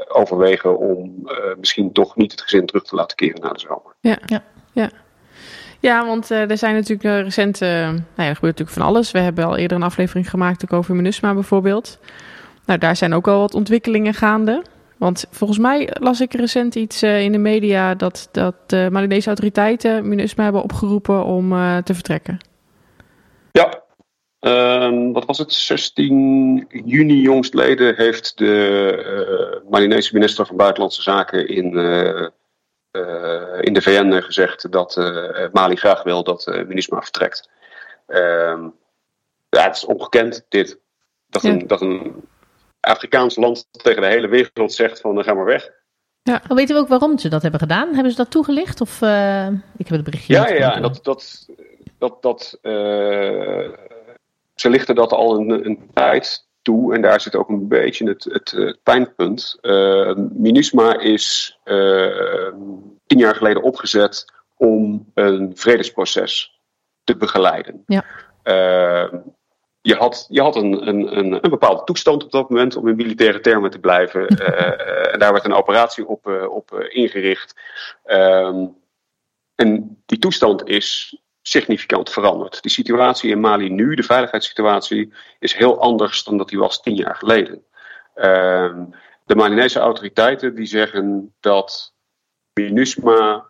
overwegen 0.09 0.79
om 0.79 1.29
misschien 1.59 1.93
toch 1.93 2.17
niet 2.17 2.31
het 2.31 2.41
gezin 2.41 2.67
terug 2.67 2.85
te 2.85 2.95
laten 2.95 3.17
keren 3.17 3.41
na 3.41 3.53
de 3.53 3.61
zomer. 3.61 3.95
Ja, 4.01 4.19
Ja. 4.27 4.43
ja. 4.73 4.91
Ja. 5.83 6.07
want 6.07 6.31
eh, 6.31 6.51
er 6.51 6.59
zijn 6.59 6.75
natuurlijk 6.75 7.05
eh, 7.05 7.23
recent, 7.23 7.61
eh, 7.63 7.69
nou 7.69 8.03
ja, 8.17 8.27
er 8.27 8.35
gebeurt 8.35 8.59
natuurlijk 8.59 8.71
van 8.71 8.87
alles. 8.87 9.11
We 9.11 9.19
hebben 9.19 9.45
al 9.45 9.57
eerder 9.57 9.77
een 9.77 9.83
aflevering 9.83 10.31
gemaakt 10.31 10.73
over 10.73 10.95
MINUSMA 10.95 11.35
bijvoorbeeld. 11.35 11.99
Nou, 12.67 12.79
daar 12.79 12.97
zijn 12.97 13.15
ook 13.15 13.29
al 13.29 13.41
wat 13.41 13.55
ontwikkelingen 13.55 14.15
gaande. 14.15 14.63
Want 14.97 15.27
volgens 15.31 15.59
mij 15.59 15.89
las 15.93 16.21
ik 16.21 16.33
recent 16.33 16.75
iets 16.75 17.03
in 17.03 17.33
de 17.33 17.39
media 17.39 17.95
dat, 17.95 18.29
dat 18.33 18.55
de 18.67 18.89
Malinese 18.91 19.27
autoriteiten 19.27 20.09
MINUSMA 20.09 20.45
hebben 20.45 20.63
opgeroepen 20.63 21.25
om 21.25 21.51
te 21.85 21.95
vertrekken. 21.95 22.39
Ja, 23.53 23.83
ehm, 24.39 25.13
wat 25.13 25.25
was 25.25 25.39
het? 25.39 25.53
16 25.53 26.67
juni 26.85 27.21
jongstleden 27.21 27.97
heeft 27.97 28.39
de 28.39 29.63
Malinese 29.71 30.15
minister 30.15 30.47
van 30.47 30.57
Buitenlandse 30.57 31.03
Zaken 31.03 31.49
in, 31.49 31.73
in 33.61 33.73
de 33.73 33.83
VN 33.83 34.21
gezegd 34.21 34.73
dat 34.73 34.97
eh, 34.97 35.47
Mali 35.53 35.77
graag 35.77 36.03
wil 36.03 36.23
dat 36.23 36.47
eh 36.47 36.65
MINUSMA 36.67 37.03
vertrekt. 37.03 37.51
Ehm, 38.07 38.69
ja, 39.49 39.63
het 39.63 39.77
is 39.77 39.85
ongekend 39.85 40.47
dit. 40.49 40.79
Dat, 41.29 41.43
Ja. 41.43 41.51
een, 41.51 41.67
dat 41.67 41.81
een 41.81 42.25
Afrikaans 42.81 43.37
land 43.37 43.67
tegen 43.71 44.03
de 44.03 44.09
hele 44.09 44.29
wereld 44.29 44.73
zegt 44.73 45.01
van 45.01 45.19
uh, 45.19 45.25
ga 45.25 45.35
maar 45.35 45.45
weg. 45.45 45.71
Maar 46.23 46.43
weten 46.49 46.75
we 46.75 46.81
ook 46.81 46.89
waarom 46.89 47.19
ze 47.19 47.29
dat 47.29 47.43
hebben 47.43 47.61
gedaan? 47.61 47.95
Hebben 47.95 48.11
ze 48.11 48.17
dat 48.17 48.31
toegelicht? 48.31 48.81
Of, 48.81 49.03
eh, 49.03 49.47
ik 49.77 49.87
heb 49.87 49.89
het 49.89 50.05
berichtje 50.05 50.33
Ja, 50.35 50.49
ja, 50.49 50.55
ja. 50.55 50.75
En 50.75 50.83
dat, 50.83 50.99
dat, 51.03 51.49
dat, 51.99 52.23
dat, 52.23 52.59
eh, 52.63 53.69
ze 54.55 54.71
lichten 54.71 54.95
dat 54.95 55.13
al 55.13 55.39
een, 55.39 55.51
een 55.67 55.91
tijd 55.95 56.47
toe. 56.63 56.95
En 56.95 57.03
daar 57.03 57.21
zit 57.21 57.37
ook 57.37 57.49
een 57.49 57.69
beetje 57.69 58.09
het, 58.09 58.25
het, 58.25 58.51
het 58.51 58.83
pijnpunt. 58.83 59.59
Eh, 59.61 60.15
MINUSMA 60.17 60.99
is 60.99 61.59
eh, 61.65 62.49
tien 63.07 63.19
jaar 63.19 63.35
geleden 63.35 63.63
opgezet 63.63 64.33
om 64.57 65.11
een 65.15 65.53
vredesproces 65.55 66.61
te 67.05 67.17
begeleiden. 67.17 67.83
Ja. 67.87 68.05
Eh, 68.43 69.13
je 69.83 69.95
had, 69.95 70.27
je 70.29 70.41
had 70.41 70.57
een, 70.57 70.89
een, 70.89 71.19
een, 71.19 71.33
een 71.33 71.51
bepaalde 71.51 71.85
toestand 71.85 72.25
op 72.25 72.31
dat 72.31 72.51
moment, 72.51 72.77
om 72.77 72.89
in 72.89 72.97
militaire 72.97 73.41
termen 73.41 73.71
te 73.71 73.79
blijven. 73.79 74.27
Eh, 74.53 75.13
en 75.13 75.19
daar 75.19 75.33
werd 75.33 75.45
een 75.45 75.53
operatie 75.55 76.07
op, 76.07 76.27
eh, 76.27 76.51
op 76.51 76.73
eh, 76.73 76.97
ingericht. 77.03 77.61
Ehm, 78.05 78.67
en 79.55 80.03
die 80.07 80.19
toestand 80.19 80.69
is 80.69 81.19
significant 81.43 82.11
veranderd. 82.11 82.63
Die 82.63 82.71
situatie 82.71 83.31
in 83.31 83.41
Mali 83.41 83.69
nu, 83.69 83.95
de 83.95 84.03
veiligheidssituatie, 84.03 85.13
is 85.39 85.55
heel 85.55 85.81
anders 85.81 86.25
dan 86.25 86.39
dat 86.39 86.49
die 86.49 86.59
was 86.59 86.83
tien 86.83 86.95
jaar 86.95 87.17
geleden. 87.17 87.65
Ehm, 88.15 88.85
de 89.25 89.35
Malinese 89.35 89.79
autoriteiten 89.79 90.55
die 90.55 90.67
zeggen 90.67 91.35
dat 91.41 91.95
MINUSMA 92.61 93.45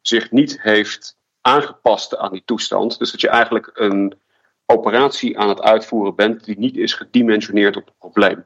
zich 0.00 0.30
niet 0.30 0.62
heeft 0.62 1.16
aangepast 1.40 2.16
aan 2.16 2.32
die 2.32 2.42
toestand. 2.44 2.98
Dus 2.98 3.10
dat 3.10 3.20
je 3.20 3.28
eigenlijk 3.28 3.70
een 3.74 4.20
operatie 4.66 5.38
aan 5.38 5.48
het 5.48 5.60
uitvoeren 5.60 6.14
bent 6.14 6.44
die 6.44 6.58
niet 6.58 6.76
is 6.76 6.94
gedimensioneerd 6.94 7.76
op 7.76 7.84
het 7.84 7.98
probleem. 7.98 8.44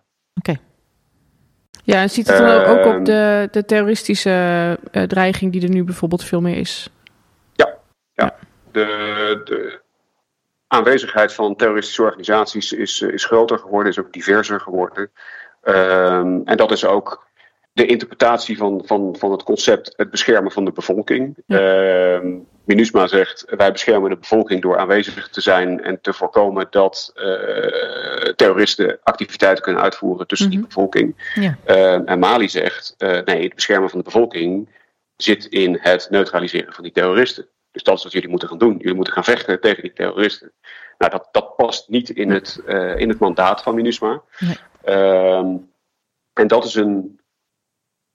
Ja, 1.85 2.01
en 2.01 2.11
ziet 2.11 2.27
het 2.27 2.39
dan 2.39 2.65
ook 2.65 2.77
Ehm. 2.77 2.99
op 2.99 3.05
de, 3.05 3.49
de 3.51 3.65
terroristische 3.65 4.79
eh, 4.91 5.03
dreiging 5.03 5.53
die 5.53 5.63
er 5.63 5.69
nu 5.69 5.85
bijvoorbeeld 5.85 6.25
veel 6.25 6.41
meer 6.41 6.57
is? 6.57 6.91
De, 8.85 9.41
de 9.45 9.81
aanwezigheid 10.67 11.33
van 11.33 11.57
terroristische 11.57 12.03
organisaties 12.03 12.73
is, 12.73 13.03
eh, 13.03 13.09
is 13.09 13.25
groter 13.25 13.59
geworden, 13.59 13.93
is 13.93 13.99
ook 13.99 14.13
diverser 14.13 14.61
geworden. 14.61 15.11
Ehm, 15.63 16.41
en 16.45 16.57
dat 16.57 16.73
is 16.73 16.85
ook 16.85 17.27
de 17.73 17.87
interpretatie 17.87 18.57
van, 18.57 18.83
van, 18.87 19.17
van 19.19 19.31
het 19.31 19.43
concept 19.43 19.93
het 19.97 20.11
beschermen 20.11 20.53
van 20.53 20.65
de 20.65 20.73
bevolking. 20.73 21.37
Ehm, 21.47 22.35
MINUSMA 22.65 23.07
zegt 23.07 23.45
wij 23.57 23.73
beschermen 23.73 24.11
de 24.11 24.17
bevolking 24.17 24.63
door 24.63 24.79
aanwezig 24.79 25.29
te 25.29 25.41
zijn 25.41 25.83
en 25.83 26.01
te 26.01 26.13
voorkomen 26.13 26.67
dat 26.71 27.13
eh, 27.15 28.33
terroristen 28.35 28.99
activiteiten 29.03 29.65
kunnen 29.65 29.83
uitvoeren 29.83 30.27
tussen 30.27 30.51
die 30.51 30.59
Mhm. 30.59 30.67
bevolking. 30.69 31.31
Ja. 31.35 31.59
Ehm, 31.65 32.03
en 32.05 32.19
Mali 32.19 32.49
zegt 32.49 32.95
eh, 32.99 33.21
nee, 33.25 33.43
het 33.43 33.55
beschermen 33.55 33.91
van 33.91 33.99
de 33.99 34.05
bevolking 34.05 34.69
zit 35.17 35.45
in 35.45 35.79
het 35.81 36.07
neutraliseren 36.11 36.73
van 36.73 36.83
die 36.85 36.93
terroristen. 36.93 37.47
Dus 37.77 37.85
dat 37.85 37.97
is 37.97 38.03
wat 38.03 38.13
jullie 38.13 38.29
moeten 38.29 38.49
gaan 38.49 38.59
doen. 38.59 38.77
Jullie 38.79 38.95
moeten 38.95 39.13
gaan 39.13 39.25
vechten 39.25 39.61
tegen 39.61 39.83
die 39.83 39.93
terroristen. 39.93 40.53
Nou, 40.99 41.11
dat, 41.11 41.29
dat 41.31 41.57
past 41.57 41.89
niet 41.89 42.11
in 42.11 42.31
het, 42.31 42.63
eh, 42.67 42.99
in 42.99 43.09
het 43.09 43.19
mandaat 43.19 43.63
van 43.63 43.75
MINUSMA. 43.75 44.23
Nee. 44.39 44.57
Ehm, 44.85 45.57
en 46.33 46.47
dat 46.47 46.65
is 46.65 46.75
een. 46.75 47.21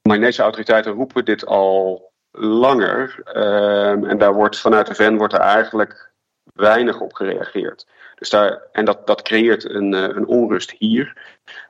Malinese 0.01 0.41
autoriteiten 0.41 0.91
roepen 0.91 1.25
dit 1.25 1.45
al 1.45 2.11
langer. 2.31 3.21
Ehm, 3.23 4.05
en 4.05 4.17
daar 4.17 4.33
wordt 4.33 4.59
vanuit 4.59 4.87
de 4.87 4.95
VN 4.95 5.15
wordt 5.15 5.33
er 5.33 5.39
eigenlijk 5.39 6.11
weinig 6.53 6.99
op 6.99 7.13
gereageerd. 7.13 7.87
Dus 8.15 8.29
daar, 8.29 8.61
en 8.71 8.85
dat, 8.85 9.07
dat 9.07 9.21
creëert 9.21 9.69
een, 9.69 9.93
eh, 9.93 10.01
een 10.01 10.27
onrust 10.27 10.71
hier. 10.71 11.17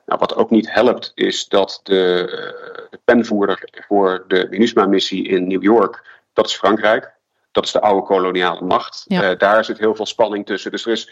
Nou, 0.06 0.20
wat 0.20 0.36
ook 0.36 0.50
niet 0.50 0.74
helpt, 0.74 1.12
is 1.16 1.48
dat 1.48 1.80
de, 1.84 2.28
eh, 2.32 2.90
de 2.90 3.00
penvoerder 3.04 3.70
voor 3.88 4.24
de 4.28 4.48
MINUSMA-missie 4.50 5.28
in 5.28 5.48
New 5.48 5.64
York, 5.64 6.04
dat 6.34 6.46
is 6.46 6.56
Frankrijk. 6.56 7.20
Dat 7.52 7.66
is 7.66 7.72
de 7.72 7.82
oude 7.82 8.06
koloniale 8.06 8.62
macht. 8.66 9.06
Ja. 9.08 9.24
Eh, 9.24 9.38
daar 9.38 9.66
zit 9.66 9.78
heel 9.78 9.96
veel 9.96 10.06
spanning 10.06 10.46
tussen. 10.46 10.72
Dus 10.72 10.86
er 10.86 10.92
is 10.92 11.12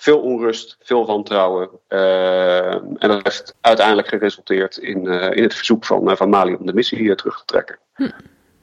veel 0.00 0.20
onrust, 0.20 0.76
veel 0.80 1.06
wantrouwen. 1.06 1.70
eh, 1.88 2.74
en 2.74 2.96
dat 2.98 3.22
heeft 3.22 3.54
uiteindelijk 3.60 4.08
geresulteerd 4.08 4.76
in, 4.76 5.06
eh, 5.08 5.36
in 5.36 5.42
het 5.42 5.54
verzoek 5.54 5.84
van, 5.84 6.16
van 6.16 6.28
Mali 6.28 6.54
om 6.54 6.66
de 6.66 6.74
missie 6.74 7.10
eh, 7.10 7.14
terug 7.14 7.38
te 7.38 7.44
trekken. 7.44 7.78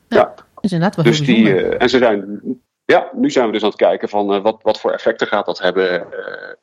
Ja, 0.08 0.34
Dat 0.36 0.46
is 0.62 0.72
inderdaad 0.72 0.96
wel 0.96 1.06
dus 1.06 1.20
heel 1.20 1.36
die, 1.36 1.78
en 1.78 1.90
ze 1.90 1.98
zijn, 1.98 2.42
ja, 2.86 3.10
nu 3.14 3.30
zijn 3.30 3.46
we 3.46 3.52
dus 3.52 3.62
aan 3.64 3.70
het 3.70 3.78
kijken 3.78 4.10
van 4.10 4.42
wat, 4.42 4.60
wat 4.62 4.80
voor 4.80 4.92
effecten 4.92 5.28
gaat 5.28 5.46
dat 5.46 5.60
hebben 5.60 6.08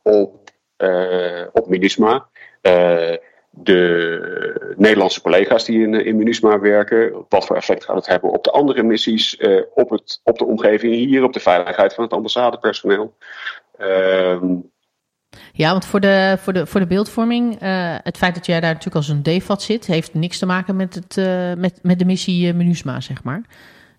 op, 0.02 0.50
op 1.52 1.68
MINUSMA. 1.68 2.28
Eh, 3.56 3.64
de 3.64 4.74
Nederlandse 4.76 5.20
collega's 5.20 5.64
die 5.64 5.82
in, 5.82 5.94
in 5.94 6.16
MINUSMA 6.16 6.60
werken, 6.60 7.24
wat 7.28 7.46
voor 7.46 7.56
effect 7.56 7.84
gaat 7.84 7.96
het 7.96 8.06
hebben 8.06 8.30
op 8.30 8.44
de 8.44 8.50
andere 8.50 8.82
missies, 8.82 9.36
eh, 9.36 9.60
op, 9.74 9.90
het, 9.90 10.20
op 10.24 10.38
de 10.38 10.44
omgeving 10.44 10.94
hier, 10.94 11.24
op 11.24 11.32
de 11.32 11.40
veiligheid 11.40 11.94
van 11.94 12.04
het 12.04 12.12
ambassadepersoneel. 12.12 13.14
Ehm, 13.78 14.56
Ja, 15.52 15.70
want 15.70 15.84
voor 15.84 16.00
de, 16.00 16.36
voor 16.38 16.52
de, 16.52 16.66
voor 16.66 16.80
de 16.80 16.86
beeldvorming, 16.86 17.60
eh, 17.60 17.96
het 18.02 18.16
feit 18.16 18.34
dat 18.34 18.46
jij 18.46 18.60
daar 18.60 18.72
natuurlijk 18.72 18.96
als 18.96 19.08
een 19.08 19.22
DFAT 19.22 19.62
zit, 19.62 19.86
heeft 19.86 20.14
niks 20.14 20.38
te 20.38 20.46
maken 20.46 20.76
met, 20.76 20.94
het, 20.94 21.16
eh, 21.16 21.52
met, 21.54 21.78
met 21.82 21.98
de 21.98 22.04
missie 22.04 22.48
eh, 22.48 22.54
MINUSMA, 22.54 23.00
zeg 23.00 23.22
maar. 23.22 23.42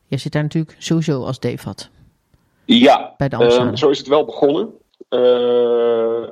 Jij 0.08 0.18
zit 0.18 0.32
daar 0.32 0.44
natuurlijk 0.44 0.76
sowieso 0.80 1.24
als 1.24 1.40
DFAT 1.40 1.90
ja, 2.66 3.14
bij 3.18 3.30
de 3.30 3.36
ambassade. 3.36 3.68
Ehm, 3.68 3.76
zo 3.76 3.90
is 3.90 3.98
het 3.98 4.08
wel 4.08 4.26
begonnen. 4.26 4.74
Eh, 5.10 6.30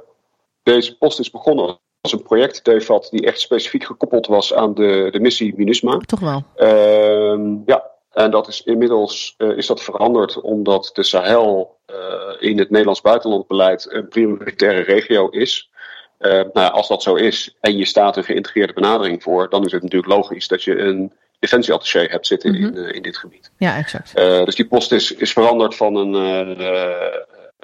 deze 0.63 0.97
post 0.97 1.19
is 1.19 1.29
begonnen 1.29 1.79
als 2.03 2.13
een 2.13 2.23
project, 2.23 2.65
DEFAT, 2.65 3.07
die 3.11 3.25
echt 3.25 3.39
specifiek 3.39 3.83
gekoppeld 3.83 4.27
was 4.27 4.53
aan 4.53 4.73
de, 4.73 5.07
de 5.11 5.19
missie 5.19 5.53
MINUSMA. 5.57 5.97
Toch 5.97 6.19
wel. 6.19 6.43
Ehm, 6.55 7.55
ja, 7.65 7.91
en 8.11 8.31
dat 8.31 8.47
is 8.47 8.63
inmiddels 8.63 9.35
eh, 9.37 9.57
is 9.57 9.67
dat 9.67 9.83
veranderd 9.83 10.41
omdat 10.41 10.89
de 10.93 11.03
Sahel 11.03 11.77
eh, 11.85 11.95
in 12.39 12.57
het 12.57 12.69
Nederlands 12.69 13.01
buitenlandbeleid 13.01 13.91
een 13.91 14.07
prioritaire 14.07 14.81
regio 14.81 15.29
is. 15.29 15.69
Eh, 16.17 16.31
nou 16.31 16.49
ja, 16.53 16.67
als 16.67 16.87
dat 16.87 17.03
zo 17.03 17.15
is 17.15 17.55
en 17.59 17.77
je 17.77 17.85
staat 17.85 18.17
een 18.17 18.23
geïntegreerde 18.23 18.73
benadering 18.73 19.23
voor, 19.23 19.49
dan 19.49 19.65
is 19.65 19.71
het 19.71 19.81
natuurlijk 19.81 20.13
logisch 20.13 20.47
dat 20.47 20.63
je 20.63 20.79
een 20.79 21.13
defensieattaché 21.39 22.05
hebt 22.05 22.27
zitten 22.27 22.55
in, 22.55 22.77
eh, 22.77 22.95
in 22.95 23.01
dit 23.01 23.17
gebied. 23.17 23.51
Ja, 23.57 23.77
exact. 23.77 24.15
Dus 24.15 24.55
die 24.55 24.67
post 24.67 24.91
is, 24.91 25.11
is 25.11 25.33
veranderd 25.33 25.75
van 25.75 25.95
een, 25.95 26.13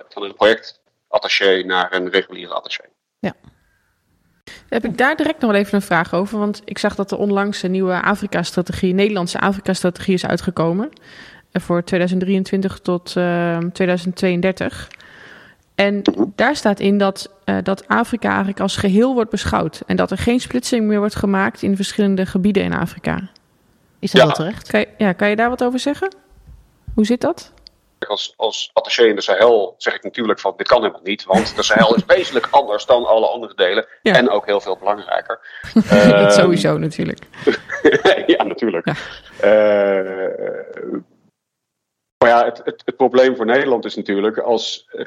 van 0.09 0.23
een 0.23 0.35
projectattaché 0.35 1.63
naar 1.63 1.93
een 1.93 2.09
reguliere 2.09 2.53
attaché. 2.53 2.83
Heb 4.69 4.85
ik 4.85 4.97
daar 4.97 5.15
direct 5.15 5.41
nog 5.41 5.51
wel 5.51 5.59
even 5.59 5.73
een 5.75 5.81
vraag 5.81 6.13
over? 6.13 6.39
Want 6.39 6.61
ik 6.65 6.77
zag 6.77 6.95
dat 6.95 7.11
er 7.11 7.17
onlangs 7.17 7.63
een 7.63 7.71
nieuwe 7.71 8.01
Afrika-strategie, 8.01 8.93
Nederlandse 8.93 9.39
Afrika-strategie 9.39 10.13
is 10.13 10.25
uitgekomen. 10.25 10.89
eh, 11.51 11.61
Voor 11.61 11.83
2023 11.83 12.79
tot 12.79 13.15
eh, 13.17 13.57
2032. 13.57 14.87
En 15.75 16.01
daar 16.35 16.55
staat 16.55 16.79
in 16.79 16.97
dat, 16.97 17.31
eh, 17.45 17.55
dat 17.63 17.87
Afrika 17.87 18.27
eigenlijk 18.29 18.59
als 18.59 18.77
geheel 18.77 19.13
wordt 19.13 19.29
beschouwd. 19.31 19.81
En 19.85 19.95
dat 19.95 20.11
er 20.11 20.17
geen 20.17 20.39
splitsing 20.39 20.85
meer 20.87 20.99
wordt 20.99 21.15
gemaakt 21.15 21.61
in 21.61 21.75
verschillende 21.75 22.25
gebieden 22.25 22.63
in 22.63 22.73
Afrika. 22.73 23.21
Is 23.99 24.11
dat 24.11 24.21
Ja. 24.21 24.27
wel 24.27 24.35
terecht? 24.35 24.67
Kan 24.69 24.79
je, 24.79 24.87
ja, 24.97 25.13
kan 25.13 25.29
je 25.29 25.35
daar 25.35 25.49
wat 25.49 25.63
over 25.63 25.79
zeggen? 25.79 26.15
Hoe 26.93 27.05
zit 27.05 27.21
dat? 27.21 27.51
Als, 28.07 28.33
als 28.37 28.69
attaché 28.73 29.03
in 29.03 29.15
de 29.15 29.21
Sahel 29.21 29.73
zeg 29.77 29.95
ik 29.95 30.03
natuurlijk 30.03 30.39
van 30.39 30.53
dit 30.57 30.67
kan 30.67 30.81
helemaal 30.81 31.01
niet, 31.03 31.23
want 31.23 31.55
de 31.55 31.63
Sahel 31.63 31.95
is 31.95 32.05
wezenlijk 32.05 32.47
anders 32.51 32.85
dan 32.85 33.05
alle 33.05 33.27
andere 33.27 33.55
delen 33.55 33.85
Ja. 34.01 34.13
en 34.13 34.29
ook 34.29 34.45
heel 34.45 34.61
veel 34.61 34.77
belangrijker. 34.77 35.39
dat 35.73 35.83
Ehm, 35.85 36.29
sowieso 36.31 36.77
natuurlijk. 36.77 37.19
ja, 38.37 38.43
natuurlijk. 38.43 38.85
Ja. 38.87 38.95
Eh, 39.39 40.99
maar 42.17 42.29
ja, 42.29 42.45
het, 42.45 42.61
het, 42.63 42.81
het 42.85 42.95
probleem 42.95 43.35
voor 43.35 43.45
Nederland 43.45 43.85
is 43.85 43.95
natuurlijk 43.95 44.37
als, 44.37 44.87
eh, 44.91 45.05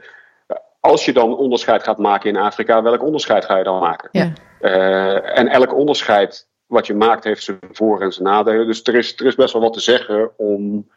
als 0.81 1.05
je 1.05 1.13
dan 1.13 1.37
onderscheid 1.37 1.83
gaat 1.83 1.99
maken 1.99 2.31
in 2.31 2.37
Afrika, 2.37 2.83
welk 2.83 3.03
onderscheid 3.03 3.45
ga 3.45 3.57
je 3.57 3.65
dan 3.65 3.79
maken? 3.81 4.09
Ja. 4.13 4.33
Eh, 4.61 5.39
en 5.39 5.49
elk 5.49 5.75
onderscheid 5.75 6.49
wat 6.67 6.87
je 6.87 6.95
maakt 6.95 7.25
heeft 7.25 7.43
zijn 7.43 7.59
voor- 7.73 8.01
en 8.03 8.13
zijn 8.13 8.29
nadelen. 8.29 8.67
Dus 8.67 8.83
er 8.83 8.95
is, 8.95 9.17
er 9.17 9.27
is 9.27 9.35
best 9.35 9.53
wel 9.53 9.63
wat 9.63 9.73
te 9.73 9.81
zeggen 9.81 10.31
om, 10.39 10.91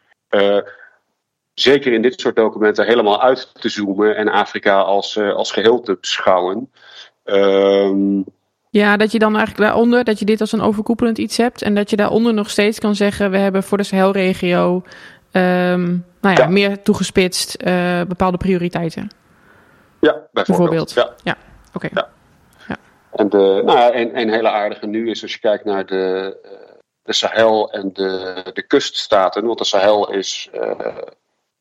zeker 1.60 1.92
in 1.92 2.02
dit 2.02 2.20
soort 2.20 2.36
documenten, 2.36 2.86
helemaal 2.86 3.22
uit 3.22 3.60
te 3.60 3.68
zoomen 3.68 4.16
en 4.16 4.28
Afrika 4.28 4.80
als, 4.80 5.16
eh, 5.16 5.34
als 5.34 5.52
geheel 5.52 5.80
te 5.80 5.96
beschouwen. 6.00 6.70
Ehm, 7.24 8.22
Ja, 8.70 8.96
dat 8.96 9.12
je 9.12 9.18
dan 9.18 9.36
eigenlijk 9.36 9.68
daaronder, 9.68 10.04
dat 10.04 10.18
je 10.18 10.24
dit 10.24 10.40
als 10.40 10.52
een 10.52 10.60
overkoepelend 10.60 11.18
iets 11.18 11.36
hebt. 11.36 11.62
En 11.62 11.74
dat 11.74 11.90
je 11.90 11.96
daaronder 11.96 12.34
nog 12.34 12.50
steeds 12.50 12.78
kan 12.78 12.94
zeggen, 12.94 13.30
we 13.30 13.38
hebben 13.38 13.62
voor 13.62 13.78
de 13.78 13.84
Sahelregio 13.84 14.82
ehm, 15.30 15.84
nou 16.20 16.34
ja, 16.34 16.42
Ja. 16.42 16.48
meer 16.48 16.82
toegespitst 16.82 17.54
eh, 17.54 18.00
bepaalde 18.08 18.36
prioriteiten. 18.36 19.10
ja, 20.00 20.26
bijvoorbeeld. 20.32 20.94
Bijvoorbeeld. 20.94 21.22
Ja. 21.24 21.36
Oké. 21.72 21.88
Ja. 21.92 22.08
En 23.12 23.28
de, 23.28 23.62
nou 23.64 23.78
ja, 23.78 23.94
een, 23.94 24.18
een 24.18 24.30
hele 24.30 24.50
aardige 24.50 24.86
nu 24.86 25.10
is 25.10 25.22
als 25.22 25.32
je 25.32 25.38
kijkt 25.38 25.64
naar 25.64 25.86
de, 25.86 26.36
eh, 26.42 26.50
de 27.02 27.12
Sahel 27.12 27.72
en 27.72 27.90
de, 27.92 28.42
de 28.52 28.62
kuststaten. 28.66 29.44
Want 29.46 29.58
de 29.58 29.64
Sahel 29.64 30.10
is 30.12 30.50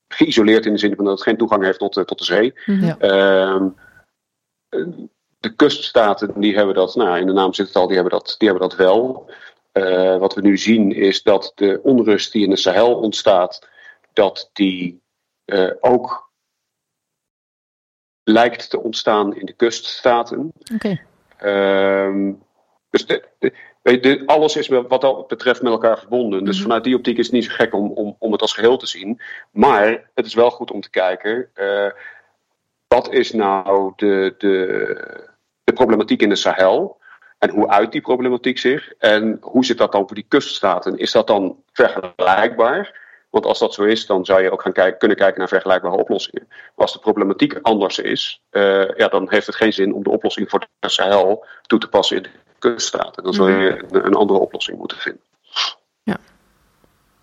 geïsoleerd 0.08 0.66
in 0.66 0.74
de 0.74 0.80
zin 0.80 0.96
van 0.96 1.06
dat 1.06 1.14
het 1.14 1.24
geen 1.24 1.38
toegang 1.38 1.64
heeft 1.64 1.80
tot 1.80 1.94
de, 1.94 2.06
tot 2.06 2.18
de 2.18 2.26
zee. 2.26 2.54
Mhm. 2.66 2.86
Ja. 2.86 2.98
Ehm, 2.98 3.70
de 5.40 5.56
kuststaten 5.56 6.40
die 6.40 6.56
hebben 6.56 6.76
dat, 6.76 6.96
nou 6.96 7.20
in 7.20 7.28
de 7.28 7.34
naam 7.34 7.54
zit 7.54 7.68
het 7.68 7.76
al, 7.76 7.88
die 7.88 7.96
hebben 7.96 8.14
dat, 8.14 8.36
die 8.38 8.50
hebben 8.50 8.70
dat 8.70 8.78
wel. 8.78 9.30
Eh, 9.72 10.18
wat 10.18 10.34
we 10.34 10.42
nu 10.42 10.58
zien 10.58 10.92
is 10.92 11.24
dat 11.24 11.52
de 11.56 11.80
onrust 11.84 12.32
die 12.32 12.44
in 12.44 12.50
de 12.50 12.56
Sahel 12.56 12.96
ontstaat, 12.96 13.68
dat 14.14 14.50
die 14.54 15.02
eh, 15.46 15.72
ook 15.80 16.32
lijkt 18.24 18.70
te 18.70 18.80
ontstaan 18.80 19.36
in 19.36 19.46
de 19.46 19.54
kuststaten. 19.54 20.54
Oké. 20.74 21.02
Ehm, 21.38 22.34
dus 22.90 23.06
de, 23.06 23.24
de- 23.40 23.54
weet 23.86 24.24
alles 24.26 24.56
is 24.56 24.68
wat 24.68 25.02
dat 25.02 25.28
betreft 25.28 25.62
met 25.62 25.72
elkaar 25.72 26.00
verbonden. 26.00 26.44
Dus 26.44 26.56
Mhm. 26.56 26.64
vanuit 26.64 26.84
die 26.84 26.96
optiek 26.96 27.18
is 27.18 27.26
het 27.26 27.36
niet 27.36 27.46
zo 27.46 27.52
gek 27.54 27.74
om, 27.74 27.92
om, 27.92 28.16
om 28.20 28.32
het 28.32 28.42
als 28.42 28.54
geheel 28.54 28.78
te 28.78 28.88
zien. 28.88 29.22
Maar 29.52 30.10
het 30.14 30.26
is 30.26 30.34
wel 30.34 30.50
goed 30.52 30.72
om 30.72 30.82
te 30.82 30.90
kijken. 30.90 31.50
eh, 31.54 31.88
wat 32.88 33.12
is 33.14 33.32
nou 33.32 33.94
de, 33.96 34.36
de, 34.38 35.28
de 35.64 35.74
problematiek 35.74 36.22
in 36.22 36.30
de 36.30 36.36
Sahel? 36.36 36.98
En 37.40 37.50
hoe 37.50 37.70
uit 37.70 37.92
die 37.92 38.02
problematiek 38.02 38.58
zich? 38.58 38.92
En 38.98 39.38
hoe 39.42 39.66
zit 39.66 39.78
dat 39.78 39.92
dan 39.92 40.06
voor 40.08 40.16
die 40.16 40.26
kuststaten? 40.28 40.98
Is 40.98 41.12
dat 41.12 41.28
dan 41.28 41.64
vergelijkbaar? 41.72 43.04
Want 43.36 43.48
als 43.48 43.60
dat 43.60 43.74
zo 43.74 43.84
is, 43.84 44.06
dan 44.06 44.26
zou 44.26 44.42
je 44.42 44.52
ook 44.52 44.62
gaan 44.62 44.72
kijken, 44.72 44.98
kunnen 44.98 45.18
kijken 45.18 45.40
naar 45.40 45.48
vergelijkbare 45.48 45.96
oplossingen. 45.96 46.46
Maar 46.48 46.72
als 46.76 46.94
de 46.94 47.00
problematiek 47.00 47.60
anders 47.62 48.00
is, 48.00 48.42
eh, 48.50 48.90
ja, 48.98 49.08
dan 49.08 49.28
heeft 49.30 49.46
het 49.46 49.56
geen 49.56 49.74
zin 49.74 49.94
om 49.94 50.04
de 50.04 50.10
oplossing 50.10 50.50
voor 50.50 50.68
de 50.80 50.90
Sahel 50.90 51.46
toe 51.62 51.80
te 51.80 51.88
passen 51.88 52.18
in 52.18 52.24
de 52.24 52.30
kuststaten. 52.60 53.24
Dan 53.24 53.34
zul 53.34 53.48
je 53.48 53.86
een, 53.90 54.06
een 54.06 54.14
andere 54.14 54.40
oplossing 54.40 54.78
moeten 54.78 54.98
vinden. 54.98 55.22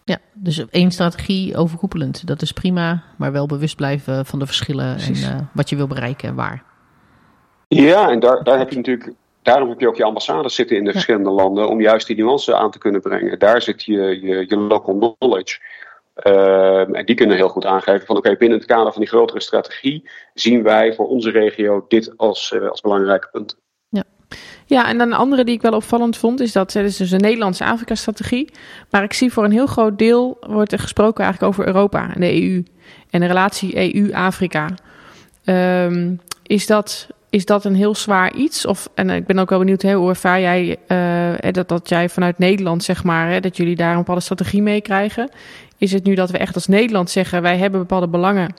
Ja, 0.05 0.19
dus 0.33 0.69
één 0.71 0.91
strategie 0.91 1.57
overkoepelend. 1.57 2.27
Dat 2.27 2.43
is 2.43 2.53
prima, 2.53 3.03
maar 3.19 3.33
wel 3.33 3.47
bewust 3.47 3.77
blijven 3.77 4.27
van 4.27 4.39
de 4.39 4.47
verschillen 4.47 4.95
Precies. 4.95 5.23
en 5.23 5.33
eh, 5.33 5.41
wat 5.53 5.69
je 5.69 5.77
wil 5.77 5.87
bereiken 5.87 6.29
en 6.29 6.35
waar. 6.35 6.63
Ja, 7.69 8.11
en 8.11 8.21
daar, 8.21 8.43
daar 8.43 8.59
heb 8.59 8.71
je 8.71 8.77
natuurlijk. 8.77 9.13
Daarom 9.43 9.69
heb 9.69 9.81
je 9.81 9.89
ook 9.89 9.97
je 9.97 10.05
ambassades 10.05 10.55
zitten 10.55 10.77
in 10.77 10.85
de 10.85 10.93
verschillende 10.93 11.31
landen 11.31 11.69
om 11.69 11.81
juist 11.81 12.07
die 12.07 12.17
nuance 12.17 12.55
aan 12.55 12.71
te 12.71 12.79
kunnen 12.79 13.01
brengen. 13.01 13.39
Daar 13.39 13.63
zit 13.63 13.85
je, 13.85 14.21
je, 14.23 14.45
je 14.49 14.57
local 14.57 15.17
knowledge. 15.19 15.59
Ehm, 16.15 16.95
en 16.95 17.05
die 17.05 17.15
kunnen 17.15 17.37
heel 17.37 17.49
goed 17.49 17.67
aangeven 17.67 18.07
van 18.07 18.17
oké, 18.17 18.37
binnen 18.37 18.59
het 18.59 18.67
kader 18.67 18.93
van 18.93 19.01
die 19.01 19.11
grotere 19.11 19.41
strategie 19.41 20.11
zien 20.35 20.63
wij 20.63 20.95
voor 20.95 21.09
onze 21.09 21.31
regio 21.31 21.85
dit 21.89 22.13
als, 22.17 22.53
eh, 22.53 22.69
als 22.69 22.81
belangrijke 22.81 23.29
punt. 23.33 23.61
Ja, 24.67 24.89
en 24.89 24.99
dan 24.99 25.07
een 25.07 25.19
andere 25.19 25.45
die 25.45 25.55
ik 25.55 25.63
wel 25.63 25.73
opvallend 25.73 26.17
vond, 26.17 26.41
is 26.41 26.53
dat 26.53 26.73
het 26.73 26.85
is 26.85 26.97
dus 26.97 27.11
een 27.11 27.21
Nederlandse 27.21 27.65
Afrika-strategie. 27.65 28.53
Maar 28.91 29.03
ik 29.03 29.13
zie 29.13 29.33
voor 29.33 29.45
een 29.45 29.53
heel 29.53 29.67
groot 29.67 29.99
deel 29.99 30.37
wordt 30.41 30.73
er 30.73 30.79
gesproken 30.79 31.25
eigenlijk 31.25 31.53
over 31.53 31.67
Europa 31.67 32.15
en 32.15 32.21
de 32.21 32.43
EU. 32.43 32.65
En 33.11 33.21
de 33.21 33.27
relatie 33.27 33.95
EU-Afrika. 33.95 34.69
Ehm, 35.45 36.15
is, 36.43 36.67
dat, 36.67 37.09
is 37.31 37.45
dat 37.45 37.65
een 37.65 37.75
heel 37.75 37.95
zwaar 37.95 38.35
iets? 38.35 38.67
Of, 38.67 38.89
en 38.95 39.11
ik 39.11 39.27
ben 39.27 39.39
ook 39.39 39.51
wel 39.51 39.59
benieuwd, 39.59 39.83
hoe 39.83 40.09
ervaar 40.09 40.41
jij 40.41 40.77
eh, 40.87 41.53
dat, 41.53 41.69
dat 41.69 41.89
jij 41.89 42.09
vanuit 42.09 42.39
Nederland, 42.39 42.85
zeg 42.85 43.05
maar, 43.05 43.31
hè, 43.31 43.41
dat 43.41 43.57
jullie 43.57 43.77
daar 43.77 43.91
een 43.91 43.99
bepaalde 43.99 44.21
strategie 44.21 44.63
mee 44.63 44.81
krijgen? 44.81 45.31
Is 45.83 45.93
het 45.93 46.05
nu 46.05 46.15
dat 46.15 46.31
we 46.31 46.39
echt 46.39 46.55
als 46.55 46.67
Nederland 46.67 47.11
zeggen, 47.11 47.43
wij 47.43 47.57
hebben 47.57 47.81
bepaalde 47.81 48.09
belangen 48.09 48.55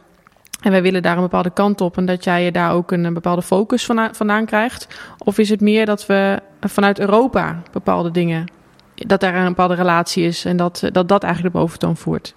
en 0.61 0.71
wij 0.71 0.81
willen 0.81 1.01
daar 1.01 1.15
een 1.15 1.21
bepaalde 1.21 1.53
kant 1.53 1.81
op 1.81 1.97
en 1.97 2.05
dat 2.05 2.23
jij 2.23 2.43
je 2.43 2.51
daar 2.51 2.73
ook 2.73 2.91
een, 2.91 3.13
bepaalde 3.13 3.41
focus 3.41 3.85
vandaan 4.11 4.45
krijgt? 4.45 4.87
Of 5.17 5.37
is 5.37 5.49
het 5.49 5.61
meer 5.61 5.85
dat 5.85 6.05
we 6.05 6.39
vanuit 6.59 6.99
Europa 6.99 7.61
bepaalde 7.71 8.11
dingen, 8.11 8.51
dat 8.95 9.19
daar 9.19 9.35
een 9.35 9.47
bepaalde 9.47 9.73
relatie 9.73 10.25
is 10.25 10.45
en 10.45 10.57
dat 10.57 10.89
dat, 10.91 11.07
dat 11.07 11.23
eigenlijk 11.23 11.53
de 11.53 11.59
boventoon 11.59 11.97
voert? 11.97 12.31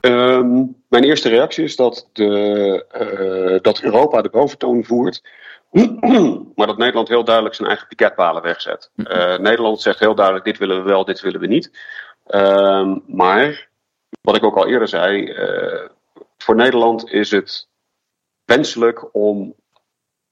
Ehm, 0.00 0.64
mijn 0.88 1.04
eerste 1.04 1.28
reactie 1.28 1.64
is 1.64 1.76
dat, 1.76 2.08
de, 2.12 2.84
eh, 2.90 3.62
dat 3.62 3.80
Europa 3.80 4.22
de 4.22 4.30
boventoon 4.30 4.84
voert, 4.84 5.22
maar 6.56 6.66
dat 6.66 6.78
Nederland 6.78 7.08
heel 7.08 7.24
duidelijk 7.24 7.54
zijn 7.54 7.68
eigen 7.68 7.88
piketpalen 7.88 8.42
wegzet. 8.42 8.90
Eh, 8.96 9.38
Nederland 9.38 9.80
zegt 9.80 9.98
heel 9.98 10.14
duidelijk: 10.14 10.44
dit 10.44 10.58
willen 10.58 10.76
we 10.76 10.88
wel, 10.88 11.04
dit 11.04 11.20
willen 11.20 11.40
we 11.40 11.46
niet. 11.46 11.70
Ehm, 12.28 12.98
maar, 13.06 13.67
wat 14.20 14.36
ik 14.36 14.44
ook 14.44 14.56
al 14.56 14.66
eerder 14.66 14.88
zei, 14.88 15.30
eh, 15.30 15.88
voor 16.36 16.54
Nederland 16.54 17.10
is 17.10 17.30
het 17.30 17.68
wenselijk 18.44 19.14
om 19.14 19.54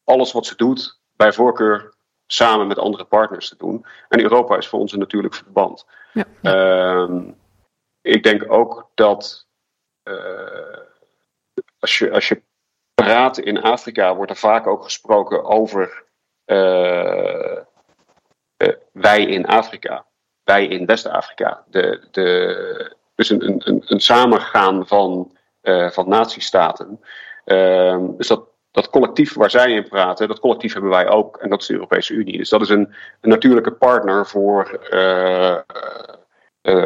alles 0.05 0.33
wat 0.33 0.47
ze 0.47 0.57
doet, 0.57 1.01
bij 1.16 1.33
voorkeur 1.33 1.95
samen 2.27 2.66
met 2.66 2.79
andere 2.79 3.05
partners 3.05 3.49
te 3.49 3.57
doen. 3.57 3.87
En 4.09 4.20
Europa 4.20 4.57
is 4.57 4.68
voor 4.68 4.79
ons 4.81 4.93
een 4.93 4.99
natuurlijk 4.99 5.35
verband. 5.35 5.87
Ja. 6.12 6.24
Ehm, 6.43 7.31
ik 8.01 8.22
denk 8.22 8.53
ook 8.53 8.91
dat 8.95 9.47
eh, 10.03 10.79
als, 11.79 11.99
je, 11.99 12.11
als 12.11 12.29
je 12.29 12.43
praat 12.95 13.39
in 13.39 13.62
Afrika, 13.62 14.14
wordt 14.14 14.31
er 14.31 14.37
vaak 14.37 14.66
ook 14.66 14.83
gesproken 14.85 15.45
over 15.45 16.05
eh, 16.45 17.59
wij 18.93 19.24
in 19.24 19.47
Afrika, 19.47 20.07
wij 20.45 20.66
in 20.66 20.87
West-Afrika. 20.87 21.64
De, 21.68 22.09
de, 22.11 22.95
dus 23.17 23.31
een, 23.31 23.47
een, 23.47 23.62
een, 23.64 23.83
een 23.87 24.01
samengaan 24.01 24.87
van, 24.87 25.37
eh 25.61 25.91
van 25.91 26.09
natiestaten. 26.09 27.01
Ehm, 27.45 28.17
dus 28.17 28.27
dat, 28.27 28.45
dat 28.71 28.91
collectief 28.91 29.35
waar 29.35 29.51
zij 29.51 29.73
in 29.73 29.89
praten, 29.89 30.29
dat 30.29 30.41
collectief 30.41 30.73
hebben 30.73 30.91
wij 30.91 31.09
ook. 31.09 31.37
En 31.37 31.51
dat 31.51 31.61
is 31.61 31.67
de 31.67 31.75
Europese 31.75 32.12
Unie. 32.12 32.37
Dus 32.37 32.49
dat 32.49 32.61
is 32.61 32.69
een, 32.69 32.95
een 33.21 33.31
natuurlijke 33.31 33.73
partner 33.73 34.27
voor 34.27 34.71
eh, 34.91 35.53
eh, 35.53 35.62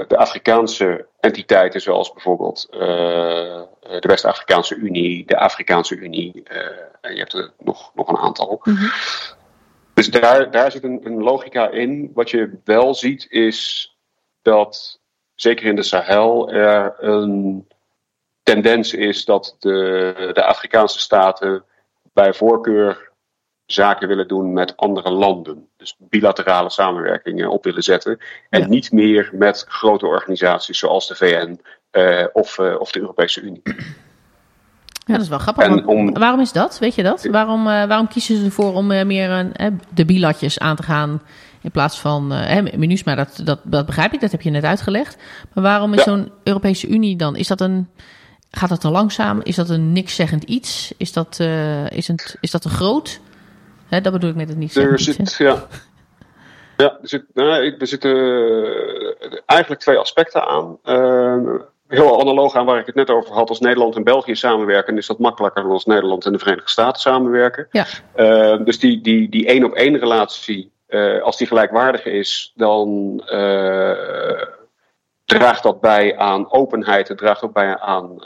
de 0.08 0.16
Afrikaanse 0.16 1.06
entiteiten, 1.20 1.80
zoals 1.80 2.12
bijvoorbeeld 2.12 2.66
de 2.70 4.08
West-Afrikaanse 4.08 4.74
Unie, 4.74 5.26
de 5.26 5.38
Afrikaanse 5.38 5.96
Unie. 5.96 6.42
en 7.00 7.12
je 7.12 7.18
hebt 7.18 7.32
er 7.32 7.52
nog, 7.58 7.94
nog 7.94 8.08
een 8.08 8.16
aantal. 8.16 8.62
Dus 9.94 10.10
daar, 10.10 10.50
daar 10.50 10.72
zit 10.72 10.84
een, 10.84 11.00
een 11.02 11.22
logica 11.22 11.68
in. 11.68 12.10
Wat 12.14 12.30
je 12.30 12.60
wel 12.64 12.94
ziet 12.94 13.26
is 13.30 13.90
dat, 14.42 14.99
zeker 15.40 15.66
in 15.66 15.76
de 15.76 15.82
Sahel, 15.82 16.50
er 16.52 16.94
een 16.98 17.66
tendens 18.42 18.94
is 18.94 19.24
dat 19.24 19.56
de, 19.58 20.30
de 20.32 20.44
Afrikaanse 20.44 20.98
staten 20.98 21.64
bij 22.12 22.34
voorkeur 22.34 23.08
zaken 23.66 24.08
willen 24.08 24.28
doen 24.28 24.52
met 24.52 24.76
andere 24.76 25.10
landen. 25.10 25.68
Dus 25.76 25.96
bilaterale 25.98 26.70
samenwerkingen 26.70 27.50
op 27.50 27.64
willen 27.64 27.82
zetten. 27.82 28.18
En 28.50 28.60
Ja. 28.60 28.66
niet 28.66 28.92
meer 28.92 29.30
met 29.32 29.64
grote 29.68 30.06
organisaties 30.06 30.78
zoals 30.78 31.08
de 31.08 31.14
VN 31.14 31.60
eh, 31.90 32.24
of, 32.32 32.58
eh, 32.58 32.80
of 32.80 32.90
de 32.92 33.00
Europese 33.00 33.40
Unie. 33.40 33.60
Ja, 35.06 35.12
dat 35.16 35.20
is 35.20 35.28
wel 35.28 35.38
grappig. 35.38 35.86
Om- 35.86 36.18
Waarom 36.18 36.40
is 36.40 36.52
dat? 36.52 36.78
Weet 36.78 36.94
je 36.94 37.02
dat? 37.02 37.24
Waarom, 37.24 37.60
eh, 37.60 37.84
waarom 37.84 38.08
kiezen 38.08 38.36
ze 38.36 38.44
ervoor 38.44 38.74
om 38.74 38.86
meer 38.86 39.52
de 39.94 40.04
bilatjes 40.04 40.58
aan 40.58 40.76
te 40.76 40.82
gaan 40.82 41.22
in 41.62 41.70
plaats 41.70 42.00
van 42.00 42.32
eh 42.32 42.46
hè, 42.46 42.62
MINUSMA? 42.76 43.14
Dat, 43.14 43.40
dat, 43.44 43.60
dat 43.64 43.86
begrijp 43.86 44.12
ik, 44.12 44.20
dat 44.20 44.30
heb 44.30 44.42
je 44.42 44.50
net 44.50 44.64
uitgelegd. 44.64 45.16
Maar 45.54 45.64
waarom 45.64 45.92
is 45.92 46.04
Ja. 46.04 46.10
zo'n 46.10 46.32
Europese 46.44 46.86
Unie 46.88 47.16
dan? 47.16 47.36
Is 47.36 47.46
dat 47.48 47.60
een, 47.60 47.88
gaat 48.50 48.68
dat 48.68 48.80
te 48.80 48.90
langzaam? 48.90 49.40
Is 49.42 49.56
dat 49.56 49.68
een 49.68 49.92
niks 49.92 50.14
zeggend 50.14 50.42
iets? 50.44 50.94
Is 50.96 51.12
dat, 51.12 51.36
eh, 51.40 51.90
is 51.90 52.08
het, 52.08 52.36
is 52.40 52.50
dat 52.50 52.62
te 52.62 52.68
groot? 52.68 53.20
Hè, 53.88 54.00
dat 54.00 54.12
bedoel 54.12 54.30
ik 54.30 54.36
met 54.36 54.48
het 54.48 54.58
niet 54.58 54.76
Er 54.76 54.92
iets. 54.92 55.04
zit, 55.04 55.34
ja. 55.38 55.66
Ja, 56.76 56.86
er, 57.02 57.08
zit, 57.08 57.24
nou, 57.34 57.62
ik- 57.64 57.80
er 57.80 57.86
zitten 57.86 58.10
eh, 58.14 59.38
eigenlijk 59.46 59.80
twee 59.80 59.96
aspecten 59.96 60.46
aan. 60.46 60.78
Heel 61.88 62.20
analoog 62.20 62.54
aan 62.56 62.66
waar 62.66 62.78
ik 62.78 62.86
het 62.86 62.94
net 62.94 63.10
over 63.10 63.34
had. 63.34 63.48
Als 63.48 63.60
Nederland 63.60 63.96
en 63.96 64.04
België 64.04 64.34
samenwerken, 64.36 64.96
is 64.96 65.06
dat 65.06 65.18
makkelijker 65.18 65.62
dan 65.62 65.70
als 65.72 65.84
Nederland 65.84 66.26
en 66.26 66.32
de 66.32 66.38
Verenigde 66.38 66.70
Staten 66.70 67.00
samenwerken. 67.00 67.66
Ja. 67.70 67.86
Uh, 68.16 68.64
dus 68.64 68.78
die, 68.78 69.00
die, 69.00 69.28
die 69.28 69.46
één 69.46 69.64
op 69.64 69.72
één 69.72 69.98
relatie, 69.98 70.70
uh, 70.90 71.22
als 71.22 71.36
die 71.36 71.46
gelijkwaardig 71.46 72.04
is, 72.04 72.52
dan 72.54 72.88
uh, 73.32 74.42
draagt 75.24 75.62
dat 75.62 75.80
bij 75.80 76.16
aan 76.16 76.52
openheid. 76.52 77.08
Het 77.08 77.18
draagt 77.18 77.42
ook 77.42 77.52
bij 77.52 77.78
aan 77.78 78.24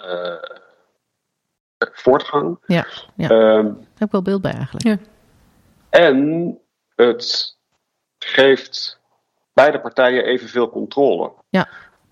voortgang. 1.78 2.58
Ja, 2.66 2.86
ja. 3.16 3.28
daar 3.28 3.64
heb 3.94 4.06
ik 4.06 4.10
wel 4.10 4.22
beeld 4.22 4.42
bij 4.42 4.52
eigenlijk. 4.52 4.86
Ja. 4.86 4.98
En 5.90 6.58
het 6.96 7.56
geeft 8.18 9.00
beide 9.52 9.80
partijen 9.80 10.24
evenveel 10.24 10.70
controle. 10.70 11.32
Ja. 11.48 11.68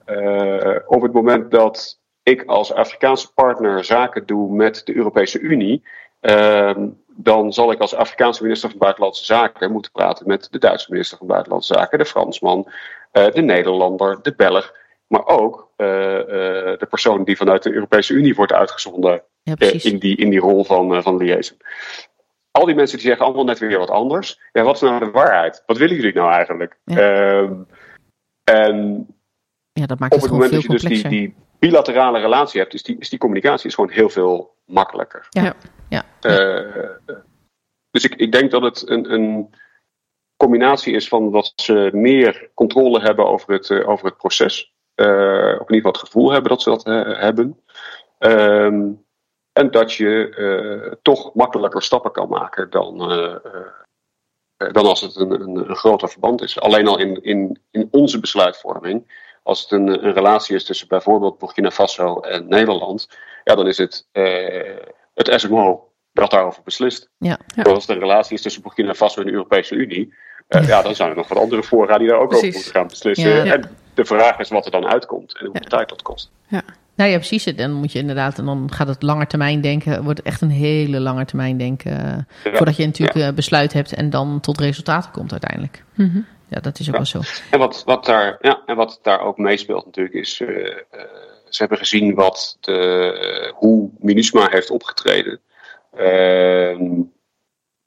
Uh, 0.06 0.76
op 0.86 1.02
het 1.02 1.12
moment 1.12 1.50
dat 1.50 2.00
ik 2.22 2.44
als 2.44 2.72
Afrikaanse 2.72 3.32
partner 3.32 3.84
zaken 3.84 4.26
doe 4.26 4.52
met 4.52 4.82
de 4.84 4.96
Europese 4.96 5.38
Unie, 5.38 5.84
uh, 6.20 6.76
dan 7.16 7.52
zal 7.52 7.72
ik 7.72 7.80
als 7.80 7.94
Afrikaanse 7.94 8.42
minister 8.42 8.70
van 8.70 8.78
Buitenlandse 8.78 9.24
Zaken 9.24 9.72
moeten 9.72 9.92
praten 9.92 10.26
met 10.26 10.48
de 10.50 10.58
Duitse 10.58 10.90
minister 10.90 11.18
van 11.18 11.26
Buitenlandse 11.26 11.74
Zaken, 11.74 11.98
de 11.98 12.04
Fransman, 12.04 12.68
uh, 13.12 13.26
de 13.30 13.42
Nederlander, 13.42 14.18
de 14.22 14.34
Belg, 14.34 14.74
maar 15.06 15.26
ook 15.26 15.70
uh, 15.76 15.86
de 15.86 16.86
persoon 16.90 17.24
die 17.24 17.36
vanuit 17.36 17.62
de 17.62 17.72
Europese 17.72 18.12
Unie 18.12 18.34
wordt 18.34 18.52
uitgezonden 18.52 19.22
ja, 19.42 19.54
in, 19.58 19.98
die, 19.98 20.16
in 20.16 20.30
die 20.30 20.40
rol 20.40 20.64
van, 20.64 21.02
van 21.02 21.16
liaison. 21.16 21.56
Al 22.50 22.66
die 22.66 22.74
mensen 22.74 22.98
die 22.98 23.06
zeggen 23.06 23.24
allemaal 23.24 23.44
net 23.44 23.58
weer 23.58 23.78
wat 23.78 23.90
anders. 23.90 24.40
Ja, 24.52 24.62
wat 24.62 24.74
is 24.74 24.80
nou 24.80 24.98
de 24.98 25.10
waarheid? 25.10 25.62
Wat 25.66 25.78
willen 25.78 25.96
jullie 25.96 26.14
nou 26.14 26.32
eigenlijk? 26.32 26.78
Ja. 26.84 27.48
en 28.44 29.06
ja, 29.72 29.86
dat 29.86 29.98
maakt 29.98 30.14
op 30.14 30.20
het, 30.20 30.30
het 30.30 30.38
moment 30.38 30.52
dat 30.52 30.62
veel 30.62 30.74
je 30.74 30.88
dus 30.88 31.02
die, 31.02 31.08
die 31.08 31.34
bilaterale 31.58 32.20
relatie 32.20 32.60
hebt, 32.60 32.74
is 32.74 32.82
die, 32.82 32.96
is 32.98 33.08
die 33.08 33.18
communicatie 33.18 33.68
is 33.68 33.74
gewoon 33.74 33.90
heel 33.90 34.08
veel 34.08 34.54
makkelijker. 34.64 35.26
Ja, 35.30 35.54
ja. 35.92 36.04
Uh, 36.20 36.88
dus 37.90 38.04
ik, 38.04 38.14
ik 38.14 38.32
denk 38.32 38.50
dat 38.50 38.62
het 38.62 38.88
een, 38.88 39.12
een 39.12 39.54
combinatie 40.36 40.94
is 40.94 41.08
van 41.08 41.32
dat 41.32 41.52
ze 41.56 41.90
meer 41.92 42.50
controle 42.54 43.00
hebben 43.00 43.26
over 43.26 43.52
het, 43.52 43.68
uh, 43.68 43.88
over 43.88 44.06
het 44.06 44.16
proces. 44.16 44.72
Uh, 44.96 45.06
of 45.60 45.68
in 45.68 45.74
ieder 45.74 45.76
geval 45.76 45.92
het 45.92 46.00
gevoel 46.00 46.30
hebben 46.30 46.50
dat 46.50 46.62
ze 46.62 46.70
dat 46.70 46.84
hebben. 47.18 47.60
Um, 48.18 49.04
en 49.52 49.70
dat 49.70 49.92
je 49.92 50.98
toch 51.02 51.34
makkelijker 51.34 51.82
stappen 51.82 52.12
kan 52.12 52.28
maken 52.28 52.70
dan, 52.70 52.98
dan 54.56 54.86
als 54.86 55.00
het 55.00 55.16
een, 55.16 55.30
een, 55.30 55.68
een 55.70 55.76
groter 55.76 56.08
verband 56.08 56.42
is. 56.42 56.60
Alleen 56.60 56.88
al 56.88 56.98
in, 56.98 57.22
in, 57.22 57.60
in 57.70 57.88
onze 57.90 58.20
besluitvorming 58.20 59.06
als 59.42 59.60
het 59.60 59.70
een, 59.70 60.04
een, 60.04 60.12
relatie 60.12 60.56
is 60.56 60.64
tussen 60.64 60.88
bijvoorbeeld 60.88 61.38
Burkina 61.38 61.70
Faso 61.70 62.20
en 62.20 62.48
Nederland, 62.48 63.08
ja, 63.44 63.54
dan 63.54 63.66
is 63.66 63.78
het 63.78 64.06
het 65.14 65.40
SMO 65.40 65.92
dat 66.12 66.30
daarover 66.30 66.62
beslist. 66.62 67.10
Ja. 67.18 67.38
Ja. 67.54 67.62
Als 67.62 67.86
het 67.86 67.96
een 67.96 68.02
relatie 68.02 68.34
is 68.34 68.42
tussen 68.42 68.62
Burkina 68.62 68.94
Faso 68.94 69.20
en 69.20 69.26
de 69.26 69.32
Europese 69.32 69.74
Unie, 69.74 70.14
uh, 70.48 70.68
ja. 70.68 70.82
dan 70.82 70.94
zijn 70.94 71.10
er 71.10 71.16
nog 71.16 71.28
wat 71.28 71.38
andere 71.38 71.62
fora 71.62 71.98
die 71.98 72.08
daar 72.08 72.18
ook 72.18 72.28
Precies. 72.28 72.48
over 72.48 72.58
moeten 72.58 72.74
gaan 72.74 72.88
beslissen. 72.88 73.44
Ja. 73.44 73.52
En 73.52 73.70
de 73.94 74.04
vraag 74.04 74.38
is 74.38 74.48
wat 74.48 74.64
er 74.64 74.70
dan 74.70 74.86
uitkomt 74.86 75.38
en 75.38 75.46
hoeveel 75.46 75.68
tijd 75.68 75.88
dat 75.88 76.02
kost. 76.02 76.30
Ja. 76.46 76.62
Nou 76.94 77.10
ja, 77.10 77.16
precies. 77.16 77.44
Dan 77.44 77.72
moet 77.72 77.92
je 77.92 77.98
inderdaad, 77.98 78.38
en 78.38 78.44
dan 78.44 78.72
gaat 78.72 78.88
het 78.88 79.02
langer 79.02 79.26
termijn 79.26 79.60
denken, 79.60 80.04
wordt 80.04 80.22
echt 80.22 80.40
een 80.40 80.50
hele 80.50 81.00
lange 81.00 81.24
termijn 81.24 81.58
denken, 81.58 82.26
uh, 82.46 82.54
voordat 82.54 82.76
je 82.76 82.86
natuurlijk 82.86 83.18
uh, 83.18 83.28
besluit 83.30 83.72
hebt 83.72 83.94
en 83.94 84.10
dan 84.10 84.40
tot 84.40 84.60
resultaten 84.60 85.10
komt 85.10 85.30
uiteindelijk. 85.30 85.84
Mm 85.94 86.10
-hmm. 86.12 86.26
Ja, 86.48 86.60
dat 86.60 86.78
is 86.78 86.88
ook 86.88 86.96
wel 86.96 87.04
zo. 87.04 87.20
En 87.50 87.58
wat, 87.58 87.82
wat, 87.84 88.04
daar, 88.04 88.38
ja, 88.40 88.62
en 88.66 88.76
wat 88.76 88.98
daar 89.02 89.20
ook 89.20 89.38
meespeelt 89.38 89.84
natuurlijk 89.84 90.14
is, 90.14 90.40
uh, 90.40 90.48
uh, 90.48 90.74
ze 91.54 91.62
hebben 91.62 91.78
gezien 91.78 92.14
wat 92.14 92.56
de, 92.60 93.52
hoe 93.54 93.90
MINUSMA 93.98 94.48
heeft 94.50 94.70
opgetreden. 94.70 95.40
Uh, 95.98 96.70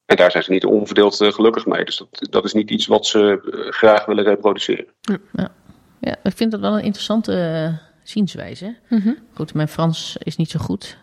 en 0.05 0.15
daar 0.15 0.31
zijn 0.31 0.43
ze 0.43 0.51
niet 0.51 0.65
onverdeeld 0.65 1.15
gelukkig 1.15 1.65
mee. 1.65 1.85
Dus 1.85 1.97
dat, 1.97 2.27
dat 2.29 2.45
is 2.45 2.53
niet 2.53 2.69
iets 2.69 2.87
wat 2.87 3.05
ze 3.05 3.39
graag 3.69 4.05
willen 4.05 4.23
reproduceren. 4.23 4.85
Ja, 5.31 5.51
ja 5.99 6.15
ik 6.23 6.35
vind 6.35 6.51
dat 6.51 6.59
wel 6.59 6.77
een 6.77 6.83
interessante 6.83 7.79
zienswijze. 8.03 8.75
Mm 8.89 8.99
-hmm. 8.99 9.17
Goed, 9.33 9.53
mijn 9.53 9.67
Frans 9.67 10.17
is 10.19 10.35
niet 10.35 10.49
zo 10.49 10.59
goed. 10.59 10.97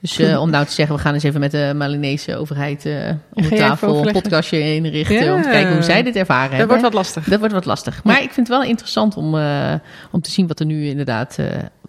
Dus 0.00 0.20
uh, 0.20 0.40
om 0.40 0.50
nou 0.50 0.64
te 0.66 0.72
zeggen, 0.72 0.96
we 0.96 1.00
gaan 1.02 1.14
eens 1.14 1.22
even 1.22 1.40
met 1.40 1.50
de 1.50 1.72
Malinese 1.76 2.36
overheid 2.36 2.84
uh, 2.84 3.08
om 3.32 3.42
de 3.42 3.56
tafel 3.56 4.06
een 4.06 4.12
podcastje 4.12 4.74
inrichten. 4.74 5.24
Ja. 5.24 5.34
Om 5.34 5.42
te 5.42 5.48
kijken 5.48 5.72
hoe 5.72 5.82
zij 5.82 6.02
dit 6.02 6.16
ervaren 6.16 6.50
Dat 6.50 6.58
hebben. 6.58 6.68
wordt 6.68 6.82
wat 6.82 6.92
lastig. 7.04 7.24
Dat 7.24 7.38
wordt 7.38 7.54
wat 7.54 7.64
lastig. 7.64 8.04
Maar 8.04 8.16
ja. 8.16 8.22
ik 8.22 8.32
vind 8.32 8.48
het 8.48 8.56
wel 8.56 8.66
interessant 8.66 9.16
om, 9.16 9.34
uh, 9.34 9.74
om 10.10 10.20
te 10.20 10.30
zien 10.30 10.46
wat 10.46 10.60
er 10.60 10.66
nu 10.66 10.86
inderdaad 10.86 11.38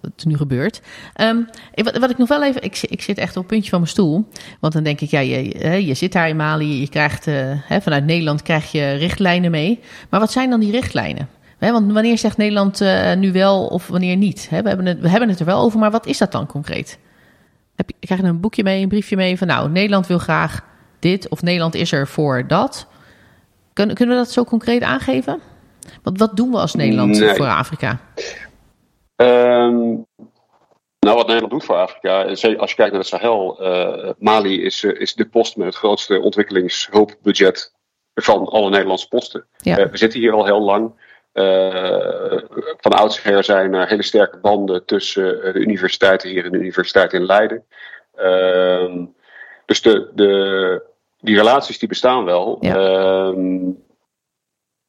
wat 0.02 0.12
er 0.18 0.28
nu 0.28 0.38
gebeurt. 0.38 0.82
Um, 1.22 1.48
wat, 1.74 1.98
wat, 1.98 2.10
ik 2.10 2.18
nog 2.18 2.28
wel 2.28 2.44
even... 2.44 2.64
Ik, 2.64 2.82
ik, 2.82 3.02
zit 3.02 3.18
echt 3.18 3.30
op 3.30 3.44
het 3.44 3.52
puntje 3.52 3.70
van 3.70 3.80
mijn 3.80 3.92
stoel. 3.92 4.28
Want 4.60 4.74
dan 4.74 4.84
denk 4.84 5.02
ik, 5.02 5.10
ja, 5.10 5.20
je, 5.20 5.86
je 5.86 5.94
zit 5.94 6.12
daar 6.12 6.30
in 6.30 6.36
Mali. 6.36 6.80
Je 6.80 6.90
krijgt, 6.90 7.26
hè, 7.26 7.82
vanuit 7.82 8.06
Nederland 8.06 8.42
krijg 8.42 8.72
je 8.72 8.94
richtlijnen 8.94 9.52
mee. 9.52 9.80
Maar 10.10 10.20
wat 10.20 10.32
zijn 10.32 10.50
dan 10.50 10.60
die 10.60 10.72
richtlijnen? 10.72 11.30
He, 11.58 11.72
want 11.72 11.92
wanneer 11.92 12.18
zegt 12.18 12.38
Nederland 12.38 12.84
nu 13.18 13.32
wel 13.32 13.66
of 13.66 13.88
wanneer 13.88 14.16
niet? 14.16 14.48
He, 14.50 14.62
we, 14.62 14.68
hebben 14.68 14.86
het, 14.86 15.00
we 15.00 15.10
hebben 15.10 15.30
het 15.30 15.40
er 15.40 15.46
wel 15.46 15.62
over, 15.62 15.80
maar 15.80 15.92
wat 15.92 16.06
is 16.06 16.18
dat 16.18 16.32
dan 16.32 16.46
concreet? 16.46 17.00
Heb 17.76 17.90
je, 17.90 17.96
krijg 18.00 18.22
je 18.22 18.28
een 18.28 18.40
boekje 18.40 18.64
mee, 18.64 18.82
een 18.82 18.90
briefje 18.90 19.16
mee 19.16 19.38
van 19.38 19.48
nou, 19.48 19.70
Nederland 19.70 20.08
wil 20.08 20.18
graag 20.18 20.62
dit 21.00 21.30
of 21.30 21.42
Nederland 21.42 21.76
is 21.76 21.92
er 21.92 22.08
voor 22.08 22.48
dat. 22.48 22.88
Kun, 23.74 23.94
kunnen 23.94 24.16
we 24.16 24.22
dat 24.22 24.32
zo 24.32 24.44
concreet 24.44 24.82
aangeven? 24.82 25.40
Want 26.04 26.20
wat 26.20 26.38
doen 26.38 26.52
we 26.52 26.58
als 26.58 26.74
Nederland 26.74 27.20
nee. 27.20 27.36
voor 27.36 27.48
Afrika? 27.48 28.00
Um, 29.22 30.06
nou, 31.00 31.16
wat 31.16 31.28
Nederland 31.28 31.52
doet 31.52 31.64
voor 31.64 31.76
Afrika, 31.76 32.24
als 32.24 32.42
je 32.42 32.56
kijkt 32.56 32.78
naar 32.80 32.92
het 32.92 33.08
Sahel, 33.08 33.58
uh, 33.62 34.10
Mali 34.18 34.64
is, 34.64 34.84
uh, 34.84 35.02
is 35.02 35.14
de 35.14 35.26
post 35.26 35.58
met 35.58 35.68
het 35.68 35.76
grootste 35.76 36.22
ontwikkelingshulpbudget 36.22 37.74
van 38.14 38.46
alle 38.46 38.70
Nederlandse 38.70 39.08
posten. 39.08 39.46
Ja. 39.58 39.80
Uh, 39.80 39.86
we 39.86 39.98
zitten 39.98 40.20
hier 40.20 40.34
al 40.34 40.46
heel 40.46 40.62
lang. 40.62 41.08
Van 42.78 42.92
oudsher 42.92 43.44
zijn 43.44 43.74
er 43.74 43.88
hele 43.88 44.04
sterke 44.04 44.38
banden 44.38 44.86
tussen 44.86 45.54
de 45.54 45.60
universiteiten 45.60 46.30
hier 46.30 46.46
en 46.46 46.52
de 46.52 46.58
universiteit 46.58 47.14
in 47.14 47.26
Leiden. 47.26 47.66
Uh, 48.20 48.96
dus 49.66 49.82
de, 49.82 50.12
de, 50.16 50.82
die 51.20 51.36
relaties 51.36 51.80
die 51.80 51.88
bestaan 51.88 52.26
wel. 52.26 52.58
Ja. 52.60 52.76
Uh, 52.76 53.74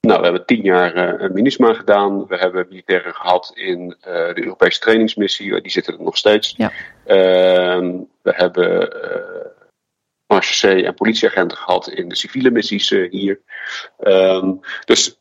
nou, 0.01 0.19
we 0.19 0.27
hebben 0.27 0.47
tien 0.47 0.63
jaar 0.63 1.23
uh, 1.23 1.31
MINUSMA 1.31 1.75
gedaan. 1.75 2.27
We 2.27 2.37
hebben 2.37 2.67
militairen 2.69 3.15
gehad 3.15 3.53
in 3.55 3.81
uh, 3.81 4.05
de 4.05 4.43
Europese 4.43 4.81
trainingsmissie. 4.81 5.61
Die 5.61 5.71
zitten 5.71 5.95
er 5.95 6.03
nog 6.03 6.17
steeds. 6.17 6.55
Ja. 6.57 6.73
we 8.23 8.33
hebben 8.35 8.93
HCC 10.27 10.63
en 10.63 10.95
politieagenten 10.95 11.59
gehad 11.59 11.89
in 11.89 12.09
de 12.09 12.17
civiele 12.17 12.51
missies 12.51 12.91
hier. 12.91 13.41
Um, 13.99 14.61
dus 14.85 15.19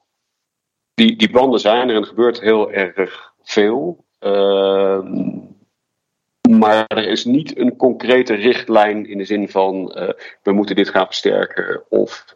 die, 0.94 1.16
die 1.16 1.30
banden 1.30 1.60
zijn 1.60 1.90
er 1.90 1.96
en 1.96 2.02
er 2.02 2.08
gebeurt 2.08 2.42
heel 2.42 2.72
erg 2.72 3.34
veel. 3.44 4.06
Uh, 4.20 5.02
maar 6.50 6.86
er 6.88 7.08
is 7.08 7.26
niet 7.26 7.58
een 7.58 7.76
concrete 7.76 8.34
richtlijn 8.34 9.10
in 9.10 9.18
de 9.18 9.26
zin 9.26 9.50
van 9.50 9.86
we 10.44 10.52
moeten 10.52 10.76
dit 10.76 10.90
gaan 10.90 11.06
versterken 11.06 11.84
of 11.90 12.36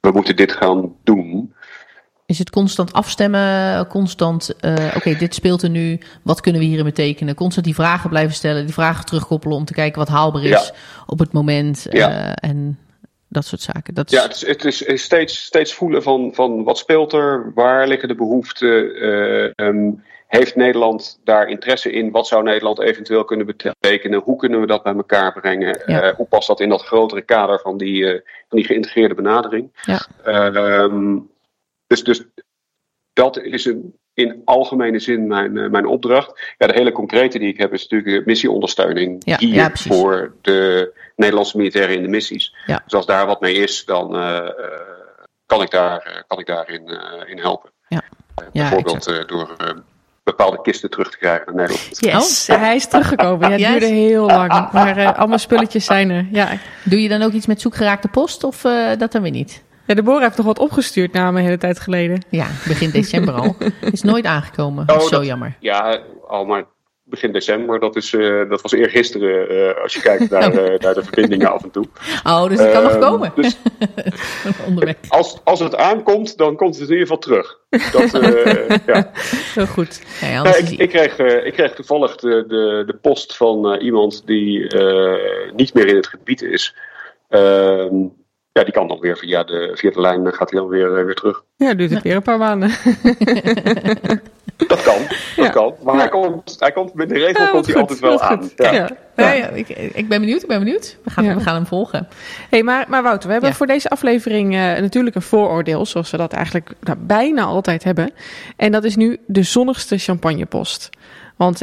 we 0.00 0.10
moeten 0.12 0.36
dit 0.36 0.52
gaan 0.52 0.96
doen. 1.04 1.54
Is 2.26 2.38
het 2.38 2.50
constant 2.50 2.92
afstemmen, 2.92 3.86
constant, 3.86 4.54
uh, 4.60 4.72
oké, 4.72 4.96
okay, 4.96 5.16
dit 5.16 5.34
speelt 5.34 5.62
er 5.62 5.70
nu, 5.70 5.98
wat 6.22 6.40
kunnen 6.40 6.60
we 6.60 6.66
hierin 6.66 6.84
betekenen? 6.84 7.34
Constant 7.34 7.66
die 7.66 7.74
vragen 7.74 8.10
blijven 8.10 8.34
stellen, 8.34 8.64
die 8.64 8.74
vragen 8.74 9.04
terugkoppelen 9.04 9.56
om 9.56 9.64
te 9.64 9.72
kijken 9.72 9.98
wat 9.98 10.08
haalbaar 10.08 10.44
is 10.44 10.50
ja. 10.50 10.74
op 11.06 11.18
het 11.18 11.32
moment. 11.32 11.86
Ja. 11.90 12.34
en 12.34 12.78
dat 13.28 13.44
soort 13.44 13.60
zaken. 13.60 13.94
Dat 13.94 14.12
is... 14.12 14.18
Ja, 14.18 14.22
het 14.22 14.34
is, 14.34 14.46
het 14.46 14.64
is, 14.64 14.82
is 14.82 15.02
steeds, 15.02 15.44
steeds 15.44 15.74
voelen 15.74 16.02
van, 16.02 16.30
van 16.34 16.64
wat 16.64 16.78
speelt 16.78 17.12
er, 17.12 17.52
waar 17.54 17.88
liggen 17.88 18.08
de 18.08 18.14
behoeften, 18.14 19.04
uh, 19.04 19.50
um, 19.56 20.02
heeft 20.26 20.56
Nederland 20.56 21.20
daar 21.24 21.48
interesse 21.48 21.90
in, 21.92 22.10
wat 22.10 22.26
zou 22.26 22.42
Nederland 22.42 22.80
eventueel 22.80 23.24
kunnen 23.24 23.46
betekenen, 23.46 24.20
hoe 24.20 24.36
kunnen 24.36 24.60
we 24.60 24.66
dat 24.66 24.82
bij 24.82 24.94
elkaar 24.94 25.32
brengen, 25.32 25.82
ja. 25.86 26.08
uh, 26.08 26.14
hoe 26.14 26.26
past 26.26 26.48
dat 26.48 26.60
in 26.60 26.68
dat 26.68 26.82
grotere 26.82 27.22
kader 27.22 27.60
van 27.60 27.76
die, 27.76 28.02
uh, 28.02 28.20
van 28.48 28.58
die 28.58 28.64
geïntegreerde 28.64 29.14
benadering. 29.14 29.70
Ja. 29.82 30.06
Um, 30.82 31.30
dus, 31.86 32.04
dus 32.04 32.24
dat 33.12 33.38
is 33.38 33.64
een, 33.64 33.94
in 34.14 34.42
algemene 34.44 34.98
zin 34.98 35.26
mijn, 35.26 35.70
mijn 35.70 35.86
opdracht. 35.86 36.54
Ja, 36.58 36.66
de 36.66 36.72
hele 36.72 36.92
concrete 36.92 37.38
die 37.38 37.48
ik 37.48 37.58
heb 37.58 37.72
is 37.72 37.88
natuurlijk 37.88 38.18
de 38.18 38.30
missieondersteuning 38.30 39.22
ja, 39.24 39.36
hier 39.38 39.54
ja, 39.54 39.70
voor 39.74 40.34
de 40.40 40.92
Nederlandse 41.16 41.56
militairen 41.56 41.96
in 41.96 42.02
de 42.02 42.08
missies. 42.08 42.54
Ja. 42.66 42.82
Dus 42.84 42.94
als 42.94 43.06
daar 43.06 43.26
wat 43.26 43.40
mee 43.40 43.54
is, 43.54 43.84
dan 43.84 44.16
uh, 44.16 44.48
kan 45.46 45.62
ik, 45.62 45.70
daar, 45.70 46.24
kan 46.26 46.38
ik 46.38 46.46
daarin 46.46 46.82
uh, 46.86 47.30
in 47.30 47.38
helpen. 47.38 47.70
Ja. 47.88 48.02
bijvoorbeeld 48.52 49.28
door 49.28 49.56
bepaalde 50.26 50.60
kisten 50.62 50.90
terug 50.90 51.10
te 51.10 51.18
krijgen 51.18 51.46
naar 51.46 51.54
Nederland. 51.54 51.98
Yes, 52.00 52.50
oh. 52.50 52.56
hij 52.56 52.74
is 52.74 52.86
teruggekomen. 52.86 53.48
Ja, 53.48 53.52
het 53.52 53.60
yes. 53.60 53.70
duurde 53.70 53.86
heel 53.86 54.26
lang, 54.26 54.72
maar 54.72 55.14
allemaal 55.14 55.38
spulletjes 55.38 55.84
zijn 55.84 56.10
er. 56.10 56.26
Ja. 56.30 56.48
Doe 56.82 57.02
je 57.02 57.08
dan 57.08 57.22
ook 57.22 57.32
iets 57.32 57.46
met 57.46 57.60
zoekgeraakte 57.60 58.08
post 58.08 58.44
of 58.44 58.60
dat 58.98 59.12
dan 59.12 59.22
weer 59.22 59.30
niet? 59.30 59.64
Ja, 59.86 59.94
Deborah 59.94 60.22
heeft 60.22 60.36
nog 60.36 60.46
wat 60.46 60.58
opgestuurd 60.58 61.12
na 61.12 61.28
een 61.28 61.36
hele 61.36 61.58
tijd 61.58 61.80
geleden. 61.80 62.24
Ja, 62.28 62.46
begin 62.66 62.90
december 62.90 63.34
al. 63.34 63.56
Is 63.92 64.02
nooit 64.02 64.24
aangekomen. 64.24 64.88
Oh, 64.88 65.00
Zo 65.00 65.08
dat- 65.08 65.26
jammer. 65.26 65.56
Ja, 65.60 66.00
al 66.28 66.44
maar 66.44 66.64
begin 67.08 67.32
december. 67.32 67.80
Dat, 67.80 67.96
is, 67.96 68.14
eh, 68.14 68.48
dat 68.48 68.62
was 68.62 68.72
eergisteren 68.72 69.48
eh 69.48 69.82
als 69.82 69.94
je 69.94 70.00
kijkt 70.00 70.30
naar, 70.38 70.52
eh, 70.52 70.78
naar 70.78 70.94
de 70.94 71.02
verbindingen 71.02 71.52
af 71.52 71.62
en 71.62 71.70
toe. 71.70 71.86
Oh, 72.24 72.48
dus 72.48 72.58
die 72.58 72.70
kan 72.70 72.82
nog 72.82 72.92
Ehm, 72.92 73.00
komen. 73.00 73.32
Dus 73.34 73.56
als, 75.08 75.40
als 75.44 75.60
het 75.60 75.76
aankomt, 75.76 76.36
dan 76.36 76.56
komt 76.56 76.78
het 76.78 76.88
in 76.88 76.96
ieder 76.96 77.06
geval 77.06 77.18
terug. 77.18 77.58
Dat, 77.92 78.10
ja. 78.94 79.10
Heel 79.54 79.66
goed. 79.66 80.02
Ja, 80.20 80.56
ik, 80.56 80.68
ik, 80.68 80.88
kreeg, 80.88 81.18
ik 81.18 81.52
kreeg 81.52 81.74
toevallig 81.74 82.16
de, 82.16 82.44
de, 82.48 82.82
de 82.86 82.94
post 83.00 83.36
van 83.36 83.74
iemand 83.74 84.26
die 84.26 84.76
niet 85.54 85.74
meer 85.74 85.86
in 85.86 85.96
het 85.96 86.06
gebied 86.06 86.42
is. 86.42 86.74
Ja, 88.56 88.64
die 88.64 88.72
kan 88.72 88.88
dan 88.88 89.00
weer 89.00 89.16
via 89.16 89.44
de, 89.44 89.70
via 89.74 89.90
de 89.90 90.00
lijn, 90.00 90.24
dan 90.24 90.32
gaat 90.32 90.50
hij 90.50 90.60
dan 90.60 90.68
weer, 90.68 90.98
eh, 90.98 91.04
weer 91.04 91.14
terug. 91.14 91.42
Ja, 91.56 91.74
duurt 91.74 91.90
het 91.90 92.02
weer 92.02 92.16
een 92.16 92.22
paar 92.22 92.38
maanden. 92.38 92.70
Dat 94.56 94.82
kan, 94.82 94.98
dat 95.36 95.44
Ja. 95.44 95.48
kan. 95.48 95.74
Maar 95.82 95.94
hij, 95.96 96.08
komt, 96.08 96.56
hij 96.58 96.72
komt 96.72 96.94
met 96.94 97.08
de 97.08 97.14
regel 97.14 97.44
Ja, 97.44 97.50
komt 97.50 97.64
hij 97.66 97.74
goed, 97.74 97.82
altijd 97.82 98.00
wel 98.00 98.20
aan. 98.20 98.38
goed. 98.38 98.52
Ja. 98.56 98.72
Ja. 98.72 98.88
Ja, 99.16 99.32
ja, 99.32 99.48
ik, 99.48 99.68
ik 99.68 100.08
ben 100.08 100.20
benieuwd, 100.20 100.42
ik 100.42 100.48
ben 100.48 100.58
benieuwd. 100.58 100.96
We 101.04 101.10
gaan, 101.10 101.24
Ja. 101.24 101.34
we 101.34 101.40
gaan 101.40 101.54
hem 101.54 101.66
volgen. 101.66 102.08
Hey, 102.50 102.62
maar, 102.62 102.84
maar 102.88 103.02
Wouter, 103.02 103.26
we 103.26 103.32
hebben 103.32 103.50
Ja. 103.50 103.56
voor 103.56 103.66
deze 103.66 103.88
aflevering 103.88 104.54
eh, 104.54 104.60
natuurlijk 104.60 105.16
een 105.16 105.22
vooroordeel, 105.22 105.86
zoals 105.86 106.10
we 106.10 106.16
dat 106.16 106.32
eigenlijk 106.32 106.72
nou, 106.80 106.98
bijna 107.00 107.42
altijd 107.42 107.84
hebben. 107.84 108.10
En 108.56 108.72
dat 108.72 108.84
is 108.84 108.96
nu 108.96 109.18
de 109.26 109.42
zonnigste 109.42 109.98
champagnepost. 109.98 110.90
Want 111.36 111.60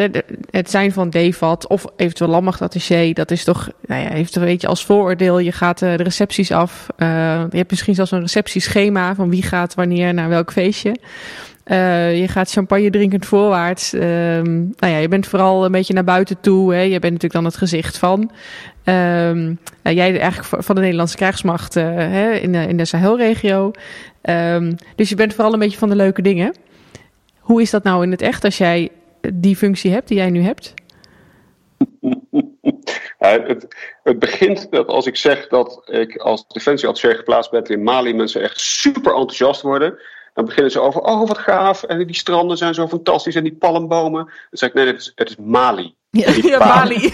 het 0.49 0.69
zijn 0.69 0.91
van 0.91 1.09
DEVAT 1.09 1.67
of 1.67 1.85
eventueel 1.95 2.29
landmachtattaché, 2.29 3.11
dat 3.13 3.31
is 3.31 3.43
toch, 3.43 3.69
nou 3.85 4.01
ja, 4.01 4.09
heeft 4.09 4.35
een 4.35 4.43
beetje 4.43 4.67
als 4.67 4.85
vooroordeel. 4.85 5.39
Je 5.39 5.51
gaat 5.51 5.81
eh, 5.81 5.97
de 5.97 6.03
recepties 6.03 6.51
af. 6.51 6.87
Eh, 6.95 7.07
je 7.49 7.57
hebt 7.57 7.69
misschien 7.69 7.95
zelfs 7.95 8.11
een 8.11 8.19
receptieschema 8.19 9.15
van 9.15 9.29
wie 9.29 9.43
gaat 9.43 9.73
wanneer 9.73 10.13
naar 10.13 10.29
welk 10.29 10.51
feestje. 10.51 10.95
Eh, 11.63 12.19
je 12.19 12.27
gaat 12.27 12.51
champagne 12.51 12.89
drinkend 12.89 13.25
voorwaarts. 13.25 13.93
Ehm, 13.93 14.53
nou 14.53 14.93
ja, 14.93 14.97
je 14.97 15.07
bent 15.07 15.27
vooral 15.27 15.65
een 15.65 15.71
beetje 15.71 15.93
naar 15.93 16.03
buiten 16.03 16.39
toe. 16.39 16.73
Hè. 16.73 16.81
Je 16.81 16.99
bent 16.99 17.03
natuurlijk 17.13 17.33
dan 17.33 17.45
het 17.45 17.57
gezicht 17.57 17.97
van. 17.97 18.31
Nou, 18.83 19.57
jij 19.81 20.19
eigenlijk 20.19 20.63
van- 20.63 20.75
de 20.75 20.81
Nederlandse 20.81 21.15
krijgsmacht 21.15 21.73
hè, 21.73 22.31
in, 22.31 22.51
de, 22.51 22.67
in 22.67 22.77
de 22.77 22.85
Sahelregio. 22.85 23.71
Ehm, 24.21 24.73
dus 24.95 25.09
je 25.09 25.15
bent 25.15 25.33
vooral 25.33 25.53
een 25.53 25.59
beetje 25.59 25.77
van 25.77 25.89
de 25.89 25.95
leuke 25.95 26.21
dingen. 26.21 26.55
Hoe 27.39 27.61
is 27.61 27.69
dat 27.69 27.83
nou 27.83 28.03
in 28.03 28.11
het 28.11 28.21
echt 28.21 28.43
als 28.43 28.57
jij 28.57 28.89
die 29.34 29.55
functie 29.55 29.91
hebt 29.91 30.07
die 30.07 30.17
jij 30.17 30.30
nu 30.30 30.41
hebt? 30.41 30.74
Het, 33.17 33.67
het 34.03 34.19
begint 34.19 34.71
dat 34.71 34.88
als 34.88 35.05
ik 35.05 35.15
zeg 35.15 35.47
dat 35.47 35.82
ik 35.86 36.15
als 36.17 36.47
defensieadviseur 36.47 37.15
geplaatst 37.15 37.51
ben 37.51 37.63
in 37.63 37.84
Mali, 37.84 38.13
mensen 38.13 38.41
echt 38.41 38.59
super 38.59 39.11
enthousiast 39.11 39.61
worden. 39.61 39.99
Dan 40.34 40.45
beginnen 40.45 40.71
ze 40.71 40.79
over, 40.79 41.01
oh 41.01 41.27
wat 41.27 41.38
gaaf, 41.38 41.84
en 41.84 42.07
die 42.07 42.15
stranden 42.15 42.57
zijn 42.57 42.73
zo 42.73 42.88
fantastisch 42.88 43.36
en 43.36 43.43
die 43.43 43.55
palmbomen. 43.55 44.23
Dan 44.25 44.34
zeg 44.49 44.69
ik, 44.69 44.75
nee, 44.75 44.86
het 44.86 44.99
is, 44.99 45.11
het 45.15 45.29
is 45.29 45.36
Mali. 45.36 45.95
Ja. 46.09 46.31
Niet 46.31 46.47
Ja, 46.53 46.57
Bali. 46.57 47.13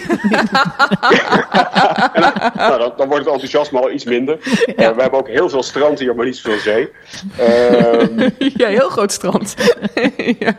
Nou, 2.54 2.78
dan, 2.78 2.92
dan 2.96 3.08
wordt 3.08 3.24
het 3.24 3.32
enthousiasme 3.32 3.80
al 3.80 3.90
iets 3.90 4.04
minder. 4.04 4.38
Eh, 4.76 4.90
we 4.90 5.02
hebben 5.02 5.18
ook 5.18 5.28
heel 5.28 5.48
veel 5.48 5.62
strand 5.62 5.98
hier, 5.98 6.14
maar 6.14 6.24
niet 6.24 6.36
zoveel 6.36 6.58
zee. 6.58 6.90
Ehm, 7.38 8.30
ja, 8.62 8.68
heel 8.68 8.88
groot 8.88 9.12
strand. 9.12 9.54
ja. 10.38 10.56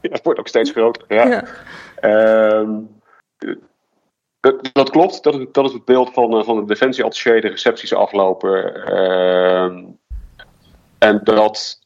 ja, 0.00 0.10
het 0.10 0.20
wordt 0.22 0.38
ook 0.38 0.48
steeds 0.48 0.70
groter. 0.70 1.04
Ja. 1.08 1.26
Ja. 1.26 1.44
Ehm, 2.00 2.70
dat, 4.40 4.70
dat 4.72 4.90
klopt, 4.90 5.22
dat 5.22 5.34
is, 5.34 5.46
dat 5.52 5.64
is 5.64 5.72
het 5.72 5.84
beeld 5.84 6.12
van, 6.12 6.38
eh, 6.38 6.44
van 6.44 6.56
de 6.56 6.64
defensieattaché, 6.64 7.40
de 7.40 7.48
recepties 7.48 7.94
aflopen. 7.94 8.72
En 10.98 11.20
dat. 11.24 11.78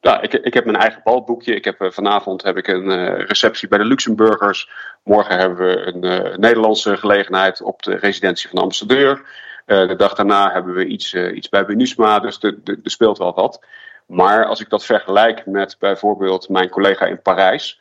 Nou, 0.00 0.22
ik, 0.22 0.32
ik 0.32 0.54
heb 0.54 0.64
mijn 0.64 0.76
eigen 0.76 1.00
balboekje. 1.04 1.54
Ik 1.54 1.64
heb, 1.64 1.80
eh, 1.80 1.90
vanavond 1.90 2.42
heb 2.42 2.56
ik 2.56 2.66
een 2.66 2.90
eh, 2.90 3.26
receptie 3.26 3.68
bij 3.68 3.78
de 3.78 3.84
Luxemburgers. 3.84 4.70
Morgen 5.04 5.38
hebben 5.38 5.66
we 5.66 5.86
een 5.86 6.04
eh, 6.04 6.36
Nederlandse 6.36 6.96
gelegenheid 6.96 7.62
op 7.62 7.82
de 7.82 7.94
residentie 7.94 8.48
van 8.48 8.56
de 8.56 8.62
ambassadeur. 8.62 9.40
De 9.66 9.96
dag 9.96 10.14
daarna 10.14 10.52
hebben 10.52 10.74
we 10.74 10.86
iets, 10.86 11.14
iets 11.14 11.48
bij 11.48 11.64
Benusma. 11.64 12.18
Dus 12.18 12.42
er 12.42 12.78
speelt 12.82 13.18
wel 13.18 13.34
wat. 13.34 13.66
Maar 14.06 14.44
als 14.44 14.60
ik 14.60 14.68
dat 14.68 14.84
vergelijk 14.84 15.46
met 15.46 15.76
bijvoorbeeld 15.78 16.48
mijn 16.48 16.68
collega 16.68 17.06
in 17.06 17.22
Parijs. 17.22 17.80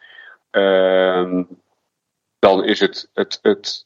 ehm, 0.51 1.43
dan 2.39 2.63
is 2.63 2.79
het, 2.79 3.09
het, 3.13 3.39
het 3.41 3.85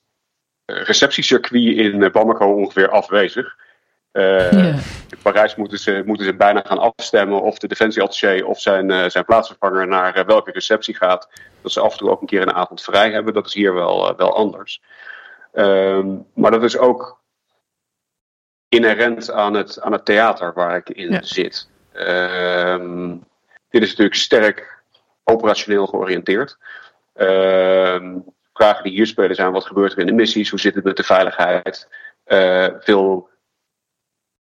receptiecircuit 0.66 1.63
in 1.63 2.11
Bamako 2.11 2.53
ongeveer 2.53 2.89
afwezig. 2.89 3.55
Eh, 4.16 4.51
Ja. 4.51 4.74
In 5.09 5.18
Parijs 5.22 5.55
moeten 5.55 5.80
ze, 5.80 6.03
moeten 6.05 6.26
ze 6.26 6.36
bijna 6.36 6.61
gaan 6.66 6.78
afstemmen 6.78 7.41
of 7.41 7.57
de 7.57 7.68
defensieattaché 7.68 8.43
of 8.43 8.61
zijn, 8.61 8.91
eh, 8.91 9.09
zijn 9.09 9.26
plaatsvervanger 9.26 9.88
naar 9.88 10.16
eh, 10.16 10.26
welke 10.26 10.51
receptie 10.51 10.95
gaat. 10.95 11.30
Dat 11.61 11.72
ze 11.72 11.80
af 11.80 11.91
en 11.91 11.97
toe 11.97 12.09
ook 12.09 12.22
een 12.22 12.28
keer 12.28 12.41
een 12.41 12.53
avond 12.53 12.82
vrij 12.82 13.11
hebben. 13.11 13.34
Dat 13.34 13.45
is 13.45 13.53
hier 13.53 13.74
wel, 13.74 14.16
wel 14.16 14.36
anders. 14.36 14.82
Ehm, 15.53 16.07
maar 16.34 16.51
dat 16.51 16.63
is 16.63 16.78
ook 16.78 17.22
inherent 18.70 19.32
aan 19.32 19.53
het, 19.53 19.82
aan 19.82 19.91
het 19.91 20.05
theater 20.05 20.53
waar 20.53 20.76
ik 20.76 20.89
in 20.89 21.24
zit. 21.24 21.70
Ehm, 21.91 23.09
dit 23.70 23.82
is 23.82 23.89
natuurlijk 23.89 24.16
sterk 24.16 24.84
operationeel 25.24 25.88
georiënteerd. 25.88 26.57
Ehm, 27.13 28.18
vragen 28.53 28.84
die 28.84 28.93
hier 28.93 29.07
spelen 29.07 29.36
zijn: 29.36 29.51
wat 29.51 29.66
gebeurt 29.66 29.91
er 29.91 29.99
in 29.99 30.05
de 30.05 30.13
missies? 30.13 30.49
Hoe 30.49 30.59
zit 30.59 30.76
het 30.76 30.84
met 30.84 30.97
de 30.97 31.03
veiligheid? 31.03 31.88
Veel 32.80 33.34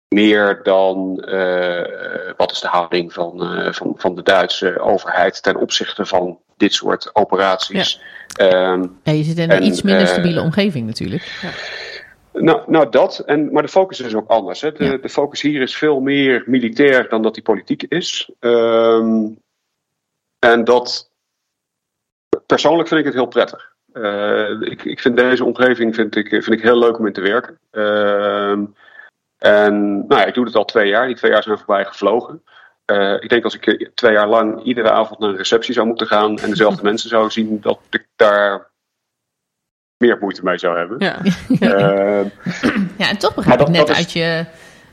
meer 0.10 0.60
dan 0.64 1.20
eh, 1.20 2.34
wat 2.38 2.52
is 2.52 2.60
de 2.60 2.68
houding 2.68 3.14
van, 3.14 3.44
eh, 3.44 3.74
van, 3.74 3.94
van 3.98 4.16
de 4.16 4.24
Duitse 4.24 4.80
overheid 4.80 5.44
ten 5.44 5.56
opzichte 5.56 6.06
van 6.06 6.40
dit 6.58 6.74
soort 6.74 7.10
operaties. 7.16 8.02
Ehm, 8.38 8.86
Ja, 9.04 9.12
je 9.12 9.24
zit 9.24 9.38
in 9.38 9.44
een 9.52 9.58
En, 9.58 9.64
iets 9.64 9.82
minder 9.82 10.04
eh, 10.04 10.08
stabiele 10.08 10.42
omgeving 10.42 10.86
natuurlijk. 10.86 11.52
nou, 12.34 12.62
nou 12.68 12.90
dat, 12.90 13.20
en, 13.20 13.52
maar 13.52 13.64
de 13.64 13.70
focus 13.70 14.00
is 14.00 14.16
ook 14.16 14.30
anders. 14.30 14.62
Hè. 14.62 14.72
De, 14.72 14.84
Ja. 14.84 14.98
de 14.98 15.10
focus 15.10 15.42
hier 15.42 15.62
is 15.62 15.78
veel 15.78 16.00
meer 16.00 16.44
militair 16.46 17.10
dan 17.10 17.22
dat 17.22 17.34
die 17.34 17.44
politiek 17.44 17.84
is. 17.84 18.32
Ehm, 18.40 19.28
en 20.40 20.64
dat, 20.64 21.12
persoonlijk 22.46 22.88
vind 22.88 23.00
ik 23.00 23.06
het 23.06 23.16
heel 23.16 23.26
prettig. 23.26 23.74
Eh, 23.94 24.62
ik, 24.62 24.84
ik 24.84 25.00
vind 25.00 25.18
deze 25.18 25.46
omgeving 25.46 25.96
vind 25.96 26.16
ik, 26.16 26.28
vind 26.30 26.52
ik 26.52 26.62
heel 26.62 26.80
leuk 26.80 27.00
om 27.00 27.08
in 27.08 27.14
te 27.14 27.22
werken. 27.22 27.60
Ehm, 27.72 28.66
en 29.40 29.98
nou 30.08 30.22
ja, 30.22 30.26
ik 30.26 30.34
doe 30.34 30.46
het 30.46 30.56
al 30.56 30.66
twee 30.66 30.88
jaar. 30.90 31.08
Die 31.08 31.16
twee 31.16 31.32
jaar 31.32 31.44
zijn 31.44 31.58
voorbij 31.58 31.86
gevlogen. 31.86 32.44
Eh, 32.86 33.14
ik 33.20 33.30
denk 33.30 33.44
als 33.44 33.56
ik 33.60 33.90
twee 33.96 34.12
jaar 34.14 34.28
lang 34.28 34.64
iedere 34.64 34.92
avond 34.92 35.20
naar 35.20 35.30
een 35.30 35.38
receptie 35.38 35.74
zou 35.74 35.88
moeten 35.88 36.08
gaan 36.08 36.38
en 36.40 36.50
dezelfde 36.50 36.84
mensen 36.90 37.10
zou 37.10 37.30
zien, 37.30 37.62
dat 37.62 37.80
ik 37.90 38.08
daar 38.16 38.68
meer 39.98 40.18
moeite 40.20 40.44
mee 40.44 40.58
zou 40.58 40.78
hebben. 40.78 40.98
Ja. 41.00 41.18
Ehm, 41.60 42.28
Ja, 42.98 43.10
en 43.10 43.18
toch 43.18 43.36
begrijp 43.36 43.60
ik 43.60 43.66
dat- 43.66 43.76
net 43.76 43.88
dat 43.88 43.90
is- 43.90 43.96
uit, 43.98 44.12
je, 44.12 44.46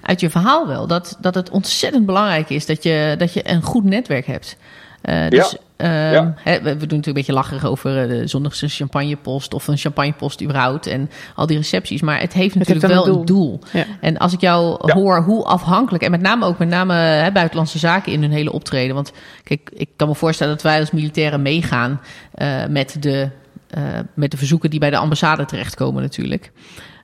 uit 0.03 0.21
je 0.21 0.31
verhaal 0.31 0.67
wel 0.67 0.87
dat, 0.87 1.17
dat 1.21 1.35
het 1.35 1.51
ontzettend 1.51 2.07
belangrijk 2.07 2.51
is 2.51 2.67
dat 2.67 2.83
je, 2.83 3.15
dat 3.19 3.33
je 3.33 3.49
een 3.51 3.63
goed 3.63 3.85
netwerk 3.85 4.27
hebt. 4.27 4.57
Eh, 5.03 5.29
dus 5.29 5.55
ehm, 5.57 5.63
Ja. 5.79 6.35
hè, 6.37 6.63
we, 6.63 6.63
we 6.63 6.63
doen 6.63 6.79
natuurlijk 6.79 7.07
een 7.07 7.13
beetje 7.13 7.33
lacherig 7.33 7.65
over 7.65 8.03
eh, 8.03 8.09
de 8.09 8.27
zondagse 8.27 8.69
champagnepost 8.69 9.55
of 9.55 9.69
een 9.69 9.77
champagnepost 9.77 10.43
überhaupt 10.43 10.87
en 10.87 11.11
al 11.35 11.47
die 11.47 11.57
recepties. 11.57 12.03
Maar 12.03 12.21
het 12.21 12.33
heeft 12.33 12.55
Het 12.55 12.69
natuurlijk 12.69 12.93
heeft 12.93 13.07
wel 13.07 13.19
een 13.19 13.25
doel. 13.25 13.61
Ja. 13.73 13.85
En 14.01 14.17
als 14.17 14.33
ik 14.33 14.41
jou 14.41 14.93
hoor 14.93 15.23
hoe 15.23 15.45
afhankelijk, 15.45 16.05
en 16.05 16.11
met 16.11 16.21
name 16.21 16.47
ook 16.47 16.59
met 16.59 16.69
name 16.69 16.95
hè, 16.95 17.33
buitenlandse 17.33 17.79
zaken 17.79 18.13
in 18.13 18.23
hun 18.23 18.33
hele 18.33 18.53
optreden. 18.53 18.95
Want 18.95 19.13
kijk, 19.43 19.71
ik 19.75 19.89
kan 19.97 20.09
me 20.09 20.15
voorstellen 20.15 20.53
dat 20.53 20.63
wij 20.63 20.81
als 20.81 20.91
militairen 20.91 21.43
meegaan 21.43 22.01
eh, 22.35 22.67
met, 22.67 22.97
de, 23.01 23.29
eh, 23.71 23.83
met 24.15 24.31
de 24.31 24.37
verzoeken 24.37 24.71
die 24.71 24.81
bij 24.81 24.91
de 24.91 24.97
ambassade 24.97 25.45
terechtkomen 25.45 26.03
natuurlijk. 26.03 26.53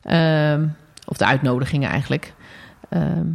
Ehm, 0.02 0.66
of 1.06 1.16
de 1.16 1.26
uitnodigingen 1.26 1.90
eigenlijk. 1.90 2.32
Ehm, 2.88 3.26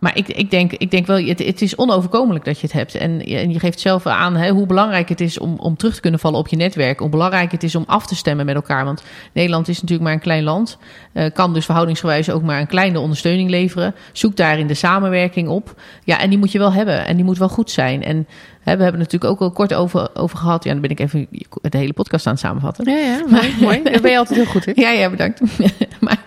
maar 0.00 0.16
ik, 0.16 0.28
ik, 0.28 0.50
denk, 0.50 0.72
ik 0.72 0.90
denk 0.90 1.06
wel, 1.06 1.16
het, 1.24 1.38
het 1.38 1.62
is 1.62 1.76
onoverkomelijk 1.76 2.44
dat 2.44 2.56
je 2.60 2.66
het 2.66 2.72
hebt. 2.76 2.94
En, 2.94 3.18
je- 3.24 3.36
en 3.36 3.50
je 3.52 3.58
geeft 3.58 3.80
zelf 3.80 4.06
aan 4.06 4.36
hè, 4.36 4.50
hoe 4.50 4.66
belangrijk 4.66 5.08
het 5.08 5.20
is 5.20 5.38
om, 5.38 5.54
om 5.58 5.76
terug 5.76 5.94
te 5.94 6.00
kunnen 6.00 6.20
vallen 6.20 6.38
op 6.38 6.48
je 6.48 6.56
netwerk. 6.56 6.98
Hoe 6.98 7.08
belangrijk 7.08 7.52
het 7.52 7.62
is 7.62 7.74
om 7.74 7.84
af 7.86 8.06
te 8.06 8.14
stemmen 8.16 8.46
met 8.46 8.54
elkaar. 8.54 8.84
Want 8.84 9.02
Nederland 9.32 9.68
is 9.68 9.74
natuurlijk 9.80 10.02
maar 10.02 10.12
een 10.12 10.20
klein 10.22 10.42
land. 10.42 10.78
eh, 11.12 11.24
kan 11.34 11.54
dus 11.54 11.64
verhoudingsgewijs 11.64 12.30
ook 12.30 12.42
maar 12.42 12.60
een 12.60 12.66
kleine 12.66 13.00
ondersteuning 13.00 13.50
leveren. 13.50 13.94
Zoek 14.12 14.36
daarin 14.36 14.66
de 14.66 14.74
samenwerking 14.74 15.48
op. 15.48 15.80
Ja, 16.04 16.20
en 16.20 16.28
die 16.30 16.38
moet 16.38 16.52
je 16.52 16.58
wel 16.58 16.72
hebben. 16.72 17.06
En 17.06 17.16
die 17.16 17.24
moet 17.24 17.38
wel 17.38 17.48
goed 17.48 17.70
zijn. 17.70 18.02
En 18.04 18.16
hè, 18.62 18.76
we 18.76 18.82
hebben 18.82 19.00
het 19.00 19.12
natuurlijk 19.12 19.24
ook 19.32 19.40
al 19.40 19.50
kort 19.50 19.74
over, 19.74 20.08
over 20.14 20.38
gehad. 20.38 20.64
Ja, 20.64 20.72
dan 20.72 20.80
ben 20.80 20.90
ik 20.90 21.00
even 21.00 21.26
de 21.62 21.78
hele 21.78 21.92
podcast 21.92 22.26
aan 22.26 22.32
het 22.32 22.40
samenvatten. 22.42 22.90
Ja, 22.90 22.98
ja, 22.98 23.24
mooi, 23.28 23.54
mooi. 23.60 23.82
Daar 23.82 24.00
ben 24.00 24.10
je 24.10 24.18
altijd 24.18 24.38
heel 24.38 24.50
goed 24.50 24.66
in. 24.66 24.72
Ja, 24.76 24.90
ja, 24.90 25.10
bedankt. 25.10 25.40
maar 26.00 26.18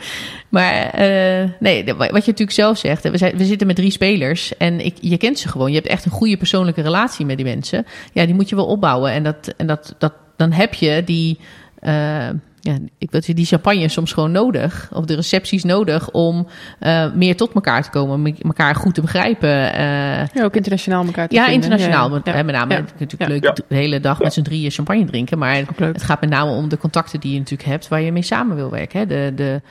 maar 0.54 0.90
eh, 0.90 1.50
nee, 1.60 1.84
wat 1.86 2.08
je 2.08 2.12
natuurlijk 2.12 2.52
zelf 2.52 2.78
zegt, 2.78 3.10
we, 3.10 3.46
zitten 3.46 3.68
met 3.68 3.76
drie 3.76 3.92
spelers 3.92 4.58
en 4.58 4.86
ik, 4.86 4.96
je 5.02 5.18
kent 5.18 5.40
ze 5.40 5.48
gewoon. 5.48 5.70
Je 5.70 5.76
hebt 5.76 5.88
echt 5.88 6.06
een 6.06 6.12
goede 6.12 6.38
persoonlijke 6.38 6.82
relatie 6.82 7.26
met 7.26 7.38
die 7.38 7.46
mensen. 7.46 7.86
Ja, 8.12 8.26
die 8.26 8.34
moet 8.36 8.50
je 8.50 8.56
wel 8.56 8.66
opbouwen. 8.66 9.12
En, 9.12 9.24
dat, 9.24 9.54
en 9.58 9.68
dat, 9.68 9.96
dat, 9.98 10.14
dan 10.36 10.52
heb 10.52 10.74
je 10.74 11.04
die, 11.06 11.40
eh, 11.80 12.30
ja, 12.66 12.78
ik 12.98 13.12
weet 13.12 13.36
die 13.36 13.46
champagne 13.46 13.80
is 13.80 13.94
soms 13.94 14.14
gewoon 14.14 14.32
nodig, 14.32 14.90
of 14.94 15.06
de 15.06 15.16
recepties 15.16 15.64
nodig 15.64 16.12
om 16.12 16.48
uh, 16.82 17.14
meer 17.14 17.36
tot 17.36 17.54
elkaar 17.54 17.84
te 17.84 17.90
komen, 17.90 18.38
elkaar 18.42 18.76
goed 18.76 18.94
te 18.94 19.02
begrijpen. 19.02 19.50
Uh, 19.50 20.28
ja, 20.28 20.44
ook 20.44 20.56
internationaal 20.56 21.06
elkaar 21.06 21.28
te 21.28 21.36
ja, 21.36 21.46
vinden. 21.46 21.62
internationaal. 21.62 22.22
Ja, 22.24 22.38
ja. 22.38 22.44
Met 22.44 22.56
name 22.56 22.74
ja. 22.74 22.84
natuurlijk 23.00 23.32
leuk 23.32 23.56
de 23.56 23.76
hele 23.76 24.00
dag 24.00 24.20
met 24.20 24.34
z'n 24.34 24.42
drieën 24.42 24.72
champagne 24.72 25.06
drinken, 25.06 25.38
maar 25.38 25.64
het 25.76 26.04
gaat 26.04 26.22
met 26.22 26.30
name 26.30 26.52
om 26.52 26.70
de 26.70 26.78
contacten 26.78 27.20
die 27.20 27.34
je 27.34 27.38
natuurlijk 27.38 27.70
hebt 27.70 27.88
waar 27.88 28.02
je 28.02 28.12
mee 28.12 28.22
samen 28.22 28.56
wil 28.56 28.70
werken. 28.70 29.00
Hè? 29.00 29.06
De, 29.06 29.32
de, 29.36 29.62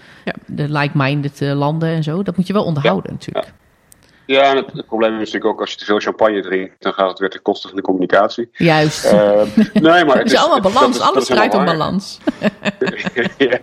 de 0.46 0.72
like-minded 0.72 1.40
landen 1.40 1.88
en 1.88 2.02
zo, 2.02 2.22
dat 2.22 2.36
moet 2.36 2.46
je 2.46 2.52
wel 2.52 2.64
onderhouden 2.64 3.12
natuurlijk. 3.12 3.52
Ja, 4.32 4.42
en 4.42 4.56
het, 4.56 4.72
het, 4.72 4.86
probleem 4.86 5.12
is 5.12 5.18
natuurlijk 5.18 5.44
ook 5.44 5.60
als 5.60 5.70
je 5.70 5.76
te 5.76 5.84
veel 5.84 6.00
champagne 6.00 6.42
drinkt, 6.42 6.82
dan 6.82 6.92
gaat 6.92 7.08
het 7.08 7.18
weer 7.18 7.30
ten 7.30 7.42
koste 7.42 7.68
van 7.68 7.76
de 7.76 7.82
communicatie. 7.82 8.48
Juist. 8.52 9.12
Uh, 9.12 9.42
nee, 9.72 10.04
maar 10.04 10.18
het 10.18 10.32
is, 10.32 10.36
allemaal 10.36 10.72
balans, 10.72 10.96
is, 10.96 11.02
alles 11.02 11.26
draait 11.26 11.54
om 11.54 11.64
balans. 11.64 12.18
ja. 13.38 13.58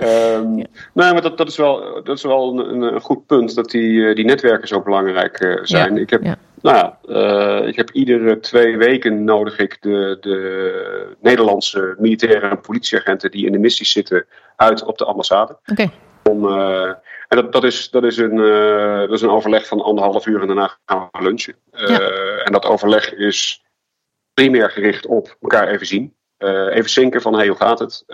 Um, 0.00 0.58
ja. 0.58 0.66
Nee, 0.92 1.12
maar 1.12 1.22
dat, 1.22 1.38
dat 1.38 1.48
is 1.48 1.56
wel, 1.56 2.02
dat 2.04 2.16
is 2.16 2.22
wel 2.22 2.58
een, 2.58 2.82
een 2.82 3.00
goed 3.00 3.26
punt 3.26 3.54
dat 3.54 3.70
die, 3.70 4.14
die 4.14 4.24
netwerken 4.24 4.68
zo 4.68 4.82
belangrijk 4.82 5.40
uh, 5.40 5.58
zijn. 5.62 5.94
Ja. 5.94 6.00
Ik 6.00 6.10
heb, 6.10 6.22
ja. 6.22 6.36
nou 6.60 6.76
ja, 6.76 6.98
uh, 7.06 7.68
ik 7.68 7.76
heb 7.76 7.90
iedere 7.90 8.40
twee 8.40 8.76
weken 8.76 9.24
nodig 9.24 9.58
ik 9.58 9.76
de, 9.80 10.16
de 10.20 11.16
Nederlandse 11.20 11.94
militaire 11.98 12.48
en 12.48 12.60
politieagenten 12.60 13.30
die 13.30 13.46
in 13.46 13.52
de 13.52 13.58
missies 13.58 13.92
zitten 13.92 14.26
uit 14.56 14.84
op 14.84 14.98
de 14.98 15.04
ambassade. 15.04 15.52
Oké. 15.52 15.72
Okay. 15.72 15.90
Om, 16.30 16.44
uh, 16.44 16.92
en 17.32 17.38
dat, 17.38 17.52
dat, 17.52 17.64
is, 17.64 17.90
dat, 17.90 18.04
is 18.04 18.16
een, 18.16 18.36
uh, 18.36 18.98
dat 18.98 19.12
is 19.12 19.22
een 19.22 19.30
overleg 19.30 19.66
van 19.66 19.80
anderhalf 19.80 20.26
uur 20.26 20.40
en 20.40 20.46
daarna 20.46 20.76
gaan 20.86 21.08
we 21.12 21.22
lunchen. 21.22 21.54
Uh, 21.72 21.88
ja. 21.88 21.98
En 22.44 22.52
dat 22.52 22.64
overleg 22.64 23.14
is 23.14 23.62
primair 24.34 24.70
gericht 24.70 25.06
op 25.06 25.36
elkaar 25.40 25.68
even 25.68 25.86
zien. 25.86 26.14
Uh, 26.38 26.76
even 26.76 26.90
zinken 26.90 27.22
van 27.22 27.34
hey, 27.34 27.46
hoe 27.46 27.56
gaat 27.56 27.78
het? 27.78 28.04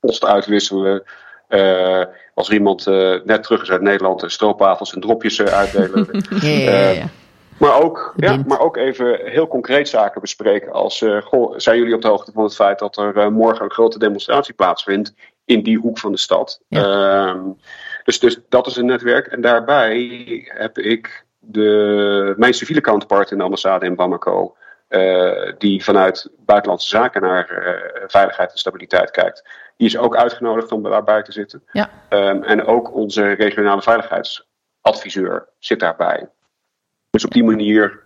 post 0.00 0.24
uitwisselen. 0.24 1.04
als 2.34 2.48
er 2.48 2.54
iemand 2.54 2.86
net 3.24 3.42
terug 3.42 3.62
is 3.62 3.70
uit 3.70 3.80
Nederland, 3.80 4.24
stroopwafels 4.26 4.94
en 4.94 5.00
dropjes 5.00 5.42
uitdelen. 5.42 6.08
ja, 6.40 6.48
ja, 6.48 6.88
ja. 6.88 7.06
Maar 7.58 7.82
ook, 7.82 8.14
ja, 8.16 8.42
maar 8.46 8.60
ook 8.60 8.76
even 8.76 9.20
heel 9.24 9.48
concreet 9.48 9.88
zaken 9.88 10.20
bespreken. 10.20 10.72
Als 10.72 11.04
goh, 11.24 11.54
zijn 11.56 11.78
jullie 11.78 11.94
op 11.94 12.02
de 12.02 12.08
hoogte 12.08 12.32
van 12.32 12.42
het 12.44 12.54
feit 12.54 12.78
dat 12.78 12.96
er 12.96 13.32
morgen 13.32 13.64
een 13.64 13.70
grote 13.70 13.98
demonstratie 13.98 14.54
plaatsvindt 14.54 15.14
in 15.44 15.62
die 15.62 15.78
hoek 15.78 15.98
van 15.98 16.12
de 16.12 16.18
stad? 16.18 16.60
Ja. 16.68 17.54
Dus, 18.06 18.18
dus 18.18 18.40
dat 18.48 18.66
is 18.66 18.76
een 18.76 18.86
netwerk. 18.86 19.26
En 19.26 19.40
daarbij 19.40 20.50
heb 20.54 20.78
ik 20.78 21.24
de, 21.38 22.34
mijn 22.36 22.54
civiele 22.54 22.80
counterpart 22.80 23.30
in 23.30 23.38
de 23.38 23.44
ambassade 23.44 23.86
in 23.86 23.94
Bamako. 23.94 24.56
Uh, 24.88 25.52
die 25.58 25.84
vanuit 25.84 26.30
buitenlandse 26.38 26.88
zaken 26.88 27.22
naar 27.22 27.50
uh, 27.50 28.04
veiligheid 28.06 28.52
en 28.52 28.58
stabiliteit 28.58 29.10
kijkt. 29.10 29.48
Die 29.76 29.86
is 29.86 29.98
ook 29.98 30.16
uitgenodigd 30.16 30.72
om 30.72 30.82
daarbij 30.82 31.22
te 31.22 31.32
zitten. 31.32 31.62
Ja. 31.72 31.90
Um, 32.10 32.42
en 32.42 32.64
ook 32.64 32.94
onze 32.94 33.32
regionale 33.32 33.82
veiligheidsadviseur 33.82 35.48
zit 35.58 35.80
daarbij. 35.80 36.28
Dus 37.10 37.24
op 37.24 37.32
die 37.32 37.44
manier 37.44 38.02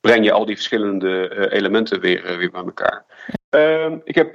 breng 0.00 0.24
je 0.24 0.32
al 0.32 0.44
die 0.44 0.54
verschillende 0.54 1.34
uh, 1.36 1.58
elementen 1.58 2.00
weer, 2.00 2.38
weer 2.38 2.50
bij 2.50 2.64
elkaar. 2.64 3.04
Um, 3.50 4.00
ik 4.04 4.14
heb 4.14 4.34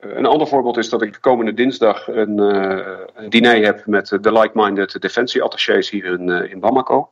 een 0.00 0.26
ander 0.26 0.46
voorbeeld 0.46 0.76
is 0.76 0.88
dat 0.88 1.02
ik 1.02 1.18
komende 1.20 1.54
dinsdag 1.54 2.08
een, 2.08 2.38
uh, 2.38 2.98
een 3.14 3.30
diner 3.30 3.64
heb 3.64 3.86
met 3.86 4.08
de 4.20 4.32
like-minded 4.32 5.00
defensieattachés 5.00 5.90
hier 5.90 6.04
in, 6.04 6.28
uh, 6.28 6.50
in 6.50 6.60
Bamako. 6.60 7.10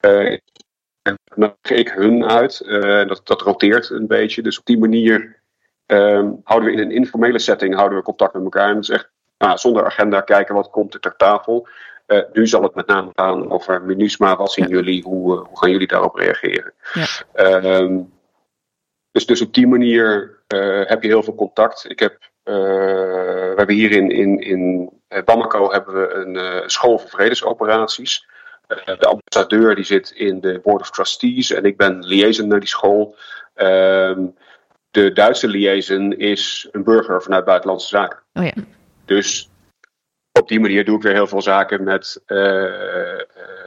Uh, 0.00 0.38
en 1.02 1.18
dan 1.34 1.54
ik 1.62 1.88
hun 1.88 2.24
uit. 2.24 2.64
dat, 3.08 3.20
dat 3.24 3.40
roteert 3.40 3.90
een 3.90 4.06
beetje. 4.06 4.42
Dus 4.42 4.58
op 4.58 4.66
die 4.66 4.78
manier 4.78 5.40
um, 5.86 6.40
houden 6.44 6.68
we 6.68 6.74
in 6.76 6.82
een 6.82 6.90
informele 6.90 7.38
setting 7.38 7.74
houden 7.74 7.98
we 7.98 8.04
contact 8.04 8.34
met 8.34 8.42
elkaar. 8.42 8.68
En 8.68 8.74
dat 8.74 8.82
is 8.82 8.90
echt 8.90 9.10
nou, 9.38 9.58
zonder 9.58 9.84
agenda 9.84 10.20
kijken 10.20 10.54
wat 10.54 10.70
komt 10.70 10.94
er 10.94 11.00
ter 11.00 11.16
tafel. 11.16 11.68
nu 12.32 12.46
zal 12.46 12.62
het 12.62 12.74
met 12.74 12.86
name 12.86 13.10
gaan 13.14 13.50
over 13.50 13.82
MINUSMA. 13.82 14.36
Wat 14.36 14.52
zien 14.52 14.68
ja. 14.68 14.74
jullie? 14.74 15.02
Hoe, 15.02 15.36
hoe 15.36 15.58
gaan 15.58 15.70
jullie 15.70 15.86
daarop 15.86 16.14
reageren? 16.14 16.72
Ja. 16.92 17.06
Um, 17.80 18.12
dus, 19.18 19.26
dus 19.26 19.46
op 19.46 19.54
die 19.54 19.66
manier 19.66 20.38
heb 20.86 21.02
je 21.02 21.08
heel 21.08 21.22
veel 21.22 21.34
contact. 21.34 21.84
Ik 21.88 21.98
heb 21.98 22.18
uh, 22.44 22.54
we 22.54 23.54
hebben 23.56 23.74
hier 23.74 23.90
in, 23.90 24.10
in, 24.10 24.40
in 24.40 24.90
Bamako 25.24 25.70
hebben 25.70 25.94
we 25.94 26.14
een 26.14 26.34
uh, 26.34 26.66
school 26.66 26.98
voor 26.98 27.10
vredesoperaties. 27.10 28.26
De 28.84 29.06
ambassadeur 29.06 29.74
die 29.74 29.84
zit 29.84 30.10
in 30.10 30.40
de 30.40 30.60
Board 30.62 30.80
of 30.80 30.90
Trustees 30.90 31.52
en 31.52 31.64
ik 31.64 31.76
ben 31.76 32.06
liaison 32.06 32.48
naar 32.48 32.60
die 32.60 32.68
school. 32.68 33.16
de 34.90 35.12
Duitse 35.12 35.48
liaison 35.48 36.12
is 36.12 36.68
een 36.72 36.84
burger 36.84 37.22
vanuit 37.22 37.44
Buitenlandse 37.44 37.88
Zaken. 37.88 38.18
Oh 38.32 38.44
ja. 38.44 38.52
Dus 39.04 39.50
op 40.32 40.48
die 40.48 40.60
manier 40.60 40.84
doe 40.84 40.96
ik 40.96 41.02
weer 41.02 41.12
heel 41.12 41.26
veel 41.26 41.42
zaken 41.42 41.84
met 41.84 42.22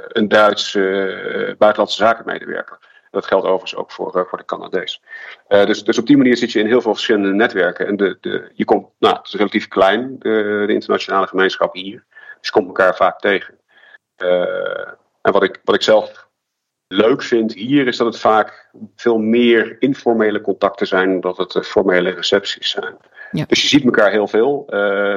een 0.08 0.28
Duitse 0.28 1.56
Buitenlandse 1.58 1.98
Zakenmedewerker. 1.98 2.80
Dat 3.12 3.26
geldt 3.26 3.46
overigens 3.46 3.76
ook 3.76 3.92
voor, 3.92 4.18
uh, 4.18 4.24
voor 4.26 4.38
de 4.38 4.46
Canadees. 4.46 5.02
Uh, 5.50 5.66
dus, 5.66 5.84
dus 5.84 5.98
op 5.98 6.08
die 6.08 6.18
manier 6.18 6.38
zit 6.38 6.52
je 6.52 6.60
in 6.60 6.66
heel 6.66 6.82
veel 6.82 6.94
verschillende 6.94 7.34
netwerken. 7.34 7.88
En 7.88 7.96
de, 7.96 8.18
de, 8.22 8.52
je 8.54 8.66
komt, 8.66 8.88
nou, 9.00 9.16
het 9.16 9.28
is 9.28 9.34
relatief 9.34 9.68
klein, 9.68 10.16
de, 10.20 10.64
de 10.68 10.74
internationale 10.74 11.28
gemeenschap 11.28 11.74
hier. 11.74 12.06
Dus 12.10 12.48
je 12.48 12.52
komt 12.52 12.68
elkaar 12.68 12.96
vaak 12.96 13.20
tegen. 13.20 13.58
Uh, 14.18 14.88
en 15.22 15.32
wat 15.32 15.44
ik, 15.44 15.62
wat 15.64 15.76
ik 15.76 15.82
zelf 15.82 16.30
leuk 16.88 17.22
vind 17.22 17.54
hier 17.54 17.88
is 17.88 17.98
dat 17.98 18.08
het 18.08 18.20
vaak 18.20 18.70
veel 18.96 19.18
meer 19.18 19.76
informele 19.80 20.42
contacten 20.42 20.88
zijn 20.88 21.20
dan 21.20 21.34
dat 21.38 21.54
het 21.54 21.68
formele 21.68 22.10
recepties 22.10 22.70
zijn. 22.70 22.98
Ja. 23.32 23.46
Dus 23.48 23.62
je 23.62 23.68
ziet 23.68 23.84
elkaar 23.84 24.12
heel 24.12 24.28
veel, 24.28 24.66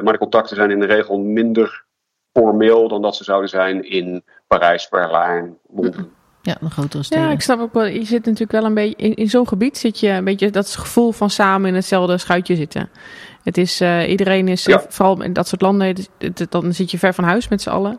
maar 0.03 0.11
de 0.11 0.17
contacten 0.17 0.55
zijn 0.55 0.71
in 0.71 0.79
de 0.79 0.85
regel 0.85 1.19
minder 1.19 1.85
formeel 2.33 2.87
dan 2.87 3.01
dat 3.01 3.15
ze 3.15 3.23
zouden 3.23 3.49
zijn 3.49 3.83
in 3.89 4.23
Parijs, 4.47 4.89
Berlijn, 4.89 5.57
Londen. 5.67 6.13
Ja, 6.45 6.57
een 6.61 6.71
grotere 6.71 7.03
steden. 7.03 7.25
Ja, 7.25 7.31
ik 7.31 7.41
snap 7.41 7.59
ook 7.59 7.73
wel. 7.73 7.85
Je 7.85 8.05
zit 8.05 8.25
natuurlijk 8.25 8.51
wel 8.51 8.65
een 8.65 8.73
beetje 8.73 8.95
in, 8.95 9.13
in 9.13 9.29
zo'n 9.29 9.47
gebied 9.47 9.77
zit 9.77 9.99
je 9.99 10.09
een 10.09 10.23
beetje 10.23 10.49
dat 10.49 10.63
is 10.65 10.71
het 10.71 10.79
gevoel 10.79 11.11
van 11.11 11.29
samen 11.29 11.69
in 11.69 11.75
hetzelfde 11.75 12.17
schuitje 12.17 12.55
zitten. 12.55 12.89
Het 13.43 13.57
is 13.57 13.81
uh, 13.81 14.09
iedereen 14.09 14.47
is 14.47 14.65
ja. 14.65 14.83
vooral 14.89 15.23
in 15.23 15.33
dat 15.33 15.47
soort 15.47 15.61
landen 15.61 15.95
dan 16.49 16.73
zit 16.73 16.91
je 16.91 16.97
ver 16.97 17.13
van 17.13 17.23
huis 17.23 17.47
met 17.47 17.61
z'n 17.61 17.69
allen. 17.69 17.97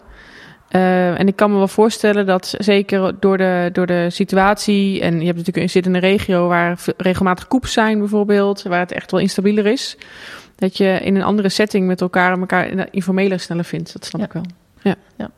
Uh, 0.70 1.20
en 1.20 1.28
ik 1.28 1.36
kan 1.36 1.50
me 1.50 1.56
wel 1.56 1.68
voorstellen 1.68 2.26
dat 2.26 2.54
zeker 2.58 3.20
door 3.20 3.38
de, 3.38 3.68
door 3.72 3.86
de 3.86 4.10
situatie 4.10 5.00
en 5.00 5.18
je 5.18 5.24
hebt 5.24 5.36
natuurlijk 5.36 5.66
je 5.66 5.72
zit 5.72 5.86
in 5.86 5.94
een 5.94 6.00
regio 6.00 6.48
waar 6.48 6.78
regelmatig 6.96 7.48
koeps 7.48 7.72
zijn 7.72 7.98
bijvoorbeeld, 7.98 8.62
waar 8.62 8.80
het 8.80 8.92
echt 8.92 9.10
wel 9.10 9.20
instabieler 9.20 9.66
is, 9.66 9.96
dat 10.56 10.76
je 10.76 11.00
in 11.02 11.16
een 11.16 11.22
andere 11.22 11.48
setting 11.48 11.86
met 11.86 12.00
elkaar 12.00 12.38
elkaar 12.38 12.88
informeler 12.90 13.40
sneller 13.40 13.64
vindt. 13.64 13.92
Dat 13.92 14.04
snap 14.04 14.20
ja. 14.20 14.26
ik 14.26 14.32
wel. 14.32 14.44
Ja. 14.82 14.94
ja. 15.16 15.30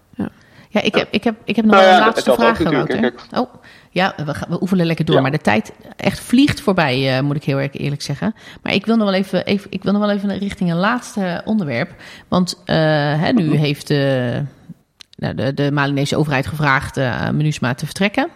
Ja, 0.68 0.82
ik 0.82 0.94
heb, 0.94 1.08
ik 1.10 1.24
heb, 1.24 1.34
ik 1.44 1.56
heb 1.56 1.64
nog 1.64 1.74
Nou 1.74 1.86
ja, 1.86 1.96
een 1.96 2.04
laatste 2.04 2.32
vraag. 2.32 2.58
Wouter. 2.58 3.14
Oh, 3.34 3.54
ja, 3.90 4.14
we, 4.24 4.34
gaan, 4.34 4.48
we 4.50 4.60
oefenen 4.60 4.86
lekker 4.86 5.04
door. 5.04 5.14
Ja. 5.14 5.20
Maar 5.22 5.30
de 5.30 5.38
tijd 5.38 5.72
echt 5.96 6.20
vliegt 6.20 6.60
voorbij, 6.60 7.16
eh, 7.16 7.22
moet 7.22 7.36
ik 7.36 7.44
heel 7.44 7.58
erg 7.58 7.72
eerlijk 7.72 8.02
zeggen. 8.02 8.34
Maar 8.62 8.72
ik 8.72 8.86
wil 8.86 8.96
nog 8.96 9.10
wel 9.10 9.18
even, 9.18 9.44
even, 9.44 9.70
ik 9.70 9.82
wil 9.82 9.92
nog 9.92 10.00
wel 10.00 10.10
even 10.10 10.38
richting 10.38 10.70
een 10.70 10.76
laatste 10.76 11.42
onderwerp. 11.44 11.94
Want 12.28 12.62
eh, 12.64 12.76
hè, 13.20 13.32
nu 13.32 13.54
heeft 13.56 13.90
eh, 13.90 13.98
nou, 15.16 15.34
de, 15.34 15.54
de 15.54 15.72
Malinese 15.72 16.16
overheid 16.16 16.46
gevraagd 16.46 16.98
aan 16.98 17.36
MINUSMA 17.36 17.74
te 17.74 17.84
vertrekken. 17.84 18.28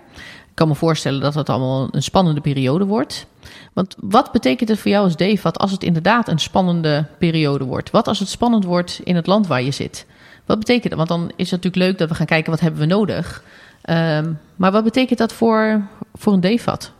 Ik 0.52 0.58
kan 0.58 0.68
me 0.68 0.74
voorstellen 0.74 1.20
dat 1.20 1.32
dat 1.32 1.48
allemaal 1.48 1.88
een 1.90 2.02
spannende 2.02 2.40
periode 2.40 2.84
wordt. 2.84 3.26
Want 3.72 3.96
wat 4.00 4.32
betekent 4.32 4.68
het 4.68 4.78
voor 4.78 4.90
jou 4.90 5.04
als 5.04 5.16
DEFAT 5.16 5.58
als 5.58 5.70
het 5.70 5.82
inderdaad 5.82 6.28
een 6.28 6.38
spannende 6.38 7.04
periode 7.18 7.64
wordt? 7.64 7.90
Wat 7.90 8.08
als 8.08 8.18
het 8.18 8.28
spannend 8.28 8.64
wordt 8.64 9.00
in 9.04 9.16
het 9.16 9.26
land 9.26 9.46
waar 9.46 9.62
je 9.62 9.70
zit? 9.70 10.06
Wat 10.52 10.60
betekent 10.60 10.96
dat? 10.96 11.08
Want 11.08 11.08
dan 11.08 11.32
is 11.36 11.50
het 11.50 11.62
natuurlijk 11.62 11.90
leuk 11.90 11.98
dat 11.98 12.08
we 12.08 12.14
gaan 12.14 12.26
kijken 12.26 12.50
wat 12.50 12.60
hebben 12.60 12.80
we 12.80 12.86
nodig. 12.86 13.42
Um, 13.90 14.38
maar 14.56 14.72
wat 14.72 14.84
betekent 14.84 15.18
dat 15.18 15.32
voor, 15.32 15.82
voor 16.14 16.32
een 16.32 16.40
DEFAT? 16.40 16.92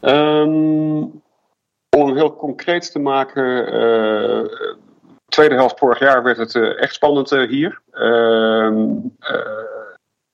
Um, 0.00 1.22
om 1.96 2.16
heel 2.16 2.36
concreet 2.36 2.92
te 2.92 2.98
maken, 2.98 3.74
uh, 3.74 4.44
tweede 5.28 5.54
helft 5.54 5.78
vorig 5.78 5.98
jaar 5.98 6.22
werd 6.22 6.36
het 6.36 6.54
uh, 6.54 6.82
echt 6.82 6.94
spannend 6.94 7.32
uh, 7.32 7.48
hier. 7.48 7.80
Um, 7.92 9.16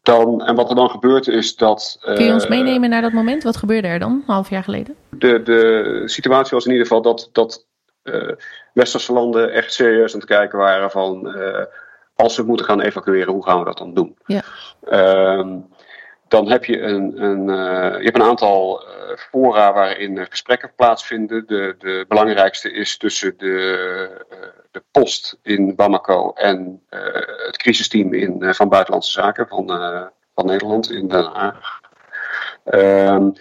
dan, 0.02 0.44
en 0.44 0.54
wat 0.54 0.68
er 0.68 0.76
dan 0.76 0.90
gebeurt 0.90 1.28
is 1.28 1.56
dat. 1.56 1.98
Kun 2.00 2.24
je 2.24 2.32
ons 2.32 2.48
meenemen 2.48 2.90
naar 2.90 3.02
dat 3.02 3.12
moment? 3.12 3.42
Wat 3.42 3.56
gebeurde 3.56 3.88
er 3.88 3.98
dan, 3.98 4.12
een 4.12 4.22
half 4.26 4.50
jaar 4.50 4.64
geleden? 4.64 4.94
De, 5.10 5.42
de 5.42 6.02
situatie 6.04 6.54
was 6.54 6.64
in 6.64 6.72
ieder 6.72 6.86
geval 6.86 7.02
dat, 7.02 7.28
dat 7.32 7.66
westerse 8.72 9.12
landen 9.12 9.52
echt 9.52 9.72
serieus 9.72 10.12
aan 10.12 10.20
het 10.20 10.28
kijken 10.28 10.58
waren 10.58 10.90
van 10.90 11.34
als 12.16 12.36
we 12.36 12.42
moeten 12.42 12.66
gaan 12.66 12.80
evacueren, 12.80 13.32
hoe 13.32 13.44
gaan 13.44 13.58
we 13.58 13.64
dat 13.64 13.78
dan 13.78 13.94
doen? 13.94 14.16
Ja. 14.26 14.42
Um, 15.38 15.66
dan 16.28 16.50
heb 16.50 16.64
je 16.64 16.80
een, 16.80 17.22
een, 17.22 17.48
uh, 17.48 17.98
je 17.98 18.04
hebt 18.04 18.16
een 18.16 18.22
aantal 18.22 18.82
uh, 18.82 19.16
fora 19.16 19.72
waarin 19.72 20.26
gesprekken 20.30 20.72
plaatsvinden. 20.76 21.46
De, 21.46 21.74
de 21.78 22.04
belangrijkste 22.08 22.72
is 22.72 22.96
tussen 22.96 23.34
de, 23.36 24.26
de 24.70 24.82
post 24.90 25.38
in 25.42 25.74
Bamako 25.74 26.32
en 26.32 26.82
het 27.46 27.56
crisisteam 27.56 28.14
in, 28.14 28.54
van 28.54 28.68
Buitenlandse 28.68 29.12
Zaken 29.12 29.48
van, 29.48 29.66
van 30.34 30.46
Nederland 30.46 30.90
in 30.90 31.08
Den 31.08 31.24
Haag. 31.24 31.80
Um, 32.64 33.32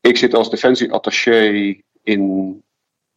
ik 0.00 0.16
zit 0.16 0.34
als 0.34 0.50
defensieattaché 0.50 1.76
in 2.02 2.62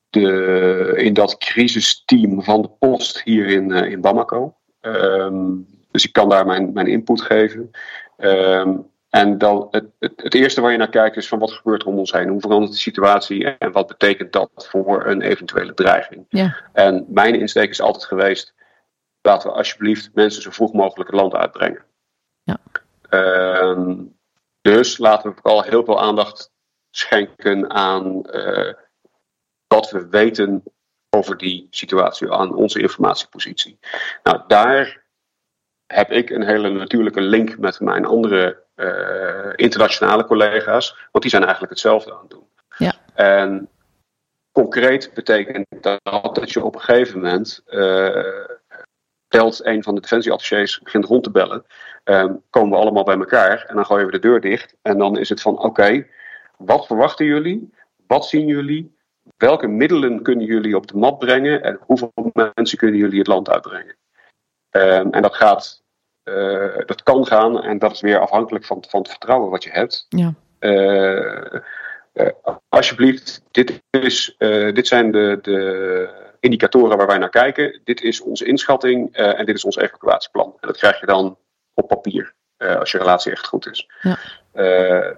de, 0.10 0.94
in 0.96 1.14
dat 1.14 1.38
crisisteam 1.38 2.44
van 2.44 2.62
de 2.62 2.70
post 2.80 3.22
hier 3.24 3.48
in, 3.48 3.72
in 3.72 4.02
Bamako. 4.02 4.56
Ehm, 4.82 5.56
dus 5.92 6.06
ik 6.06 6.14
kan 6.14 6.30
daar 6.30 6.46
mijn, 6.46 6.74
mijn 6.74 6.88
input 6.88 7.22
geven. 7.22 7.72
Ehm, 8.18 8.78
en 9.10 9.38
dan 9.38 9.68
het, 9.72 9.86
het, 10.00 10.14
het, 10.16 10.34
eerste 10.34 10.62
waar 10.62 10.72
je 10.72 10.78
naar 10.78 10.90
kijkt 10.90 11.18
is 11.18 11.28
van 11.28 11.40
wat 11.40 11.52
gebeurt 11.52 11.82
er 11.82 11.88
om 11.88 11.98
ons 11.98 12.12
heen? 12.12 12.28
Hoe 12.28 12.42
verandert 12.42 12.72
de 12.72 12.78
situatie 12.78 13.46
en 13.58 13.72
wat 13.72 13.88
betekent 13.88 14.32
dat 14.32 14.50
voor 14.70 15.06
een 15.06 15.22
eventuele 15.22 15.74
dreiging? 15.74 16.26
Ja. 16.30 16.56
En 16.74 17.06
mijn 17.10 17.36
insteek 17.36 17.70
is 17.70 17.82
altijd 17.82 18.06
geweest, 18.06 18.54
laten 19.22 19.50
we 19.50 19.56
alsjeblieft 19.56 20.10
mensen 20.14 20.42
zo 20.42 20.52
vroeg 20.52 20.74
mogelijk 20.74 21.10
het 21.10 21.20
land 21.20 21.34
uitbrengen. 21.34 21.84
Ja. 22.44 22.58
Ehm, 23.10 23.96
dus 24.62 24.98
laten 24.98 25.30
we 25.30 25.36
vooral 25.42 25.64
heel 25.64 25.84
veel 25.84 26.02
aandacht 26.02 26.52
schenken 26.90 27.70
aan 27.70 28.28
uh, 28.32 28.74
wat 29.68 29.92
we 29.92 30.08
weten 30.10 30.64
over 31.10 31.38
die 31.38 31.68
situatie, 31.70 32.32
aan 32.32 32.56
onze 32.56 32.82
informatiepositie. 32.82 33.80
Nou, 34.24 34.42
daar 34.48 35.04
heb 35.86 36.12
ik 36.12 36.30
een 36.30 36.46
hele 36.46 36.70
natuurlijke 36.70 37.22
link 37.22 37.58
met 37.58 37.80
mijn 37.80 38.06
andere 38.06 38.64
uh, 38.76 39.54
internationale 39.56 40.26
collega's, 40.26 40.96
want 41.12 41.22
die 41.24 41.30
zijn 41.30 41.44
eigenlijk 41.44 41.72
hetzelfde 41.72 42.14
aan 42.14 42.22
het 42.22 42.30
doen. 42.30 42.48
Ja. 42.78 42.94
En 43.14 43.70
concreet 44.52 45.12
betekent 45.14 45.66
dat 45.82 46.00
dat 46.34 46.52
je 46.52 46.64
op 46.64 46.76
een 46.76 46.82
gegeven 46.82 47.20
moment 47.20 47.62
uh, 47.68 48.46
belt 49.28 49.66
een 49.66 49.84
van 49.84 49.96
de 49.96 50.02
defensieattachés, 50.02 50.80
begint 50.80 51.06
rond 51.06 51.24
te 51.24 51.32
bellen, 51.32 51.66
um, 52.04 52.44
komen 52.50 52.70
we 52.70 52.78
allemaal 52.78 53.04
bij 53.04 53.18
elkaar 53.18 53.66
en 53.66 53.76
dan 53.76 53.86
gooien 53.86 54.06
we 54.06 54.12
de 54.12 54.20
deur 54.20 54.42
dicht 54.42 54.76
en 54.82 54.98
dan 54.98 55.18
is 55.18 55.30
het 55.30 55.42
van 55.42 55.54
oké, 55.54 55.66
okay, 55.66 56.10
wat 56.58 56.86
verwachten 56.86 57.26
jullie? 57.26 57.74
Wat 58.08 58.28
zien 58.28 58.48
jullie? 58.48 58.97
Welke 59.38 59.68
middelen 59.68 60.22
kunnen 60.22 60.46
jullie 60.46 60.76
op 60.76 60.88
de 60.88 60.98
mat 60.98 61.20
brengen 61.20 61.64
en 61.64 61.80
hoeveel 61.82 62.12
mensen 62.54 62.78
kunnen 62.78 63.00
jullie 63.00 63.18
het 63.18 63.28
land 63.28 63.50
uitbrengen? 63.50 63.96
Um, 64.72 65.12
en 65.12 65.22
dat 65.22 65.36
gaat, 65.36 65.84
uh, 66.24 66.78
dat 66.86 67.04
kan 67.04 67.26
gaan 67.26 67.64
en 67.64 67.80
dat 67.80 67.92
is 67.92 68.02
weer 68.02 68.20
afhankelijk 68.20 68.66
van, 68.66 68.84
van 68.90 69.00
het 69.00 69.10
vertrouwen 69.10 69.50
wat 69.50 69.64
je 69.64 69.70
hebt. 69.70 70.06
Ja. 70.10 70.34
Uh, 70.60 71.62
uh, 72.14 72.30
alsjeblieft, 72.70 73.42
dit, 73.52 73.84
is, 73.90 74.36
dit 74.74 74.88
zijn 74.88 75.12
de, 75.12 75.40
de 75.42 76.10
indicatoren 76.40 76.98
waar 76.98 77.08
wij 77.08 77.18
naar 77.18 77.30
kijken. 77.30 77.82
Dit 77.84 78.02
is 78.02 78.22
onze 78.22 78.46
inschatting 78.46 79.16
en 79.16 79.46
dit 79.46 79.56
is 79.56 79.66
ons 79.66 79.78
evacuatieplan. 79.78 80.58
En 80.60 80.68
dat 80.68 80.78
krijg 80.78 81.00
je 81.00 81.06
dan 81.06 81.38
op 81.74 81.88
papier, 81.88 82.34
als 82.58 82.92
je 82.92 82.98
relatie 82.98 83.32
echt 83.32 83.48
goed 83.48 83.70
is. 83.70 83.90
Ja. 84.02 84.18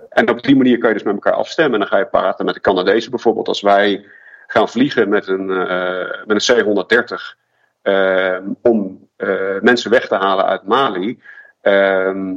En 0.10 0.30
op 0.30 0.44
die 0.44 0.56
manier 0.56 0.78
kan 0.78 0.88
je 0.88 0.96
dus 0.96 1.04
met 1.04 1.14
elkaar 1.14 1.34
afstemmen. 1.34 1.74
En 1.74 1.80
dan 1.80 1.88
ga 1.90 1.98
je 1.98 2.06
praten 2.06 2.46
met 2.46 2.54
de 2.54 2.62
Canadezen 2.62 3.12
bijvoorbeeld. 3.12 3.48
Als 3.48 3.62
wij 3.62 4.06
gaan 4.48 4.70
vliegen 4.70 5.10
met 5.10 5.28
een, 5.28 5.46
met 6.26 6.50
een 6.50 6.86
C-130 6.96 7.38
om 8.62 9.10
uh, 9.20 9.60
mensen 9.62 9.92
weg 9.92 10.08
te 10.08 10.16
halen 10.16 10.46
uit 10.46 10.64
Mali. 10.64 11.22
Uh, 11.64 12.36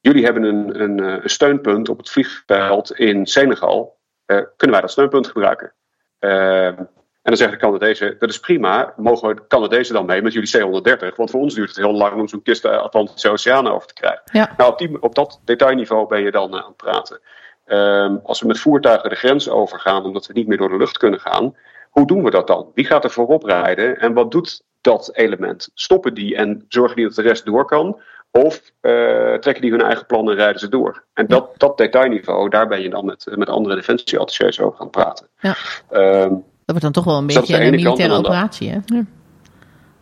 jullie 0.00 0.24
hebben 0.24 0.42
een, 0.42 0.80
een, 0.80 1.20
steunpunt 1.24 1.88
op 1.88 1.98
het 1.98 2.10
vliegveld 2.10 2.98
in 2.98 3.26
Senegal. 3.26 3.96
Uh, 4.26 4.36
kunnen 4.56 4.70
wij 4.70 4.80
dat 4.80 4.90
steunpunt 4.90 5.26
gebruiken? 5.26 5.72
Ehm, 6.18 6.74
en 6.78 6.88
dan 7.30 7.36
zeggen 7.36 7.58
de 7.58 7.64
Canadezen, 7.64 8.16
dat 8.18 8.28
is 8.28 8.40
prima. 8.40 8.94
Mogen 8.96 9.28
we 9.28 9.34
de 9.34 9.46
Canadezen 9.48 9.94
dan 9.94 10.06
mee 10.06 10.22
met 10.22 10.32
jullie 10.32 10.50
C-130? 10.50 11.16
Want 11.16 11.30
voor 11.30 11.40
ons 11.40 11.54
duurt 11.54 11.68
het 11.68 11.78
heel 11.78 11.92
lang 11.92 12.20
om 12.20 12.28
zo'n 12.28 12.42
kist 12.42 12.62
de 12.62 12.76
Atlantische 12.76 13.30
Oceaan 13.30 13.68
over 13.68 13.88
te 13.88 13.94
krijgen. 13.94 14.22
Ja. 14.32 14.54
Nou, 14.56 14.70
op, 14.72 14.78
die, 14.78 15.02
op 15.02 15.14
dat 15.14 15.40
detailniveau 15.44 16.08
ben 16.08 16.22
je 16.22 16.30
dan 16.30 16.54
aan 16.54 16.66
het 16.66 16.76
praten. 16.76 17.20
Ehm, 17.64 18.16
als 18.22 18.40
we 18.40 18.46
met 18.46 18.58
voertuigen 18.58 19.10
de 19.10 19.16
grens 19.16 19.48
overgaan, 19.48 20.04
omdat 20.04 20.26
we 20.26 20.32
niet 20.32 20.46
meer 20.46 20.58
door 20.58 20.68
de 20.68 20.76
lucht 20.76 20.98
kunnen 20.98 21.20
gaan, 21.20 21.56
hoe 21.90 22.06
doen 22.06 22.24
we 22.24 22.30
dat 22.30 22.46
dan? 22.46 22.70
Wie 22.74 22.84
gaat 22.84 23.04
er 23.04 23.10
voorop 23.10 23.44
rijden 23.44 23.98
en 23.98 24.12
wat 24.12 24.30
doet 24.30 24.62
dat 24.80 25.10
element? 25.12 25.70
Stoppen 25.74 26.14
die 26.14 26.36
en 26.36 26.64
zorgen 26.68 26.96
die 26.96 27.04
dat 27.04 27.14
de 27.14 27.22
rest 27.22 27.44
door 27.44 27.64
kan? 27.64 28.00
Of 28.30 28.60
uh, 28.80 29.34
trekken 29.34 29.60
die 29.60 29.70
hun 29.70 29.82
eigen 29.82 30.06
plannen 30.06 30.32
en 30.32 30.38
rijden 30.38 30.60
ze 30.60 30.68
door? 30.68 31.04
En 31.12 31.26
dat, 31.26 31.50
dat 31.56 31.78
detailniveau, 31.78 32.48
daar 32.48 32.68
ben 32.68 32.82
je 32.82 32.90
dan 32.90 33.04
met, 33.04 33.26
met 33.34 33.48
andere 33.48 33.74
defensieattachés 33.74 34.60
over 34.60 34.78
gaan 34.78 34.90
praten. 34.90 35.28
Ja. 35.38 35.54
Um, 35.90 36.30
dat 36.30 36.44
wordt 36.64 36.82
dan 36.82 36.92
toch 36.92 37.04
wel 37.04 37.18
een 37.18 37.26
beetje 37.26 37.60
een 37.60 37.70
militaire 37.70 38.14
operatie, 38.14 38.70
hè? 38.70 38.78
Ja. 38.86 39.04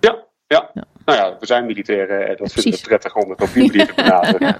Ja, 0.00 0.24
ja. 0.46 0.70
ja. 0.74 0.84
Nou 1.04 1.18
ja, 1.18 1.36
we 1.40 1.46
zijn 1.46 1.66
militairen 1.66 2.28
en 2.28 2.36
dat 2.36 2.52
vinden 2.52 2.72
we 2.72 2.86
prettig 2.86 3.16
om 3.16 3.30
het 3.30 3.40
op 3.40 3.52
die 3.52 3.66
manier 3.66 3.86
te 3.86 3.94
benaderen. 4.02 4.56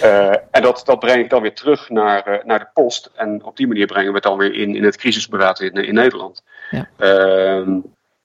ja. 0.00 0.30
uh, 0.30 0.36
en 0.50 0.62
dat, 0.62 0.82
dat 0.84 0.98
breng 0.98 1.24
ik 1.24 1.30
dan 1.30 1.42
weer 1.42 1.54
terug 1.54 1.88
naar, 1.90 2.28
uh, 2.28 2.44
naar 2.44 2.58
de 2.58 2.68
post. 2.74 3.10
En 3.14 3.44
op 3.44 3.56
die 3.56 3.66
manier 3.66 3.86
brengen 3.86 4.08
we 4.08 4.14
het 4.14 4.22
dan 4.22 4.38
weer 4.38 4.54
in, 4.54 4.76
in 4.76 4.84
het 4.84 4.96
crisisberaad 4.96 5.60
in, 5.60 5.72
in 5.72 5.94
Nederland. 5.94 6.42
Ja. 6.70 6.88
Uh, 6.98 7.76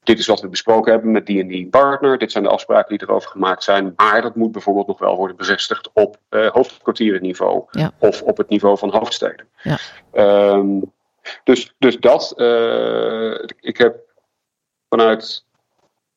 dit 0.04 0.20
is 0.20 0.28
wat 0.28 0.42
we 0.42 0.48
besproken 0.48 0.92
hebben 0.92 1.12
met 1.12 1.26
die 1.26 1.42
en 1.42 1.48
die 1.48 1.68
partner. 1.68 2.18
Dit 2.18 2.32
zijn 2.32 2.44
de 2.44 2.50
afspraken 2.50 2.98
die 2.98 3.08
erover 3.08 3.30
gemaakt 3.30 3.64
zijn. 3.64 3.94
Maar 3.96 4.22
dat 4.22 4.36
moet 4.36 4.52
bijvoorbeeld 4.52 4.88
nog 4.88 5.00
wel 5.00 5.16
worden 5.16 5.36
bevestigd 5.36 5.90
op 5.94 6.18
hoofdkwartierenniveau. 6.30 7.64
Ja. 7.72 7.92
Of 8.00 8.22
op 8.22 8.38
het 8.38 8.50
niveau 8.50 8.78
van 8.78 8.92
hoofdsteden. 8.92 9.48
Ja. 9.62 9.78
Um, 10.14 10.92
dus, 11.44 11.74
dus 11.78 11.98
dat. 11.98 12.34
Uh, 12.38 13.40
ik 13.60 13.78
heb 13.78 13.98
vanuit 14.90 15.46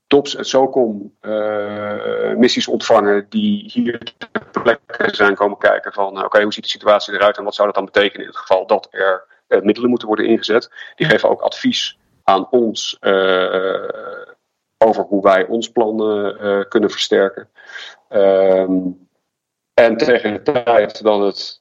TOPS 0.06 0.36
en 0.36 0.44
SOCOM 0.44 1.16
uh, 1.20 2.34
missies 2.34 2.68
ontvangen 2.68 3.26
die 3.28 3.70
hier 3.72 3.98
ter 4.32 4.62
plekke 4.62 5.14
zijn 5.14 5.34
komen 5.34 5.58
kijken 5.58 5.92
van 5.92 6.16
oké, 6.16 6.24
okay, 6.24 6.42
hoe 6.42 6.52
ziet 6.52 6.64
de 6.64 6.70
situatie 6.70 7.14
eruit 7.14 7.38
en 7.38 7.44
wat 7.44 7.54
zou 7.54 7.66
dat 7.66 7.76
dan 7.76 7.84
betekenen 7.84 8.20
in 8.20 8.26
het 8.26 8.36
geval 8.40 8.66
dat 8.66 8.88
er 8.90 9.26
middelen 9.62 9.90
moeten 9.90 10.08
worden 10.08 10.26
ingezet. 10.26 10.70
Die 10.94 11.06
geven 11.06 11.28
ook 11.28 11.40
advies 11.40 11.98
aan 12.24 12.50
ons 12.50 12.98
over 14.84 15.04
hoe 15.04 15.22
wij 15.22 15.46
ons 15.46 15.70
plan 15.70 16.02
uh, 16.02 16.64
kunnen 16.68 16.90
versterken. 16.90 17.48
Um, 18.08 19.08
en 19.74 19.96
tegen 19.96 20.32
de 20.32 20.42
tijd 20.42 21.02
dat 21.02 21.20
het 21.20 21.59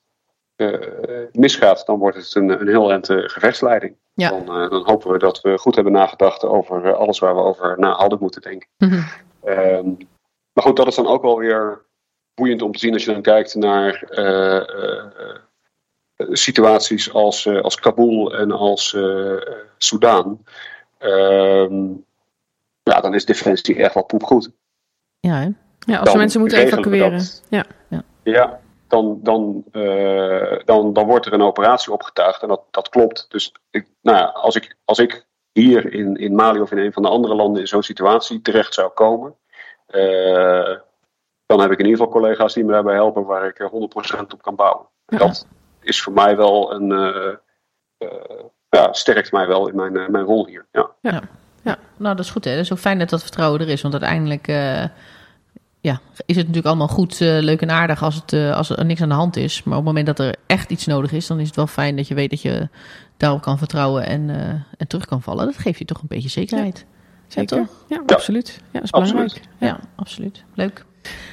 misgaat, 1.32 1.86
dan 1.86 2.00
wordt 2.00 2.18
het 2.18 2.36
een, 2.36 2.50
een 2.50 2.68
heel 2.68 2.92
eind 2.92 3.08
gevechtsleiding. 3.10 3.96
Ja. 4.14 4.30
Dan, 4.30 4.46
dan, 4.46 4.84
hopen 4.86 5.12
we 5.12 5.18
dat 5.18 5.42
we 5.42 5.58
goed 5.58 5.76
hebben 5.76 5.94
nagedacht 5.94 6.44
over 6.44 6.94
alles 6.94 7.20
waar 7.20 7.36
we 7.36 7.42
over 7.42 7.80
na 7.80 7.92
hadden 7.92 8.20
moeten 8.22 8.42
denken. 8.42 8.68
Mm 8.78 8.90
-hmm. 8.90 9.06
um, 9.46 9.98
maar 10.54 10.64
goed, 10.64 10.76
dat 10.76 10.88
is 10.88 10.96
dan 10.96 11.08
ook 11.08 11.22
wel 11.22 11.38
weer 11.38 11.82
boeiend 12.34 12.62
om 12.62 12.72
te 12.72 12.80
zien 12.80 12.94
als 12.94 13.06
je 13.06 13.14
dan 13.14 13.22
kijkt 13.22 13.56
naar 13.56 14.04
situaties 16.32 17.14
als, 17.14 17.48
als 17.48 17.76
Kabul 17.76 18.38
en 18.38 18.52
als 18.52 18.98
Soudaan. 19.78 20.44
Um, 21.00 22.06
ja, 22.84 23.02
dan 23.02 23.14
is 23.14 23.26
defensie 23.26 23.76
echt 23.76 23.94
wel 23.94 24.04
poepgoed. 24.04 24.52
Ja, 25.20 25.36
hè? 25.36 25.50
ja 25.80 26.00
als 26.00 26.12
we 26.12 26.18
mensen 26.18 26.40
moeten 26.40 26.60
evacueren. 26.60 27.22
Ja. 27.50 27.66
ja. 27.88 28.04
ja, 28.24 28.60
dan, 28.90 29.20
dan, 29.24 29.64
uh, 29.72 30.60
dan, 30.66 30.94
dan 30.94 31.06
wordt 31.06 31.26
er 31.26 31.34
een 31.34 31.42
operatie 31.42 31.94
opgetuigd 31.94 32.42
en 32.42 32.48
dat, 32.48 32.62
dat 32.72 32.90
klopt. 32.90 33.26
Dus 33.30 33.54
ik, 33.70 33.88
nou 34.02 34.18
ja, 34.18 34.24
als, 34.24 34.56
ik, 34.56 34.78
als 34.86 35.00
ik 35.00 35.28
hier 35.52 35.94
in, 35.94 36.16
in 36.16 36.36
Mali 36.36 36.60
of 36.62 36.72
in 36.72 36.78
een 36.78 36.94
van 36.94 37.04
de 37.04 37.10
andere 37.10 37.36
landen 37.36 37.62
in 37.62 37.68
zo'n 37.68 37.84
situatie 37.84 38.42
terecht 38.42 38.74
zou 38.74 38.90
komen, 38.90 39.36
dan 41.46 41.60
heb 41.60 41.72
ik 41.72 41.80
in 41.80 41.86
ieder 41.86 42.00
geval 42.00 42.22
collega's 42.22 42.54
die 42.54 42.64
me 42.64 42.72
daarbij 42.72 42.94
helpen 42.94 43.26
waar 43.26 43.46
ik 43.48 43.70
100% 44.18 44.20
op 44.34 44.42
kan 44.42 44.56
bouwen. 44.56 44.88
Ja. 45.06 45.18
Dat 45.18 45.48
is 45.82 46.02
voor 46.02 46.14
mij 46.14 46.38
wel 46.38 46.74
een. 46.74 46.90
Uh, 46.92 47.34
uh, 47.98 48.44
ja, 48.70 48.94
sterkt 48.94 49.32
mij 49.32 49.48
wel 49.48 49.68
in 49.68 49.76
mijn, 49.76 50.12
mijn 50.12 50.24
rol 50.24 50.48
hier. 50.48 50.66
Ja. 50.72 50.92
Ja. 51.02 51.22
ja, 51.64 51.78
nou 51.98 52.16
dat 52.16 52.26
is 52.26 52.32
goed 52.32 52.46
hè. 52.46 52.52
Het 52.52 52.60
is 52.60 52.72
ook 52.72 52.78
fijn 52.78 53.00
dat 53.00 53.10
dat 53.10 53.22
vertrouwen 53.22 53.60
er 53.60 53.70
is. 53.70 53.82
Want 53.82 53.94
uiteindelijk 53.94 54.48
ja, 55.82 56.00
is 56.26 56.36
het 56.36 56.48
natuurlijk 56.48 56.66
allemaal 56.66 56.88
goed, 56.88 57.20
leuk 57.20 57.62
en 57.62 57.72
aardig 57.72 58.04
als, 58.04 58.16
het, 58.16 58.34
als 58.34 58.70
er 58.70 58.86
niks 58.86 59.02
aan 59.02 59.10
de 59.10 59.16
hand 59.16 59.36
is. 59.36 59.64
Maar 59.64 59.78
op 59.78 59.86
het 59.86 59.96
moment 59.96 60.18
dat 60.18 60.28
er 60.28 60.36
echt 60.46 60.72
iets 60.72 60.86
nodig 60.86 61.12
is, 61.12 61.28
dan 61.28 61.40
is 61.40 61.48
het 61.48 61.56
wel 61.56 61.68
fijn 61.68 61.96
dat 61.96 62.08
je 62.08 62.14
weet 62.14 62.30
dat 62.30 62.42
je 62.42 62.70
daarop 63.18 63.42
kan 63.42 63.58
vertrouwen 63.58 64.06
en, 64.06 64.30
en 64.78 64.88
terug 64.88 65.06
kan 65.06 65.22
vallen. 65.22 65.46
Dat 65.46 65.58
geeft 65.58 65.80
je 65.80 65.86
toch 65.86 66.02
een 66.02 66.08
beetje 66.08 66.30
zekerheid. 66.30 66.86
Zeker. 67.28 67.58
Ja, 67.58 67.64
toch? 67.64 67.76
Ja, 67.88 68.16
absoluut. 68.16 68.62
Ja, 68.72 68.80
dat 68.80 68.84
is 68.84 68.90
belangrijk. 68.90 69.22
Absoluut. 69.22 69.50
Ja, 69.60 69.68
ja, 69.68 69.80
absoluut. 69.96 70.44
Leuk. 70.54 70.86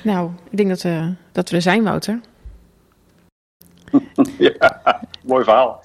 Nou, 0.05 0.31
ik 0.51 0.57
denk 0.57 0.69
dat 0.69 0.83
we, 0.83 1.15
dat 1.33 1.51
we 1.51 1.57
er 1.57 1.63
zijn, 1.63 1.83
Wouter. 1.83 2.21
Ja, 4.39 5.01
mooi 5.25 5.45
verhaal. 5.45 5.83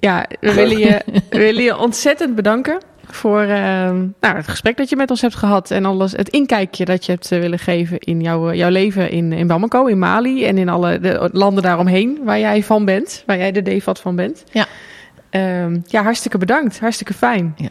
Ja, 0.00 0.26
we 0.40 0.54
willen 0.54 0.78
je, 0.78 1.02
we 1.30 1.38
willen 1.38 1.62
je 1.62 1.76
ontzettend 1.76 2.34
bedanken 2.34 2.80
voor 3.06 3.42
uh, 3.42 3.48
nou, 4.20 4.36
het 4.36 4.48
gesprek 4.48 4.76
dat 4.76 4.88
je 4.88 4.96
met 4.96 5.10
ons 5.10 5.20
hebt 5.20 5.34
gehad 5.34 5.70
en 5.70 5.84
alles, 5.84 6.12
het 6.12 6.28
inkijkje 6.28 6.84
dat 6.84 7.06
je 7.06 7.12
hebt 7.12 7.30
uh, 7.30 7.40
willen 7.40 7.58
geven 7.58 7.98
in 7.98 8.20
jouw, 8.20 8.52
jouw 8.52 8.70
leven 8.70 9.10
in, 9.10 9.32
in 9.32 9.46
Bamako, 9.46 9.86
in 9.86 9.98
Mali 9.98 10.46
en 10.46 10.58
in 10.58 10.68
alle 10.68 11.00
de 11.00 11.28
landen 11.32 11.62
daaromheen 11.62 12.20
waar 12.24 12.38
jij 12.38 12.62
van 12.62 12.84
bent, 12.84 13.22
waar 13.26 13.38
jij 13.38 13.52
de 13.52 13.62
DEFAT 13.62 14.00
van 14.00 14.16
bent. 14.16 14.44
Ja. 14.52 14.66
Uh, 15.30 15.76
ja, 15.86 16.02
hartstikke 16.02 16.38
bedankt, 16.38 16.80
hartstikke 16.80 17.14
fijn. 17.14 17.54
Ja. 17.56 17.68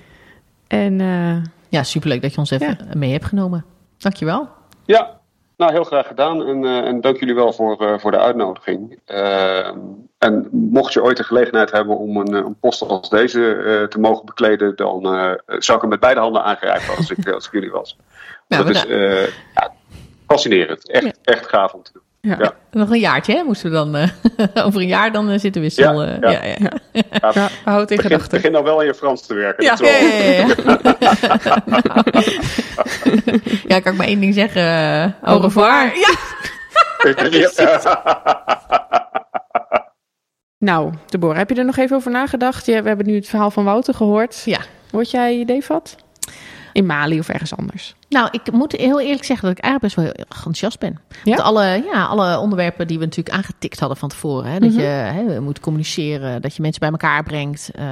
En 0.67 0.99
uh, 0.99 1.43
ja, 1.69 1.84
superleuk 1.84 2.21
dat 2.21 2.34
je 2.34 2.38
ons 2.38 2.51
even 2.51 2.77
ja. 2.89 2.97
mee 2.97 3.11
hebt 3.11 3.25
genomen. 3.25 3.65
Dankjewel. 3.97 4.49
Ja, 4.86 5.19
nou, 5.57 5.71
heel 5.71 5.84
graag 5.84 6.07
gedaan. 6.07 6.47
En, 6.47 6.63
uh, 6.63 6.77
en 6.77 7.01
dank 7.01 7.19
jullie 7.19 7.36
wel 7.36 7.53
voor, 7.53 7.81
uh, 7.81 7.97
voor 7.97 8.11
de 8.11 8.19
uitnodiging. 8.19 8.99
En 10.24 10.47
mocht 10.51 10.93
je 10.93 11.03
ooit 11.03 11.17
de 11.17 11.24
gelegenheid 11.24 11.71
hebben 11.71 11.97
om 11.97 12.17
een, 12.17 12.34
een 12.34 12.55
post 12.59 12.82
als 12.82 13.09
deze 13.09 13.86
te 13.89 13.99
mogen 13.99 14.26
bekleden, 14.26 14.76
dan 14.76 15.01
zou 15.45 15.76
ik 15.76 15.82
hem 15.82 15.89
met 15.89 15.99
beide 15.99 16.19
handen 16.19 16.43
aangrijpen 16.43 16.95
als 16.95 17.11
ik, 17.11 17.30
als 17.30 17.45
ik 17.45 17.51
jullie 17.51 17.71
was. 17.71 17.97
Nou, 18.47 18.65
dat 18.65 18.76
is 18.76 18.84
ja, 19.53 19.71
fascinerend. 20.28 20.89
Echt, 20.89 21.17
echt 21.24 21.47
gaaf 21.47 21.74
om 21.74 21.84
te 21.84 21.91
doen. 21.93 22.01
Ja. 22.30 22.53
Nog 22.71 22.89
een 22.89 22.99
jaartje, 22.99 23.36
hè? 23.36 23.43
Moesten 23.43 23.69
we 23.69 23.76
dan 23.76 23.95
uh, 23.95 24.07
over 24.65 24.82
een 24.82 24.88
jaar 24.88 25.11
dan 25.11 25.32
uh, 25.32 25.39
zitten 25.39 25.61
wisselen. 25.61 26.17
Ja, 26.21 26.30
ja. 26.32 26.43
ja, 26.43 26.71
ja. 27.21 27.32
ja. 27.34 27.49
houd 27.63 27.91
in 27.91 27.99
gedachten. 27.99 28.30
Begin 28.30 28.51
nou 28.51 28.63
wel 28.63 28.80
in 28.80 28.86
je 28.86 28.93
Frans 28.93 29.26
te 29.26 29.34
werken. 29.34 29.63
Ja, 29.63 29.78
ja, 29.80 29.97
ja, 29.97 30.47
ja. 33.67 33.80
kan 33.80 33.91
ik 33.91 33.97
maar 33.97 34.07
één 34.07 34.19
ding 34.19 34.34
zeggen. 34.34 35.15
Au 35.21 35.41
revoir. 35.41 35.97
Ja. 35.97 36.15
nou, 40.64 40.93
Deborah, 41.05 41.38
heb 41.38 41.49
je 41.49 41.55
er 41.55 41.66
nog 41.66 41.78
even 41.78 41.95
over 41.95 42.11
nagedacht? 42.11 42.66
we 42.66 42.72
hebben 42.72 43.05
nu 43.05 43.16
het 43.16 43.28
verhaal 43.28 43.51
van 43.51 43.64
Wouter 43.64 43.93
gehoord. 43.93 44.41
Ja. 44.45 44.59
Word 44.91 45.11
jij 45.11 45.45
Devat? 45.45 45.95
in 46.74 46.86
Mali 46.86 47.20
of 47.20 47.30
ergens 47.30 47.55
anders? 47.55 47.95
Nou, 48.09 48.28
ik 48.32 48.51
moet 48.51 48.72
heel 48.72 49.01
eerlijk 49.01 49.24
zeggen 49.24 49.47
dat 49.47 49.57
ik 49.57 49.64
eigenlijk 49.64 49.95
best 49.95 49.95
wel 49.95 50.16
heel 50.16 50.26
enthousiast 50.36 50.80
ben. 50.80 50.99
Ja? 51.24 51.36
alle, 51.36 51.84
ja, 51.91 52.05
alle 52.05 52.39
onderwerpen 52.39 52.88
die 52.88 52.99
we 52.99 53.05
natuurlijk 53.05 53.36
aangetikt 53.36 53.80
hadden 53.80 53.97
van 53.97 54.09
tevoren. 54.09 54.51
Hè, 54.51 54.59
dat 54.59 54.70
mhm. 54.70 54.80
je 54.80 54.86
hè, 54.86 55.41
moet 55.41 55.59
communiceren, 55.59 56.41
dat 56.41 56.55
je 56.55 56.61
mensen 56.61 56.80
bij 56.80 56.89
elkaar 56.89 57.24
brengt. 57.24 57.72
Uh, 57.76 57.84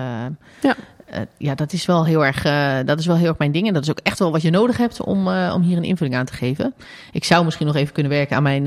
ja. 0.61 0.75
Uh, 1.13 1.17
ja, 1.37 1.55
dat 1.55 1.73
is, 1.73 1.85
wel 1.85 2.05
heel 2.05 2.25
erg, 2.25 2.45
uh, 2.45 2.77
dat 2.85 2.99
is 2.99 3.05
wel 3.05 3.15
heel 3.15 3.27
erg 3.27 3.37
mijn 3.37 3.51
ding. 3.51 3.67
En 3.67 3.73
dat 3.73 3.83
is 3.83 3.89
ook 3.89 3.99
echt 4.03 4.19
wel 4.19 4.31
wat 4.31 4.41
je 4.41 4.49
nodig 4.49 4.77
hebt 4.77 5.01
om, 5.01 5.27
om 5.27 5.61
hier 5.61 5.77
een 5.77 5.83
invulling 5.83 6.15
aan 6.15 6.25
te 6.25 6.33
geven. 6.33 6.73
Ik 7.11 7.23
zou 7.23 7.45
misschien 7.45 7.67
nog 7.67 7.75
even 7.75 7.93
kunnen 7.93 8.11
werken 8.11 8.35
aan 8.35 8.43
mijn 8.43 8.65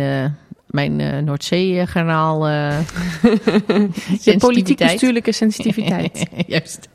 mijn 0.67 1.25
Noordzee-garnaal. 1.25 2.49
Uh, 2.49 2.79
politiek-bestuurlijke 4.39 5.33
sensitiviteit. 5.33 6.27
Juist. 6.47 6.89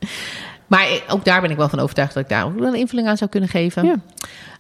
Maar 0.67 1.03
ook 1.07 1.25
daar 1.25 1.41
ben 1.41 1.51
ik 1.51 1.57
wel 1.57 1.69
van 1.69 1.79
overtuigd 1.79 2.13
dat 2.13 2.23
ik 2.23 2.29
daar 2.29 2.45
ook 2.45 2.59
wel 2.59 2.67
een 2.67 2.79
invulling 2.79 3.07
aan 3.07 3.17
zou 3.17 3.29
kunnen 3.29 3.49
geven. 3.49 3.85
Ja. 3.85 3.99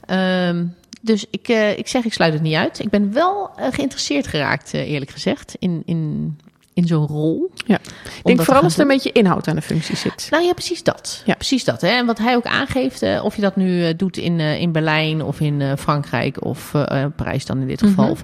Ehm, 0.05 0.65
dus 1.01 1.25
ik, 1.29 1.47
uh, 1.47 1.77
ik 1.77 1.87
zeg, 1.87 2.05
ik 2.05 2.13
sluit 2.13 2.33
het 2.33 2.41
niet 2.41 2.55
uit. 2.55 2.79
Ik 2.79 2.89
ben 2.89 3.13
wel 3.13 3.51
uh, 3.59 3.65
geïnteresseerd 3.71 4.27
geraakt, 4.27 4.73
eerlijk 4.73 5.11
gezegd, 5.11 5.55
in, 5.59 5.83
in, 5.85 6.37
in 6.73 6.87
zo'n 6.87 7.07
rol. 7.07 7.51
Ja. 7.65 7.79
Ik 8.17 8.23
denk 8.23 8.41
vooral 8.41 8.63
als 8.63 8.75
er 8.75 8.81
een 8.81 8.87
beetje 8.87 9.11
inhoud 9.11 9.47
aan 9.47 9.55
de 9.55 9.61
functie 9.61 9.95
zit. 9.95 10.27
Nou 10.29 10.43
ja, 10.43 10.53
precies 10.53 10.83
dat. 10.83 11.21
Ja. 11.25 11.33
Precies 11.33 11.63
dat. 11.63 11.81
Hè? 11.81 11.87
En 11.87 12.05
wat 12.05 12.17
hij 12.17 12.35
ook 12.35 12.45
aangeeft, 12.45 13.21
of 13.21 13.35
je 13.35 13.41
dat 13.41 13.55
nu 13.55 13.95
doet 13.95 14.17
in, 14.17 14.39
in 14.39 14.71
Berlijn 14.71 15.23
of 15.23 15.39
in 15.39 15.77
Frankrijk 15.77 16.45
of 16.45 16.71
Parijs 17.15 17.45
dan 17.45 17.61
in 17.61 17.67
dit 17.67 17.79
geval. 17.79 18.03
Mhm. 18.03 18.13
of, 18.13 18.23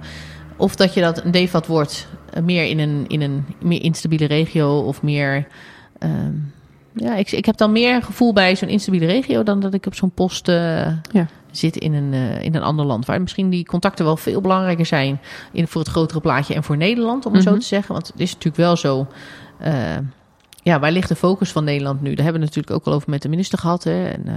of, 0.58 0.76
dat 0.76 0.94
je 0.94 1.02
dat 1.02 1.24
een 1.24 1.32
DEFAT 1.32 1.68
wordt 1.68 2.08
meer 2.44 2.66
in 2.66 2.80
een, 2.80 3.06
in 3.08 3.22
een 3.22 3.46
meer 3.62 3.82
instabiele 3.82 4.26
regio 4.26 4.80
of 4.80 5.02
meer... 5.02 5.48
Ehm, 6.00 6.34
ja, 6.96 7.16
ik, 7.16 7.32
ik 7.32 7.46
heb 7.46 7.58
dan 7.58 7.72
meer 7.72 8.02
gevoel 8.02 8.34
bij 8.34 8.56
zo'n 8.56 8.70
instabiele 8.70 9.06
regio 9.06 9.44
dan 9.44 9.60
dat 9.60 9.74
ik 9.74 9.86
op 9.86 9.96
zo'n 9.96 10.12
post 10.12 10.48
uh, 10.48 10.56
ja. 11.12 11.28
zit 11.52 11.78
in 11.78 11.94
een, 11.94 12.14
uh, 12.14 12.42
in 12.42 12.56
een 12.56 12.62
ander 12.62 12.86
land. 12.86 13.06
Waar 13.06 13.22
misschien 13.22 13.50
die 13.50 13.66
contacten 13.66 14.06
wel 14.06 14.18
veel 14.18 14.42
belangrijker 14.42 14.86
zijn 14.86 15.20
in, 15.52 15.68
voor 15.68 15.82
het 15.82 15.90
grotere 15.90 16.20
plaatje 16.20 16.54
en 16.54 16.64
voor 16.64 16.78
Nederland, 16.78 17.26
om 17.26 17.34
het 17.34 17.44
zo 17.44 17.50
mhm. 17.50 17.60
te 17.60 17.66
zeggen. 17.66 17.94
Want 17.94 18.08
het 18.08 18.20
is 18.20 18.34
natuurlijk 18.34 18.56
wel 18.56 18.76
zo. 18.76 19.08
Uh, 19.62 19.98
ja, 20.66 20.80
waar 20.80 20.92
ligt 20.92 21.08
de 21.08 21.16
focus 21.16 21.52
van 21.52 21.64
Nederland 21.64 22.02
nu? 22.02 22.14
Daar 22.14 22.24
hebben 22.24 22.42
we 22.42 22.48
natuurlijk 22.48 22.76
ook 22.76 22.86
al 22.86 22.94
over 22.94 23.10
met 23.10 23.22
de 23.22 23.30
minister 23.30 23.60
gehad. 23.60 23.84
Hè? 23.84 24.08
En, 24.08 24.28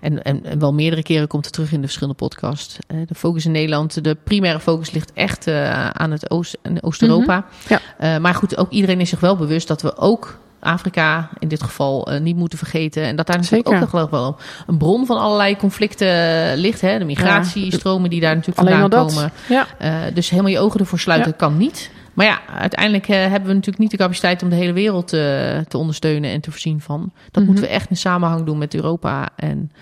en, 0.00 0.22
en, 0.22 0.44
en, 0.44 0.58
wel 0.58 0.72
meerdere 0.74 1.02
keren 1.02 1.28
komt 1.28 1.44
het 1.44 1.54
terug 1.54 1.72
in 1.72 1.76
de 1.76 1.86
verschillende 1.86 2.18
podcasts. 2.18 2.78
de 2.86 3.14
focus 3.14 3.44
in 3.44 3.52
Nederland, 3.52 4.04
de 4.04 4.16
primaire 4.24 4.60
focus 4.60 4.90
ligt 4.90 5.12
echt 5.12 5.48
aan 5.92 6.10
het 6.10 6.30
Oost, 6.30 6.58
Oost-Europa. 6.80 7.46
Mhm. 7.68 7.78
ja. 7.98 8.18
maar 8.18 8.34
goed, 8.34 8.56
ook 8.56 8.70
iedereen 8.70 9.00
is 9.00 9.08
zich 9.08 9.20
wel 9.20 9.36
bewust 9.36 9.68
dat 9.68 9.82
we 9.82 9.96
ook 9.96 10.38
Afrika 10.66 11.28
in 11.38 11.48
dit 11.48 11.62
geval 11.62 12.12
uh, 12.12 12.20
niet 12.20 12.36
moeten 12.36 12.58
vergeten. 12.58 13.02
En 13.02 13.16
dat 13.16 13.26
daar 13.26 13.36
natuurlijk 13.36 13.68
ook 13.68 13.92
nog 13.92 14.10
wel 14.10 14.36
een 14.66 14.78
bron 14.78 15.06
van 15.06 15.18
allerlei 15.18 15.56
conflicten 15.56 16.56
ligt. 16.56 16.80
Hè? 16.80 16.98
De 16.98 17.04
migratiestromen 17.04 18.10
die 18.10 18.20
daar 18.20 18.34
natuurlijk 18.34 18.68
vandaan 18.68 19.06
komen. 19.06 19.32
Ja. 19.48 19.66
Uh, 19.82 20.14
dus 20.14 20.30
helemaal 20.30 20.50
je 20.50 20.58
ogen 20.58 20.80
ervoor 20.80 20.98
sluiten 20.98 21.36
kan 21.36 21.56
niet. 21.56 21.90
Maar 22.16 22.26
ja, 22.26 22.46
uiteindelijk 22.46 23.08
uh, 23.08 23.16
hebben 23.16 23.48
we 23.48 23.54
natuurlijk 23.54 23.78
niet 23.78 23.90
de 23.90 23.96
capaciteit 23.96 24.42
om 24.42 24.48
de 24.48 24.56
hele 24.56 24.72
wereld 24.72 25.08
te 25.08 25.78
ondersteunen 25.78 26.30
en 26.30 26.40
te 26.40 26.50
voorzien 26.50 26.80
van. 26.80 27.00
Dat 27.00 27.12
mm 27.12 27.30
-hmm. 27.32 27.44
moeten 27.44 27.64
we 27.64 27.70
echt 27.70 27.90
in 27.90 27.96
samenhang 27.96 28.44
doen 28.44 28.58
met 28.58 28.74
Europa. 28.74 29.28
En, 29.36 29.72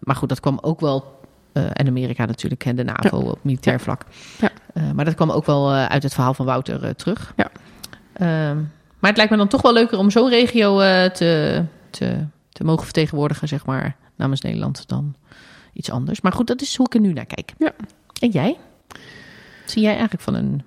maar 0.00 0.16
goed, 0.16 0.28
dat 0.28 0.40
kwam 0.40 0.58
ook 0.60 0.80
wel 0.80 1.12
en 1.52 1.86
Amerika 1.86 2.24
natuurlijk, 2.24 2.64
en 2.64 2.76
de 2.76 2.84
NAVO 2.84 3.18
op 3.18 3.38
militair 3.42 3.80
vlak. 3.80 4.04
Ja. 4.40 4.50
maar 4.94 5.04
dat 5.04 5.14
kwam 5.14 5.30
ook 5.30 5.46
wel 5.46 5.72
uit 5.72 6.02
het 6.02 6.14
verhaal 6.14 6.34
van 6.34 6.46
Wouter 6.46 6.96
terug. 6.96 7.32
Ja. 7.36 7.50
Ehm, 8.12 8.56
maar 8.98 9.10
het 9.10 9.16
lijkt 9.16 9.30
me 9.30 9.36
dan 9.38 9.48
toch 9.48 9.62
wel 9.62 9.72
leuker 9.72 9.98
om 9.98 10.10
zo'n 10.10 10.28
regio 10.28 10.78
te, 11.10 11.62
te, 11.90 12.26
te 12.52 12.64
mogen 12.64 12.84
vertegenwoordigen, 12.84 13.48
zeg 13.48 13.66
maar, 13.66 13.96
namens 14.16 14.40
Nederland 14.40 14.88
dan 14.88 15.14
iets 15.74 15.90
anders. 15.90 16.20
Maar 16.20 16.32
goed, 16.32 16.46
dat 16.46 16.62
is 16.62 16.76
hoe 16.76 16.86
ik 16.86 16.94
er 16.94 17.00
nu 17.00 17.12
naar 17.12 17.26
kijk. 17.26 17.52
Ja. 17.58 17.72
En 18.20 18.30
jij? 18.30 18.56
Zie 19.64 19.82
jij 19.82 19.92
eigenlijk 19.92 20.22
van, 20.22 20.34
een, 20.34 20.62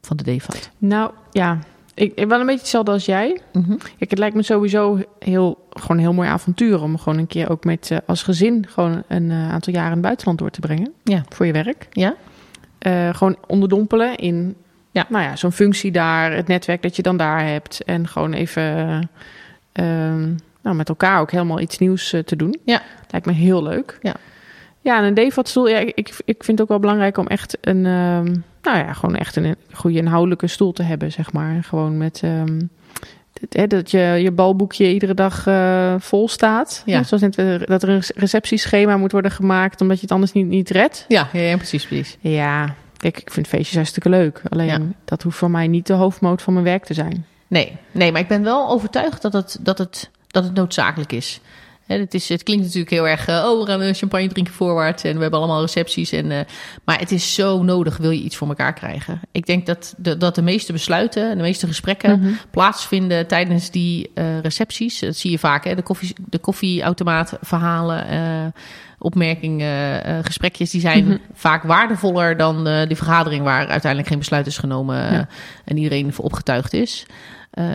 van 0.00 0.16
de 0.16 0.36
DFAT? 0.36 0.70
Nou, 0.78 1.10
ja. 1.30 1.58
Ik, 1.94 2.12
ik 2.14 2.28
wel 2.28 2.40
een 2.40 2.46
beetje 2.46 2.60
hetzelfde 2.60 2.90
als 2.90 3.04
jij. 3.04 3.40
Mm 3.52 3.78
Kijk, 3.78 4.10
het 4.10 4.18
lijkt 4.18 4.36
me 4.36 4.42
sowieso 4.42 4.98
heel, 5.18 5.66
gewoon 5.70 5.96
een 5.96 6.02
heel 6.02 6.12
mooi 6.12 6.28
avontuur 6.28 6.82
om 6.82 6.98
gewoon 6.98 7.18
een 7.18 7.26
keer 7.26 7.50
ook 7.50 7.64
met 7.64 7.90
uh, 7.92 7.98
als 8.06 8.22
gezin 8.22 8.66
gewoon 8.68 9.02
een 9.08 9.30
uh, 9.30 9.52
aantal 9.52 9.72
jaren 9.72 9.88
in 9.88 9.96
het 9.96 10.06
buitenland 10.06 10.38
door 10.38 10.50
te 10.50 10.60
brengen. 10.60 10.92
Ja. 11.04 11.24
Voor 11.28 11.46
je 11.46 11.52
werk. 11.52 11.86
Ja. 11.90 12.14
Uh, 12.86 13.14
gewoon 13.14 13.36
onderdompelen 13.46 14.16
in 14.16 14.56
ja. 14.90 15.06
Nou 15.08 15.24
ja, 15.24 15.36
zo'n 15.36 15.52
functie 15.52 15.90
daar, 15.90 16.32
het 16.32 16.46
netwerk 16.46 16.82
dat 16.82 16.96
je 16.96 17.02
dan 17.02 17.16
daar 17.16 17.46
hebt. 17.46 17.84
En 17.84 18.08
gewoon 18.08 18.32
even 18.32 18.62
uh, 19.72 20.24
nou, 20.62 20.76
met 20.76 20.88
elkaar 20.88 21.20
ook 21.20 21.30
helemaal 21.30 21.60
iets 21.60 21.78
nieuws 21.78 22.14
te 22.24 22.36
doen. 22.36 22.56
Ja. 22.64 22.82
Lijkt 23.10 23.26
me 23.26 23.32
heel 23.32 23.62
leuk. 23.62 23.98
Ja, 24.02 24.14
ja 24.80 24.98
en 24.98 25.04
een 25.04 25.14
DEVAT-stoel, 25.14 25.68
ja, 25.68 25.78
ik, 25.78 25.94
ik 26.24 26.44
vind 26.44 26.46
het 26.46 26.60
ook 26.60 26.68
wel 26.68 26.78
belangrijk 26.78 27.16
om 27.16 27.26
echt 27.26 27.58
een, 27.60 27.86
um, 27.86 28.44
nou 28.62 28.78
ja, 28.78 28.92
gewoon 28.92 29.16
echt 29.16 29.36
een 29.36 29.56
goede 29.72 29.98
inhoudelijke 29.98 30.46
stoel 30.46 30.72
te 30.72 30.82
hebben, 30.82 31.12
zeg 31.12 31.32
maar. 31.32 31.64
Gewoon 31.64 31.98
met... 31.98 32.22
Um, 32.24 32.70
dat 33.68 33.90
je 33.90 33.98
je 33.98 34.30
balboekje 34.30 34.92
iedere 34.92 35.14
dag 35.14 35.46
uh, 35.46 35.94
vol 35.98 36.28
staat. 36.28 36.82
Ja. 36.86 37.02
Zoals 37.02 37.22
net, 37.22 37.66
dat 37.68 37.82
er 37.82 37.88
een 37.88 38.02
receptieschema 38.14 38.96
moet 38.96 39.12
worden 39.12 39.30
gemaakt, 39.30 39.80
omdat 39.80 39.96
je 39.96 40.02
het 40.02 40.12
anders 40.12 40.32
niet, 40.32 40.46
niet 40.46 40.70
redt. 40.70 41.04
Ja, 41.08 41.28
ja, 41.32 41.40
ja 41.40 41.56
precies, 41.56 41.86
precies. 41.86 42.16
Ja, 42.20 42.74
Kijk, 43.00 43.20
ik 43.20 43.30
vind 43.30 43.48
feestjes 43.48 43.74
hartstikke 43.74 44.08
leuk. 44.08 44.42
Alleen 44.48 44.94
dat 45.04 45.22
hoeft 45.22 45.36
voor 45.36 45.50
mij 45.50 45.66
niet 45.68 45.86
de 45.86 45.92
hoofdmoot 45.92 46.42
van 46.42 46.52
mijn 46.52 46.64
werk 46.64 46.84
te 46.84 46.94
zijn. 46.94 47.26
Nee, 47.46 47.76
nee 47.90 48.12
maar 48.12 48.20
ik 48.20 48.28
ben 48.28 48.42
wel 48.42 48.70
overtuigd 48.70 49.22
dat 49.22 49.32
het, 49.32 49.58
dat 49.60 49.78
het, 49.78 50.10
dat 50.26 50.44
het 50.44 50.54
noodzakelijk 50.54 51.12
is. 51.12 51.40
Het, 51.98 52.14
is, 52.14 52.28
het 52.28 52.42
klinkt 52.42 52.64
natuurlijk 52.64 52.90
heel 52.90 53.08
erg, 53.08 53.28
uh, 53.28 53.44
oh, 53.48 53.60
we 53.60 53.66
gaan 53.66 53.80
een 53.80 53.94
champagne 53.94 54.28
drinken 54.28 54.54
voorwaarts 54.54 55.02
en 55.02 55.14
we 55.14 55.20
hebben 55.20 55.38
allemaal 55.38 55.60
recepties. 55.60 56.12
En, 56.12 56.30
uh, 56.30 56.40
maar 56.84 56.98
het 56.98 57.12
is 57.12 57.34
zo 57.34 57.62
nodig, 57.62 57.96
wil 57.96 58.10
je 58.10 58.22
iets 58.22 58.36
voor 58.36 58.48
elkaar 58.48 58.74
krijgen. 58.74 59.20
Ik 59.32 59.46
denk 59.46 59.66
dat 59.66 59.94
de, 59.96 60.16
dat 60.16 60.34
de 60.34 60.42
meeste 60.42 60.72
besluiten, 60.72 61.36
de 61.36 61.42
meeste 61.42 61.66
gesprekken 61.66 62.20
mhm. 62.20 62.32
plaatsvinden 62.50 63.26
tijdens 63.26 63.70
die 63.70 64.10
uh, 64.14 64.40
recepties. 64.40 64.98
Dat 64.98 65.16
zie 65.16 65.30
je 65.30 65.38
vaak, 65.38 65.64
hè? 65.64 65.74
De, 65.74 65.82
koffie, 65.82 66.14
de 66.28 66.38
koffieautomaat 66.38 67.38
verhalen 67.40 68.52
opmerkingen, 68.98 70.24
gesprekjes, 70.24 70.70
die 70.70 70.80
zijn 70.80 71.04
mhm. 71.04 71.16
vaak 71.32 71.62
waardevoller 71.62 72.36
dan 72.36 72.64
die 72.86 72.96
vergadering 72.96 73.44
waar 73.44 73.66
uiteindelijk 73.66 74.08
geen 74.08 74.18
besluit 74.18 74.46
is 74.46 74.58
genomen 74.58 75.28
en 75.64 75.76
iedereen 75.76 76.12
voor 76.12 76.24
opgetuigd 76.24 76.72
is. 76.72 77.06
Uh, 77.58 77.66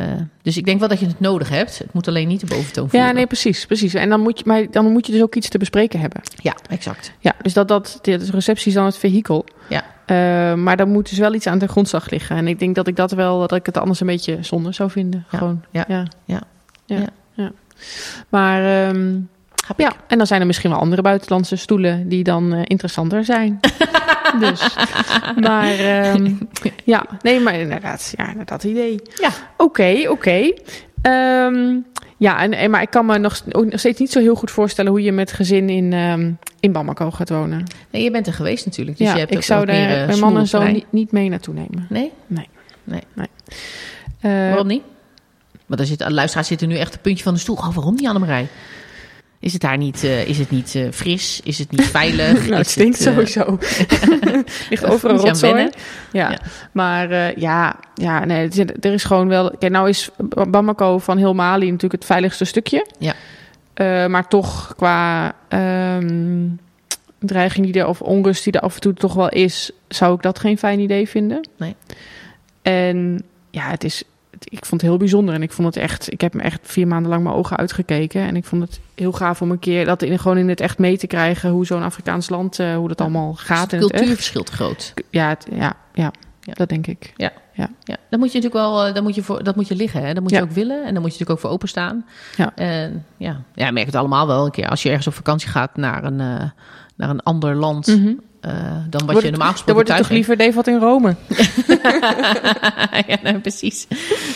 dus 0.41 0.57
ik 0.57 0.65
denk 0.65 0.80
wel 0.80 0.88
dat 0.88 0.99
je 0.99 1.05
het 1.05 1.19
nodig 1.19 1.49
hebt. 1.49 1.78
Het 1.78 1.93
moet 1.93 2.07
alleen 2.07 2.28
niet 2.28 2.39
de 2.39 2.45
boventoon 2.45 2.89
voeren. 2.89 3.07
Ja, 3.07 3.13
nee, 3.13 3.28
precies, 3.28 3.65
precies. 3.65 3.93
En 3.93 4.09
dan 4.09 4.19
moet 4.19 4.39
je, 4.39 4.43
maar 4.47 4.71
dan 4.71 4.91
moet 4.91 5.05
je 5.05 5.11
dus 5.11 5.21
ook 5.21 5.36
iets 5.36 5.49
te 5.49 5.57
bespreken 5.57 5.99
hebben. 5.99 6.21
Ja, 6.36 6.55
exact. 6.69 7.11
Ja, 7.19 7.34
dus 7.41 7.53
dat, 7.53 7.67
dat 7.67 7.99
de 8.01 8.17
receptie 8.32 8.67
is 8.67 8.73
dan 8.73 8.86
het 8.86 8.97
vehikel. 8.97 9.45
Ja. 9.69 9.84
Uh, 10.07 10.57
maar 10.57 10.78
dan 10.78 10.89
moet 10.89 11.09
dus 11.09 11.17
wel 11.17 11.34
iets 11.34 11.47
aan 11.47 11.57
de 11.57 11.67
grondslag 11.67 12.09
liggen. 12.09 12.38
En 12.38 12.47
ik 12.47 12.59
denk 12.59 12.76
dat 12.76 12.88
ik 12.88 12.95
dat 12.95 13.11
wel, 13.11 13.39
dat 13.39 13.51
ik 13.51 13.65
het 13.65 13.78
anders 13.78 13.99
een 13.99 14.07
beetje 14.07 14.38
zonde 14.41 14.71
zou 14.71 14.91
vinden. 14.91 15.26
Ja. 15.32 15.38
Gewoon. 15.38 15.63
Ja. 15.71 15.86
Ja. 15.88 16.07
Ja. 16.26 16.41
ja. 16.86 17.07
ja. 17.34 17.51
Maar 18.30 18.88
um, 18.88 19.30
ja, 19.78 19.93
en 20.07 20.17
dan 20.17 20.28
zijn 20.28 20.41
er 20.41 20.47
misschien 20.47 20.69
wel 20.69 20.80
andere 20.80 21.01
buitenlandse 21.01 21.55
stoelen 21.55 22.09
die 22.09 22.23
dan 22.23 22.53
uh, 22.53 22.59
interessanter 22.63 23.26
zijn. 23.26 23.59
dus, 24.39 24.75
maar 25.47 25.79
um, 26.13 26.49
ja, 26.83 27.05
nee, 27.21 27.39
maar 27.39 27.59
inderdaad, 27.59 28.13
ja, 28.17 28.33
dat 28.45 28.63
idee. 28.63 29.01
Ja. 29.15 29.29
Oké, 29.57 29.95
oké. 30.07 30.09
Okay. 30.09 30.57
Um, 31.47 31.86
ja, 32.17 32.41
en, 32.41 32.53
en, 32.53 32.69
maar 32.69 32.81
ik 32.81 32.89
kan 32.89 33.05
me 33.05 33.17
nog, 33.17 33.41
nog 33.45 33.79
steeds 33.79 33.99
niet 33.99 34.11
zo 34.11 34.19
heel 34.19 34.36
goed 34.36 34.51
voorstellen 34.51 34.91
hoe 34.91 35.01
je 35.01 35.11
met 35.11 35.31
gezin 35.31 35.69
in, 35.69 35.93
um, 35.93 36.38
in 36.59 36.71
Bamako 36.71 37.11
gaat 37.11 37.29
wonen. 37.29 37.63
Nee, 37.89 38.03
je 38.03 38.11
bent 38.11 38.27
er 38.27 38.33
geweest 38.33 38.65
natuurlijk. 38.65 38.97
Dus 38.97 39.07
ja, 39.07 39.13
je 39.13 39.19
hebt 39.19 39.33
ik 39.33 39.41
zou 39.41 39.65
daar 39.65 40.01
uh, 40.01 40.07
mijn 40.07 40.19
man 40.19 40.38
en 40.38 40.47
zo 40.47 40.63
niet, 40.63 40.86
niet 40.89 41.11
mee 41.11 41.29
naartoe 41.29 41.53
nemen. 41.53 41.86
Nee? 41.89 42.11
Nee. 42.27 42.47
Nee. 42.83 43.01
nee. 43.13 43.27
Uh, 44.21 44.31
waarom 44.31 44.67
niet? 44.67 44.83
Want 45.65 45.79
er 45.79 45.86
zit, 45.86 46.09
luisteraars 46.09 46.47
zitten 46.47 46.67
nu 46.67 46.77
echt 46.77 46.93
een 46.93 47.01
puntje 47.01 47.23
van 47.23 47.33
de 47.33 47.39
stoel. 47.39 47.55
Oh, 47.55 47.73
waarom 47.73 47.95
niet, 47.95 48.07
Annemarij? 48.07 48.47
Is 49.45 49.53
het 49.53 49.61
daar 49.61 49.77
niet, 49.77 50.03
eh, 50.03 50.27
is 50.27 50.37
het 50.37 50.51
niet 50.51 50.75
eh, 50.75 50.91
fris? 50.91 51.41
Is 51.43 51.57
het 51.57 51.71
niet 51.71 51.85
veilig? 51.85 52.41
nou, 52.47 52.55
het 52.55 52.69
stinkt 52.69 52.99
eh, 52.99 53.05
sowieso. 53.05 53.57
Ligt 54.69 54.85
overal 54.85 55.17
rotzooi. 55.17 55.69
Ja. 56.11 56.29
Ja. 56.29 56.39
maar 56.71 57.39
ja, 57.39 57.79
ja 57.95 58.25
nee, 58.25 58.49
er 58.79 58.93
is 58.93 59.03
gewoon 59.03 59.27
wel... 59.27 59.55
Kijk, 59.57 59.71
nou 59.71 59.89
is 59.89 60.09
Bamako 60.49 60.97
van 60.97 61.17
heel 61.17 61.33
Mali 61.33 61.65
natuurlijk 61.65 61.93
het 61.93 62.05
veiligste 62.05 62.45
stukje. 62.45 62.87
Ja. 62.99 63.13
Maar 64.07 64.27
toch 64.27 64.73
qua 64.75 65.35
ehm, 65.47 66.47
dreiging 67.19 67.65
die 67.65 67.81
er, 67.81 67.87
of 67.87 68.01
onrust 68.01 68.43
die 68.43 68.53
er 68.53 68.59
af 68.59 68.75
en 68.75 68.81
toe 68.81 68.93
toch 68.93 69.13
wel 69.13 69.29
is... 69.29 69.71
zou 69.87 70.15
ik 70.15 70.21
dat 70.21 70.39
geen 70.39 70.57
fijn 70.57 70.79
idee 70.79 71.09
vinden. 71.09 71.47
Nee. 71.57 71.75
En 72.61 73.23
ja, 73.51 73.69
het 73.69 73.83
is... 73.83 74.03
Ik 74.43 74.65
vond 74.65 74.81
het 74.81 74.89
heel 74.89 74.99
bijzonder 74.99 75.33
en 75.36 75.41
ik 75.41 75.51
vond 75.51 75.67
het 75.75 75.83
echt... 75.83 76.11
Ik 76.11 76.21
heb 76.21 76.33
me 76.33 76.41
echt 76.41 76.59
vier 76.63 76.88
maanden 76.88 77.09
lang 77.11 77.23
mijn 77.23 77.36
ogen 77.36 77.57
uitgekeken. 77.57 78.21
En 78.21 78.36
ik 78.36 78.45
vond 78.45 78.61
het 78.61 78.79
heel 78.95 79.11
gaaf 79.11 79.41
om 79.41 79.51
een 79.51 79.59
keer 79.59 79.86
dat 79.86 80.01
in, 80.01 80.19
gewoon 80.19 80.38
in 80.38 80.49
het 80.49 80.59
echt 80.59 80.77
mee 80.77 80.97
te 80.97 81.07
krijgen... 81.07 81.49
hoe 81.49 81.65
zo'n 81.65 81.83
Afrikaans 81.83 82.29
land, 82.29 82.59
eh, 82.59 82.75
hoe 82.75 82.88
dat 82.88 83.01
allemaal 83.01 83.33
gaat 83.33 83.73
in 83.73 83.79
Het 83.79 83.89
cultuurverschil 83.91 84.43
te 84.43 84.51
groot. 84.51 84.93
Ja, 85.09 85.29
het- 85.29 85.47
ja, 85.51 85.73
ja, 85.93 86.11
Ja. 86.41 86.53
dat 86.53 86.69
denk 86.69 86.88
ik. 86.88 87.13
Ja, 87.15 87.31
dan 88.09 88.19
moet 88.19 88.31
je 88.31 88.39
natuurlijk 88.39 88.53
wel, 88.53 88.86
eh, 88.86 88.93
dan 88.93 89.03
moet 89.03 89.15
je 89.15 89.23
voor, 89.23 89.43
dat 89.43 89.55
moet 89.55 89.67
je 89.67 89.75
liggen, 89.75 90.01
hè? 90.05 90.13
Dat 90.13 90.21
moet 90.21 90.31
je 90.31 90.38
Ja. 90.38 90.43
ook 90.43 90.51
willen 90.51 90.77
en 90.86 90.93
dan 90.93 91.01
moet 91.01 91.13
je 91.13 91.19
natuurlijk 91.19 91.29
ook 91.31 91.39
voor 91.39 91.49
openstaan. 91.49 92.05
Ja. 92.38 92.51
En 92.55 93.05
ja, 93.17 93.41
ja, 93.55 93.65
je 93.65 93.71
merkt 93.71 93.88
het 93.88 93.95
allemaal 93.99 94.27
wel 94.27 94.45
een 94.45 94.51
keer 94.51 94.69
als 94.69 94.83
je 94.83 94.88
ergens 94.89 95.07
op 95.07 95.13
vakantie 95.13 95.49
gaat 95.49 95.75
naar 95.77 96.03
een, 96.03 96.19
eh, 96.19 96.49
naar 96.95 97.09
een 97.09 97.23
ander 97.23 97.55
land 97.55 97.88
Mhm. 97.88 98.13
Eh, 98.45 98.51
dan 98.89 99.05
wat 99.05 99.21
je 99.21 99.29
normaal 99.29 99.39
Dan 99.39 99.51
gesproken 99.51 99.73
wordt 99.73 99.89
het 99.89 99.97
toch 99.97 100.09
liever 100.09 100.37
Devat 100.37 100.67
in 100.67 100.79
Rome? 100.79 101.15
ja, 103.07 103.17
nou, 103.23 103.39
precies. 103.39 103.87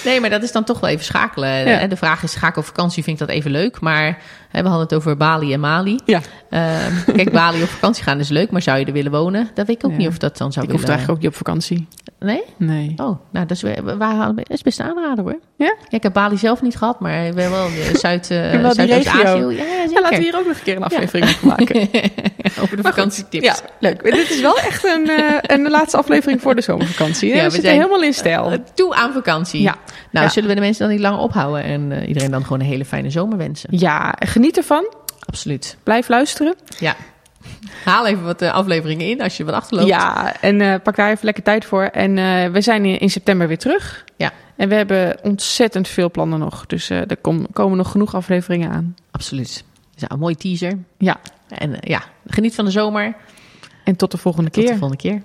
Nee, 0.05 0.19
maar 0.19 0.29
dat 0.29 0.43
is 0.43 0.51
dan 0.51 0.63
toch 0.63 0.79
wel 0.79 0.89
even 0.89 1.05
schakelen. 1.05 1.67
Ja. 1.67 1.87
De 1.87 1.95
vraag 1.95 2.23
is, 2.23 2.35
ga 2.35 2.47
ik 2.47 2.57
op 2.57 2.65
vakantie, 2.65 3.03
vind 3.03 3.21
ik 3.21 3.27
dat 3.27 3.35
even 3.35 3.51
leuk? 3.51 3.79
Maar 3.79 4.17
we 4.51 4.57
hadden 4.59 4.79
het 4.79 4.93
over 4.93 5.17
Bali 5.17 5.53
en 5.53 5.59
Mali. 5.59 5.99
Ja. 6.05 6.19
Ehm, 6.49 6.93
kijk, 7.15 7.31
Bali 7.31 7.61
op 7.63 7.69
vakantie 7.69 8.03
gaan 8.03 8.19
is 8.19 8.29
leuk, 8.29 8.51
maar 8.51 8.61
zou 8.61 8.79
je 8.79 8.85
er 8.85 8.93
willen 8.93 9.11
wonen? 9.11 9.49
Dat 9.53 9.67
weet 9.67 9.75
ik 9.77 9.85
ook 9.85 9.91
Ja. 9.91 9.97
niet 9.97 10.07
of 10.07 10.17
dat 10.17 10.37
dan 10.37 10.51
zou 10.51 10.65
Ik 10.65 10.71
hoef 10.71 10.79
willen. 10.81 10.95
eigenlijk 10.95 11.17
ook 11.17 11.23
niet 11.25 11.33
op 11.33 11.45
vakantie. 11.47 11.87
Nee? 12.19 12.41
Nee. 12.57 12.93
Oh, 12.97 13.19
nou, 13.31 13.45
dat 13.45 13.51
is, 13.51 13.61
weer- 13.61 13.97
waar 13.97 14.15
halen 14.15 14.35
we? 14.35 14.41
Dat 14.47 14.57
is 14.57 14.61
best 14.61 14.79
een 14.79 14.85
aanrader 14.85 15.23
hoor. 15.23 15.39
Ja? 15.57 15.75
ik 15.89 16.03
heb 16.03 16.13
Bali 16.13 16.37
zelf 16.37 16.61
niet 16.61 16.75
gehad, 16.77 16.99
maar 16.99 17.25
ik 17.25 17.33
ben 17.33 17.51
wel 17.51 17.67
Zuid, 17.93 18.31
eh, 18.31 18.51
wel 18.51 18.61
die 18.61 18.71
Zuidoost-Azië. 18.73 19.21
regio. 19.23 19.49
Ja, 19.51 19.63
ja, 19.63 20.01
laten 20.01 20.17
we 20.17 20.23
hier 20.23 20.37
ook 20.37 20.45
nog 20.47 20.55
een 20.57 20.63
keer 20.63 20.75
een 20.75 20.83
aflevering 20.83 21.25
over 21.29 21.47
maken. 21.47 21.75
Over 22.61 22.75
de 22.77 22.83
Maar 22.83 22.93
goed, 22.93 23.01
vakantietips. 23.01 23.45
Ja, 23.45 23.55
leuk. 23.79 24.03
Dit 24.03 24.29
is 24.29 24.41
wel 24.41 24.57
echt 24.57 24.83
een, 24.85 25.09
eh, 25.09 25.33
een 25.41 25.69
laatste 25.69 25.97
aflevering 25.97 26.41
voor 26.41 26.55
de 26.55 26.61
zomervakantie. 26.61 27.29
hè? 27.31 27.35
Ja, 27.35 27.41
we 27.41 27.45
we 27.47 27.51
zitten 27.53 27.69
zijn- 27.69 27.81
helemaal 27.83 28.03
in 28.03 28.13
stijl. 28.13 28.51
Eh, 28.51 28.57
Toe 28.73 28.95
aan 28.95 29.13
vakantie. 29.13 29.61
Ja. 29.61 29.75
Nou, 30.11 30.25
Ja. 30.25 30.31
zullen 30.31 30.49
we 30.49 30.55
de 30.55 30.61
mensen 30.61 30.83
dan 30.85 30.91
niet 30.95 31.01
langer 31.03 31.19
ophouden 31.19 31.63
en 31.63 31.91
eh, 31.91 32.07
iedereen 32.07 32.31
dan 32.31 32.43
gewoon 32.43 32.59
een 32.59 32.65
hele 32.65 32.85
fijne 32.85 33.09
zomer 33.09 33.37
wensen? 33.37 33.69
Ja, 33.77 34.15
geniet 34.19 34.57
ervan. 34.57 34.93
Absoluut. 35.25 35.77
Blijf 35.83 36.07
luisteren. 36.07 36.55
Ja. 36.79 36.95
Haal 37.85 38.07
even 38.07 38.23
wat 38.23 38.41
eh, 38.41 38.51
afleveringen 38.53 39.07
in 39.09 39.21
als 39.21 39.37
je 39.37 39.43
wat 39.45 39.53
achterloopt. 39.53 39.87
Ja, 39.89 40.33
en 40.41 40.61
eh, 40.61 40.75
pak 40.83 40.95
daar 40.95 41.09
even 41.11 41.25
lekker 41.25 41.43
tijd 41.43 41.65
voor. 41.65 41.83
En 41.83 42.13
we 42.51 42.61
zijn 42.61 42.85
in, 42.85 43.09
september 43.09 43.47
weer 43.47 43.57
terug. 43.57 44.05
Ja. 44.17 44.31
En 44.55 44.69
we 44.69 44.75
hebben 44.75 45.17
ontzettend 45.23 45.87
veel 45.87 46.11
plannen 46.11 46.39
nog. 46.39 46.65
Dus 46.65 46.89
er 46.89 47.17
kom- 47.21 47.47
komen 47.53 47.77
nog 47.77 47.91
genoeg 47.91 48.15
afleveringen 48.15 48.71
aan. 48.71 48.95
Absoluut. 49.11 49.63
Dus, 49.93 50.01
ja, 50.07 50.09
een 50.11 50.19
mooie 50.19 50.35
teaser. 50.35 50.77
Ja, 50.97 51.17
En 51.49 51.77
ja, 51.81 52.01
geniet 52.27 52.55
van 52.55 52.65
de 52.65 52.71
zomer. 52.71 53.15
en 53.83 53.95
tot 53.95 54.11
de 54.11 54.17
volgende 54.17 54.49
Tot 54.49 54.63
keer. 54.63 54.73
de 54.73 54.79
volgende 54.79 55.01
keer. 55.03 55.21